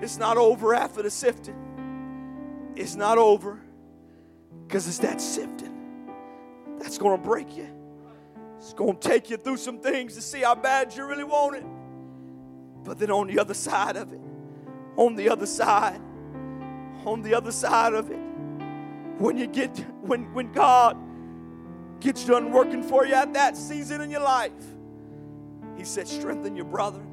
it's 0.00 0.16
not 0.16 0.36
over 0.36 0.74
after 0.74 1.02
the 1.02 1.10
sifting. 1.10 2.72
It's 2.76 2.94
not 2.94 3.18
over 3.18 3.63
because 4.74 4.88
it's 4.88 4.98
that 4.98 5.20
sifting 5.20 5.72
that's 6.80 6.98
going 6.98 7.16
to 7.16 7.24
break 7.24 7.56
you. 7.56 7.68
It's 8.58 8.72
going 8.72 8.96
to 8.96 9.08
take 9.08 9.30
you 9.30 9.36
through 9.36 9.58
some 9.58 9.78
things 9.78 10.16
to 10.16 10.20
see 10.20 10.40
how 10.40 10.56
bad 10.56 10.96
you 10.96 11.06
really 11.06 11.22
want 11.22 11.54
it. 11.54 11.64
But 12.82 12.98
then 12.98 13.12
on 13.12 13.28
the 13.28 13.38
other 13.38 13.54
side 13.54 13.96
of 13.96 14.12
it, 14.12 14.18
on 14.96 15.14
the 15.14 15.28
other 15.28 15.46
side, 15.46 16.00
on 17.06 17.22
the 17.22 17.36
other 17.36 17.52
side 17.52 17.94
of 17.94 18.10
it, 18.10 18.18
when 19.18 19.38
you 19.38 19.46
get 19.46 19.78
when 20.00 20.34
when 20.34 20.50
God 20.50 20.96
gets 22.00 22.24
done 22.24 22.50
working 22.50 22.82
for 22.82 23.06
you 23.06 23.14
at 23.14 23.32
that 23.34 23.56
season 23.56 24.00
in 24.00 24.10
your 24.10 24.22
life, 24.22 24.50
He 25.76 25.84
said, 25.84 26.08
strengthen 26.08 26.56
your 26.56 26.66
brother. 26.66 27.06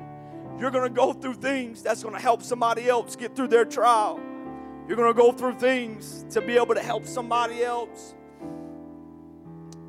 You're 0.57 0.71
gonna 0.71 0.89
go 0.89 1.13
through 1.13 1.35
things 1.35 1.83
that's 1.83 2.01
gonna 2.01 2.19
help 2.19 2.41
somebody 2.41 2.89
else 2.89 3.15
get 3.15 3.35
through 3.35 3.49
their 3.49 3.65
trial. 3.65 4.19
You're 4.87 4.97
gonna 4.97 5.13
go 5.13 5.31
through 5.31 5.55
things 5.55 6.25
to 6.31 6.41
be 6.41 6.57
able 6.57 6.75
to 6.75 6.81
help 6.81 7.05
somebody 7.05 7.63
else. 7.63 8.15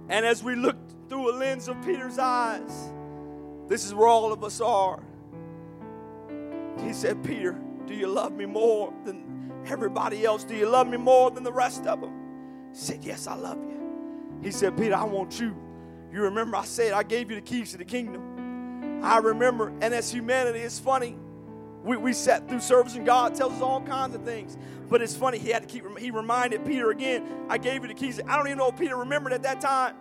And 0.08 0.26
as 0.26 0.42
we 0.42 0.54
look 0.54 0.76
through 1.08 1.30
a 1.30 1.34
lens 1.36 1.68
of 1.68 1.82
Peter's 1.84 2.18
eyes, 2.18 2.92
this 3.68 3.84
is 3.84 3.94
where 3.94 4.08
all 4.08 4.32
of 4.32 4.44
us 4.44 4.60
are. 4.60 5.02
He 6.80 6.92
said, 6.92 7.22
Peter, 7.24 7.58
do 7.86 7.94
you 7.94 8.06
love 8.06 8.32
me 8.32 8.46
more 8.46 8.92
than 9.04 9.52
everybody 9.66 10.24
else? 10.24 10.44
Do 10.44 10.54
you 10.54 10.68
love 10.68 10.88
me 10.88 10.96
more 10.96 11.30
than 11.30 11.44
the 11.44 11.52
rest 11.52 11.86
of 11.86 12.00
them? 12.00 12.12
He 12.72 12.78
said, 12.78 13.04
Yes, 13.04 13.26
I 13.26 13.34
love 13.34 13.58
you. 13.62 13.80
He 14.42 14.50
said, 14.50 14.76
Peter, 14.76 14.94
I 14.94 15.04
want 15.04 15.38
you. 15.40 15.56
You 16.12 16.22
remember 16.22 16.56
I 16.56 16.64
said 16.64 16.92
I 16.92 17.02
gave 17.02 17.30
you 17.30 17.36
the 17.36 17.42
keys 17.42 17.72
to 17.72 17.78
the 17.78 17.84
kingdom. 17.84 19.00
I 19.02 19.18
remember, 19.18 19.72
and 19.80 19.94
as 19.94 20.10
humanity, 20.12 20.60
it's 20.60 20.78
funny. 20.78 21.16
We, 21.82 21.96
we 21.96 22.12
sat 22.12 22.48
through 22.48 22.60
service 22.60 22.94
and 22.94 23.04
God 23.04 23.34
tells 23.34 23.54
us 23.54 23.60
all 23.60 23.80
kinds 23.82 24.14
of 24.14 24.22
things. 24.22 24.56
But 24.88 25.02
it's 25.02 25.16
funny, 25.16 25.38
he 25.38 25.50
had 25.50 25.62
to 25.62 25.68
keep, 25.68 25.98
he 25.98 26.10
reminded 26.10 26.64
Peter 26.64 26.90
again, 26.90 27.46
I 27.48 27.58
gave 27.58 27.82
you 27.82 27.88
the 27.88 27.94
keys. 27.94 28.20
I 28.26 28.36
don't 28.36 28.46
even 28.46 28.58
know 28.58 28.68
if 28.68 28.78
Peter 28.78 28.96
remembered 28.96 29.32
at 29.32 29.42
that 29.42 29.60
time. 29.60 29.96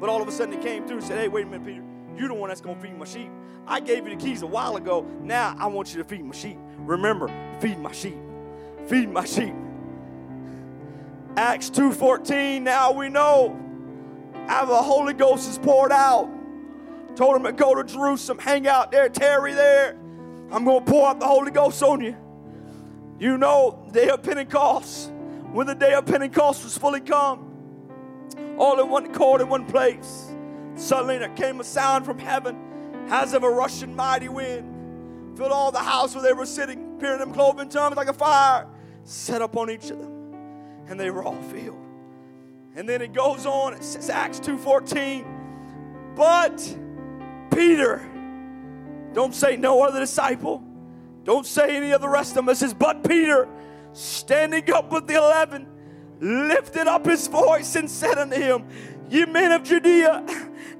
But 0.00 0.08
all 0.08 0.20
of 0.20 0.28
a 0.28 0.32
sudden 0.32 0.54
he 0.54 0.60
came 0.60 0.86
through 0.86 0.98
and 0.98 1.06
said, 1.06 1.18
Hey, 1.18 1.28
wait 1.28 1.46
a 1.46 1.48
minute, 1.48 1.66
Peter. 1.66 1.84
You're 2.16 2.28
the 2.28 2.34
one 2.34 2.48
that's 2.48 2.60
going 2.60 2.76
to 2.76 2.82
feed 2.82 2.96
my 2.96 3.04
sheep. 3.04 3.30
I 3.66 3.80
gave 3.80 4.06
you 4.06 4.16
the 4.16 4.22
keys 4.22 4.42
a 4.42 4.46
while 4.46 4.76
ago. 4.76 5.06
Now 5.22 5.56
I 5.58 5.66
want 5.66 5.94
you 5.94 6.02
to 6.02 6.08
feed 6.08 6.24
my 6.24 6.34
sheep. 6.34 6.58
Remember, 6.78 7.28
feed 7.60 7.78
my 7.78 7.92
sheep. 7.92 8.18
Feed 8.86 9.08
my 9.08 9.24
sheep. 9.24 9.54
Acts 11.36 11.70
2:14. 11.70 12.62
Now 12.62 12.92
we 12.92 13.08
know 13.08 13.58
how 14.46 14.64
the 14.64 14.76
Holy 14.76 15.14
Ghost 15.14 15.48
is 15.48 15.58
poured 15.58 15.90
out. 15.90 16.30
Told 17.16 17.36
him 17.36 17.44
to 17.44 17.52
go 17.52 17.74
to 17.74 17.84
Jerusalem, 17.84 18.38
hang 18.38 18.66
out 18.66 18.90
there, 18.90 19.08
tarry 19.08 19.54
there. 19.54 19.96
I'm 20.50 20.64
going 20.64 20.84
to 20.84 20.90
pour 20.90 21.08
out 21.08 21.20
the 21.20 21.26
Holy 21.26 21.50
Ghost 21.50 21.82
on 21.82 22.00
you. 22.00 22.16
You 23.18 23.38
know, 23.38 23.88
day 23.92 24.08
of 24.08 24.22
Pentecost, 24.22 25.10
when 25.52 25.66
the 25.66 25.74
day 25.74 25.94
of 25.94 26.06
Pentecost 26.06 26.64
was 26.64 26.76
fully 26.76 27.00
come, 27.00 27.50
all 28.58 28.80
in 28.80 28.88
one 28.88 29.06
accord 29.06 29.40
in 29.40 29.48
one 29.48 29.66
place. 29.66 30.30
Suddenly 30.76 31.18
there 31.18 31.28
came 31.30 31.60
a 31.60 31.64
sound 31.64 32.04
from 32.04 32.18
heaven 32.18 32.56
as 33.08 33.32
of 33.34 33.44
a 33.44 33.50
rushing 33.50 33.94
mighty 33.94 34.28
wind, 34.28 35.36
filled 35.36 35.52
all 35.52 35.70
the 35.70 35.78
house 35.78 36.14
where 36.14 36.22
they 36.22 36.32
were 36.32 36.46
sitting, 36.46 36.96
appearing 36.96 37.20
them 37.20 37.32
cloven 37.32 37.68
tongues 37.68 37.96
like 37.96 38.08
a 38.08 38.12
fire, 38.12 38.66
set 39.04 39.42
upon 39.42 39.70
each 39.70 39.90
of 39.90 40.00
them. 40.00 40.34
And 40.88 40.98
they 40.98 41.10
were 41.10 41.22
all 41.22 41.40
filled. 41.42 41.80
And 42.76 42.88
then 42.88 43.00
it 43.02 43.12
goes 43.12 43.46
on, 43.46 43.74
it 43.74 43.84
says 43.84 44.10
Acts 44.10 44.40
2:14. 44.40 45.24
But 46.16 46.76
Peter, 47.52 48.04
don't 49.14 49.34
say 49.34 49.56
no 49.56 49.82
other 49.82 50.00
disciple, 50.00 50.62
don't 51.24 51.46
say 51.46 51.76
any 51.76 51.92
of 51.92 52.00
the 52.00 52.08
rest 52.08 52.32
of 52.32 52.36
them. 52.36 52.48
It 52.50 52.56
says, 52.56 52.74
but 52.74 53.08
Peter, 53.08 53.48
standing 53.92 54.70
up 54.72 54.92
with 54.92 55.06
the 55.06 55.14
eleven, 55.14 55.66
lifted 56.20 56.86
up 56.86 57.06
his 57.06 57.26
voice 57.28 57.76
and 57.76 57.90
said 57.90 58.18
unto 58.18 58.36
him, 58.36 58.66
Ye 59.08 59.24
men 59.26 59.52
of 59.52 59.62
Judea, 59.62 60.24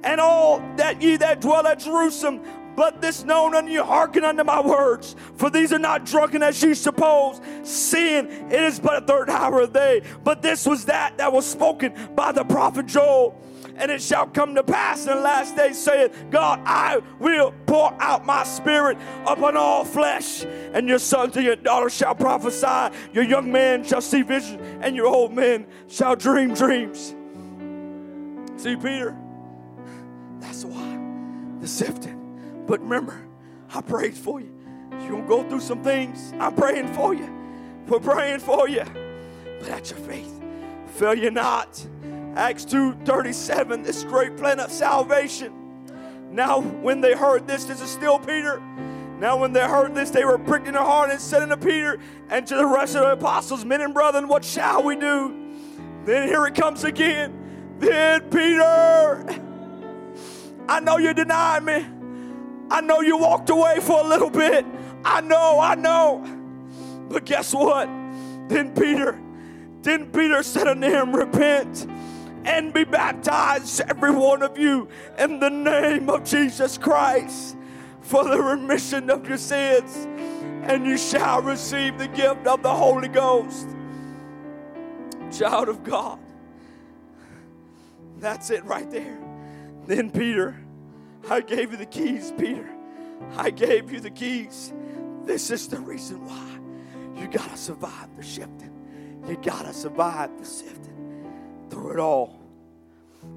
and 0.03 0.19
all 0.19 0.59
that 0.77 1.01
ye 1.01 1.17
that 1.17 1.41
dwell 1.41 1.65
at 1.67 1.79
Jerusalem, 1.79 2.41
but 2.75 3.01
this 3.01 3.23
known 3.23 3.55
unto 3.55 3.71
you, 3.71 3.83
hearken 3.83 4.25
unto 4.25 4.43
my 4.43 4.59
words. 4.59 5.15
For 5.35 5.49
these 5.49 5.71
are 5.71 5.79
not 5.79 6.05
drunken 6.05 6.43
as 6.43 6.61
ye 6.61 6.73
suppose, 6.73 7.39
seeing 7.63 8.25
it 8.25 8.63
is 8.63 8.79
but 8.79 9.03
a 9.03 9.05
third 9.05 9.29
hour 9.29 9.61
of 9.61 9.71
the 9.71 9.79
day. 9.79 10.01
But 10.23 10.41
this 10.41 10.65
was 10.65 10.85
that 10.85 11.17
that 11.17 11.31
was 11.31 11.45
spoken 11.45 11.93
by 12.15 12.33
the 12.33 12.43
prophet 12.43 12.87
Joel. 12.87 13.39
And 13.77 13.91
it 13.91 14.01
shall 14.01 14.27
come 14.27 14.55
to 14.55 14.63
pass 14.63 15.01
in 15.05 15.15
the 15.17 15.21
last 15.21 15.55
days, 15.55 15.77
saith 15.77 16.27
God, 16.31 16.61
I 16.65 17.01
will 17.19 17.53
pour 17.65 17.93
out 18.01 18.25
my 18.25 18.43
spirit 18.43 18.97
upon 19.27 19.57
all 19.57 19.83
flesh, 19.83 20.45
and 20.45 20.87
your 20.87 20.99
sons 20.99 21.35
and 21.35 21.45
your 21.45 21.57
daughters 21.57 21.93
shall 21.93 22.15
prophesy, 22.15 22.95
your 23.11 23.25
young 23.25 23.51
men 23.51 23.83
shall 23.83 24.01
see 24.01 24.21
visions, 24.21 24.61
and 24.81 24.95
your 24.95 25.07
old 25.07 25.33
men 25.33 25.67
shall 25.87 26.15
dream 26.15 26.53
dreams. 26.53 27.13
See, 28.55 28.77
Peter, 28.77 29.15
that's 30.39 30.63
why 30.63 30.99
the 31.59 31.67
sifting. 31.67 32.63
But 32.65 32.79
remember, 32.79 33.27
I 33.73 33.81
prayed 33.81 34.15
for 34.15 34.39
you. 34.39 34.51
You're 35.01 35.09
going 35.09 35.23
to 35.23 35.27
go 35.27 35.49
through 35.49 35.59
some 35.59 35.83
things. 35.83 36.33
I'm 36.39 36.55
praying 36.55 36.93
for 36.93 37.13
you. 37.13 37.29
We're 37.87 37.99
praying 37.99 38.39
for 38.39 38.69
you. 38.69 38.85
But 39.59 39.69
at 39.69 39.89
your 39.89 39.99
faith, 39.99 40.41
fail 40.87 41.13
you 41.13 41.31
not. 41.31 41.85
Acts 42.35 42.65
2:37, 42.65 43.83
this 43.83 44.03
great 44.03 44.35
plan 44.35 44.59
of 44.59 44.71
salvation. 44.71 45.53
Now, 46.31 46.59
when 46.59 46.99
they 46.99 47.13
heard 47.13 47.47
this, 47.47 47.63
this 47.63 47.81
is 47.81 47.89
still 47.89 48.19
Peter. 48.19 48.61
Now, 49.19 49.37
when 49.37 49.53
they 49.53 49.65
heard 49.65 49.95
this, 49.95 50.09
they 50.09 50.25
were 50.25 50.37
pricked 50.37 50.67
in 50.67 50.73
their 50.73 50.83
heart 50.83 51.09
and 51.09 51.21
said 51.21 51.41
unto 51.41 51.55
Peter 51.55 51.97
and 52.29 52.45
to 52.47 52.55
the 52.55 52.65
rest 52.65 52.95
of 52.95 53.03
the 53.03 53.13
apostles, 53.13 53.63
Men 53.63 53.79
and 53.81 53.93
brethren, 53.93 54.27
what 54.27 54.43
shall 54.43 54.83
we 54.83 54.97
do? 54.97 55.33
Then 56.03 56.27
here 56.27 56.45
it 56.45 56.55
comes 56.55 56.83
again. 56.83 57.77
Then 57.79 58.29
Peter, 58.29 59.41
I 60.67 60.81
know 60.81 60.97
you 60.97 61.13
denied 61.13 61.63
me, 61.63 61.85
I 62.69 62.81
know 62.81 62.99
you 62.99 63.17
walked 63.17 63.49
away 63.49 63.79
for 63.79 64.01
a 64.01 64.07
little 64.07 64.29
bit. 64.29 64.65
I 65.05 65.21
know, 65.21 65.59
I 65.59 65.75
know. 65.75 66.25
But 67.09 67.25
guess 67.25 67.53
what? 67.53 67.85
Then 68.49 68.73
Peter, 68.73 69.19
then 69.83 70.11
Peter 70.11 70.43
said 70.43 70.67
unto 70.67 70.87
him, 70.89 71.15
Repent 71.15 71.87
and 72.45 72.73
be 72.73 72.83
baptized, 72.83 73.81
every 73.81 74.11
one 74.11 74.41
of 74.41 74.57
you, 74.57 74.87
in 75.17 75.39
the 75.39 75.49
name 75.49 76.09
of 76.09 76.23
Jesus 76.23 76.77
Christ 76.77 77.57
for 78.05 78.23
the 78.23 78.39
remission 78.39 79.09
of 79.09 79.27
your 79.27 79.37
sins, 79.37 80.05
and 80.69 80.85
you 80.85 80.97
shall 80.97 81.41
receive 81.41 81.97
the 81.97 82.07
gift 82.07 82.45
of 82.45 82.61
the 82.61 82.73
Holy 82.73 83.07
Ghost. 83.07 83.67
Child 85.31 85.69
of 85.69 85.83
God. 85.83 86.19
That's 88.19 88.51
it 88.51 88.63
right 88.63 88.89
there. 88.91 89.17
Then 89.87 90.11
Peter, 90.11 90.55
I 91.29 91.41
gave 91.41 91.71
you 91.71 91.77
the 91.77 91.85
keys, 91.85 92.31
Peter. 92.37 92.69
I 93.35 93.49
gave 93.49 93.91
you 93.91 93.99
the 93.99 94.11
keys. 94.11 94.71
This 95.23 95.49
is 95.49 95.67
the 95.67 95.79
reason 95.79 96.23
why 96.25 97.19
you 97.19 97.27
got 97.27 97.49
to 97.49 97.57
survive 97.57 98.15
the 98.15 98.23
shifting. 98.23 98.71
You 99.27 99.35
got 99.37 99.65
to 99.65 99.73
survive 99.73 100.37
the 100.37 100.45
sifting 100.45 101.04
through 101.69 101.93
it 101.93 101.99
all. 101.99 102.39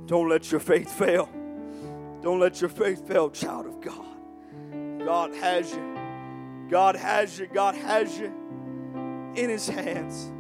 Don't 0.06 0.28
let 0.28 0.50
your 0.50 0.60
faith 0.60 0.90
fail. 0.90 1.28
Don't 2.22 2.40
let 2.40 2.60
your 2.60 2.70
faith 2.70 3.06
fail, 3.06 3.30
child 3.30 3.66
of 3.66 3.80
God. 3.80 5.04
God 5.04 5.34
has 5.36 5.72
you. 5.72 5.98
God 6.68 6.96
has 6.96 7.38
you. 7.38 7.46
God 7.46 7.74
has 7.74 8.18
you 8.18 8.32
in 9.36 9.48
his 9.48 9.68
hands. 9.68 10.32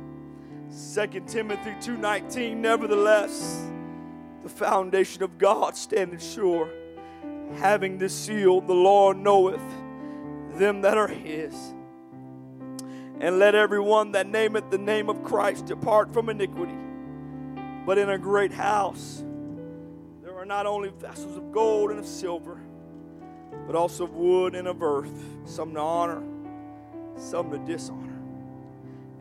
2 0.70 1.26
Timothy 1.26 1.70
2:19 1.80 2.56
Nevertheless, 2.60 3.70
the 4.42 4.48
foundation 4.48 5.22
of 5.22 5.38
God 5.38 5.76
standeth 5.76 6.22
sure, 6.22 6.68
having 7.56 7.98
this 7.98 8.14
seal, 8.14 8.60
the 8.60 8.74
Lord 8.74 9.16
knoweth 9.16 9.62
them 10.54 10.82
that 10.82 10.98
are 10.98 11.08
his. 11.08 11.54
And 13.20 13.38
let 13.38 13.54
everyone 13.54 14.12
that 14.12 14.28
nameth 14.28 14.70
the 14.70 14.78
name 14.78 15.08
of 15.08 15.24
Christ 15.24 15.66
depart 15.66 16.12
from 16.12 16.28
iniquity. 16.28 16.76
But 17.88 17.96
in 17.96 18.10
a 18.10 18.18
great 18.18 18.52
house 18.52 19.24
there 20.22 20.34
are 20.34 20.44
not 20.44 20.66
only 20.66 20.90
vessels 20.90 21.38
of 21.38 21.52
gold 21.52 21.90
and 21.90 21.98
of 21.98 22.04
silver, 22.04 22.60
but 23.66 23.74
also 23.74 24.04
of 24.04 24.14
wood 24.14 24.54
and 24.54 24.68
of 24.68 24.82
earth, 24.82 25.24
some 25.46 25.72
to 25.72 25.80
honor, 25.80 26.22
some 27.16 27.50
to 27.50 27.56
dishonor. 27.56 28.20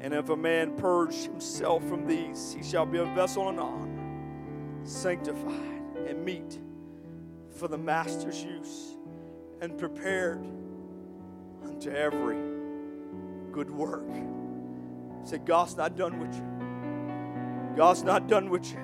And 0.01 0.13
if 0.13 0.27
a 0.27 0.35
man 0.35 0.75
purge 0.75 1.15
himself 1.15 1.81
from 1.87 2.05
these, 2.05 2.57
he 2.59 2.61
shall 2.61 2.85
be 2.85 2.97
a 2.97 3.05
vessel 3.05 3.47
in 3.47 3.57
honor, 3.57 4.83
sanctified 4.83 5.81
and 6.05 6.25
meet 6.25 6.59
for 7.57 7.69
the 7.69 7.77
master's 7.77 8.43
use, 8.43 8.97
and 9.61 9.77
prepared 9.77 10.45
unto 11.63 11.89
every 11.89 12.41
good 13.53 13.69
work. 13.69 14.09
Say, 15.23 15.37
God's 15.37 15.77
not 15.77 15.95
done 15.95 16.19
with 16.19 16.35
you. 16.35 16.56
God's 17.77 18.03
not 18.03 18.27
done 18.27 18.49
with 18.49 18.71
you. 18.71 18.79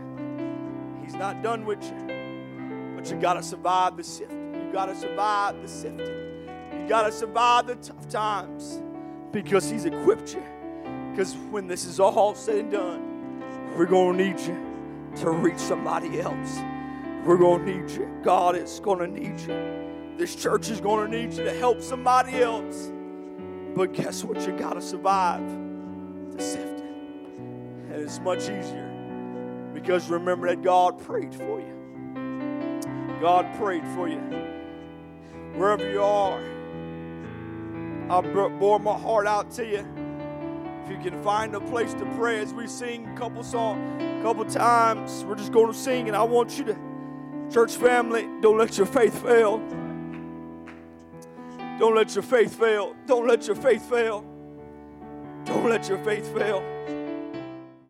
He's 1.04 1.16
not 1.16 1.42
done 1.42 1.66
with 1.66 1.84
you. 1.84 2.94
But 2.96 3.10
you 3.10 3.20
got 3.20 3.34
to 3.34 3.42
survive 3.42 3.98
the 3.98 4.04
sift 4.04 4.32
You 4.32 4.70
got 4.72 4.86
to 4.86 4.96
survive 4.96 5.60
the 5.64 5.68
sifting. 5.68 6.06
You 6.80 6.88
got 6.88 7.08
to 7.08 7.12
survive 7.12 7.66
the 7.66 7.76
tough 7.76 8.08
times 8.08 8.84
because 9.32 9.68
He's 9.68 9.86
equipped 9.86 10.36
you. 10.36 10.44
Because 11.10 11.36
when 11.50 11.66
this 11.66 11.86
is 11.86 12.00
all 12.00 12.36
said 12.36 12.60
and 12.60 12.72
done, 12.72 13.44
we're 13.76 13.88
going 13.88 14.16
to 14.16 14.24
need 14.26 14.40
you 14.40 14.58
to 15.22 15.32
reach 15.32 15.58
somebody 15.58 16.22
else. 16.22 16.60
We're 17.26 17.38
going 17.38 17.66
to 17.66 17.76
need 17.76 17.90
you. 17.90 18.08
God 18.22 18.56
is 18.56 18.80
going 18.80 19.00
to 19.00 19.08
need 19.08 19.40
you. 19.40 20.18
This 20.18 20.36
church 20.36 20.70
is 20.70 20.80
going 20.80 21.10
to 21.10 21.18
need 21.18 21.34
you 21.34 21.44
to 21.46 21.54
help 21.58 21.82
somebody 21.82 22.44
else. 22.44 22.92
But 23.76 23.94
guess 23.94 24.24
what? 24.24 24.46
You 24.46 24.54
got 24.56 24.74
to 24.74 24.82
survive 24.82 25.42
the 26.32 26.44
sifting. 26.44 27.90
And 27.92 28.04
it's 28.04 28.20
much 28.20 28.44
easier 28.44 28.83
because 29.84 30.10
remember 30.10 30.48
that 30.48 30.62
God 30.62 30.98
prayed 30.98 31.36
for 31.36 31.60
you. 31.60 32.80
God 33.20 33.54
prayed 33.56 33.86
for 33.90 34.08
you 34.08 34.18
wherever 35.56 35.92
you 35.92 36.02
are. 36.02 36.40
I 38.10 38.22
bore 38.22 38.80
my 38.80 38.98
heart 38.98 39.28
out 39.28 39.52
to 39.52 39.66
you. 39.66 39.86
If 40.86 40.90
you 40.90 40.98
can 41.00 41.22
find 41.22 41.54
a 41.54 41.60
place 41.60 41.94
to 41.96 42.06
pray 42.18 42.40
as 42.40 42.54
we 42.54 42.66
sing 42.66 43.10
a 43.10 43.18
couple 43.18 43.44
songs, 43.44 44.02
a 44.02 44.22
couple 44.22 44.46
times, 44.46 45.26
we're 45.26 45.36
just 45.36 45.52
going 45.52 45.68
to 45.68 45.78
sing, 45.78 46.08
and 46.08 46.16
I 46.16 46.24
want 46.24 46.58
you 46.58 46.64
to, 46.64 46.78
church 47.52 47.76
family, 47.76 48.26
don't 48.40 48.58
let 48.58 48.78
your 48.78 48.88
faith 48.88 49.22
fail. 49.22 49.58
Don't 51.78 51.94
let 51.94 52.16
your 52.16 52.24
faith 52.24 52.58
fail. 52.58 52.96
Don't 53.06 53.28
let 53.28 53.48
your 53.48 53.58
faith 53.58 53.90
fail. 53.90 54.24
Don't 55.44 55.70
let 55.70 55.90
your 55.90 55.98
faith 56.06 56.34
fail. 56.38 56.73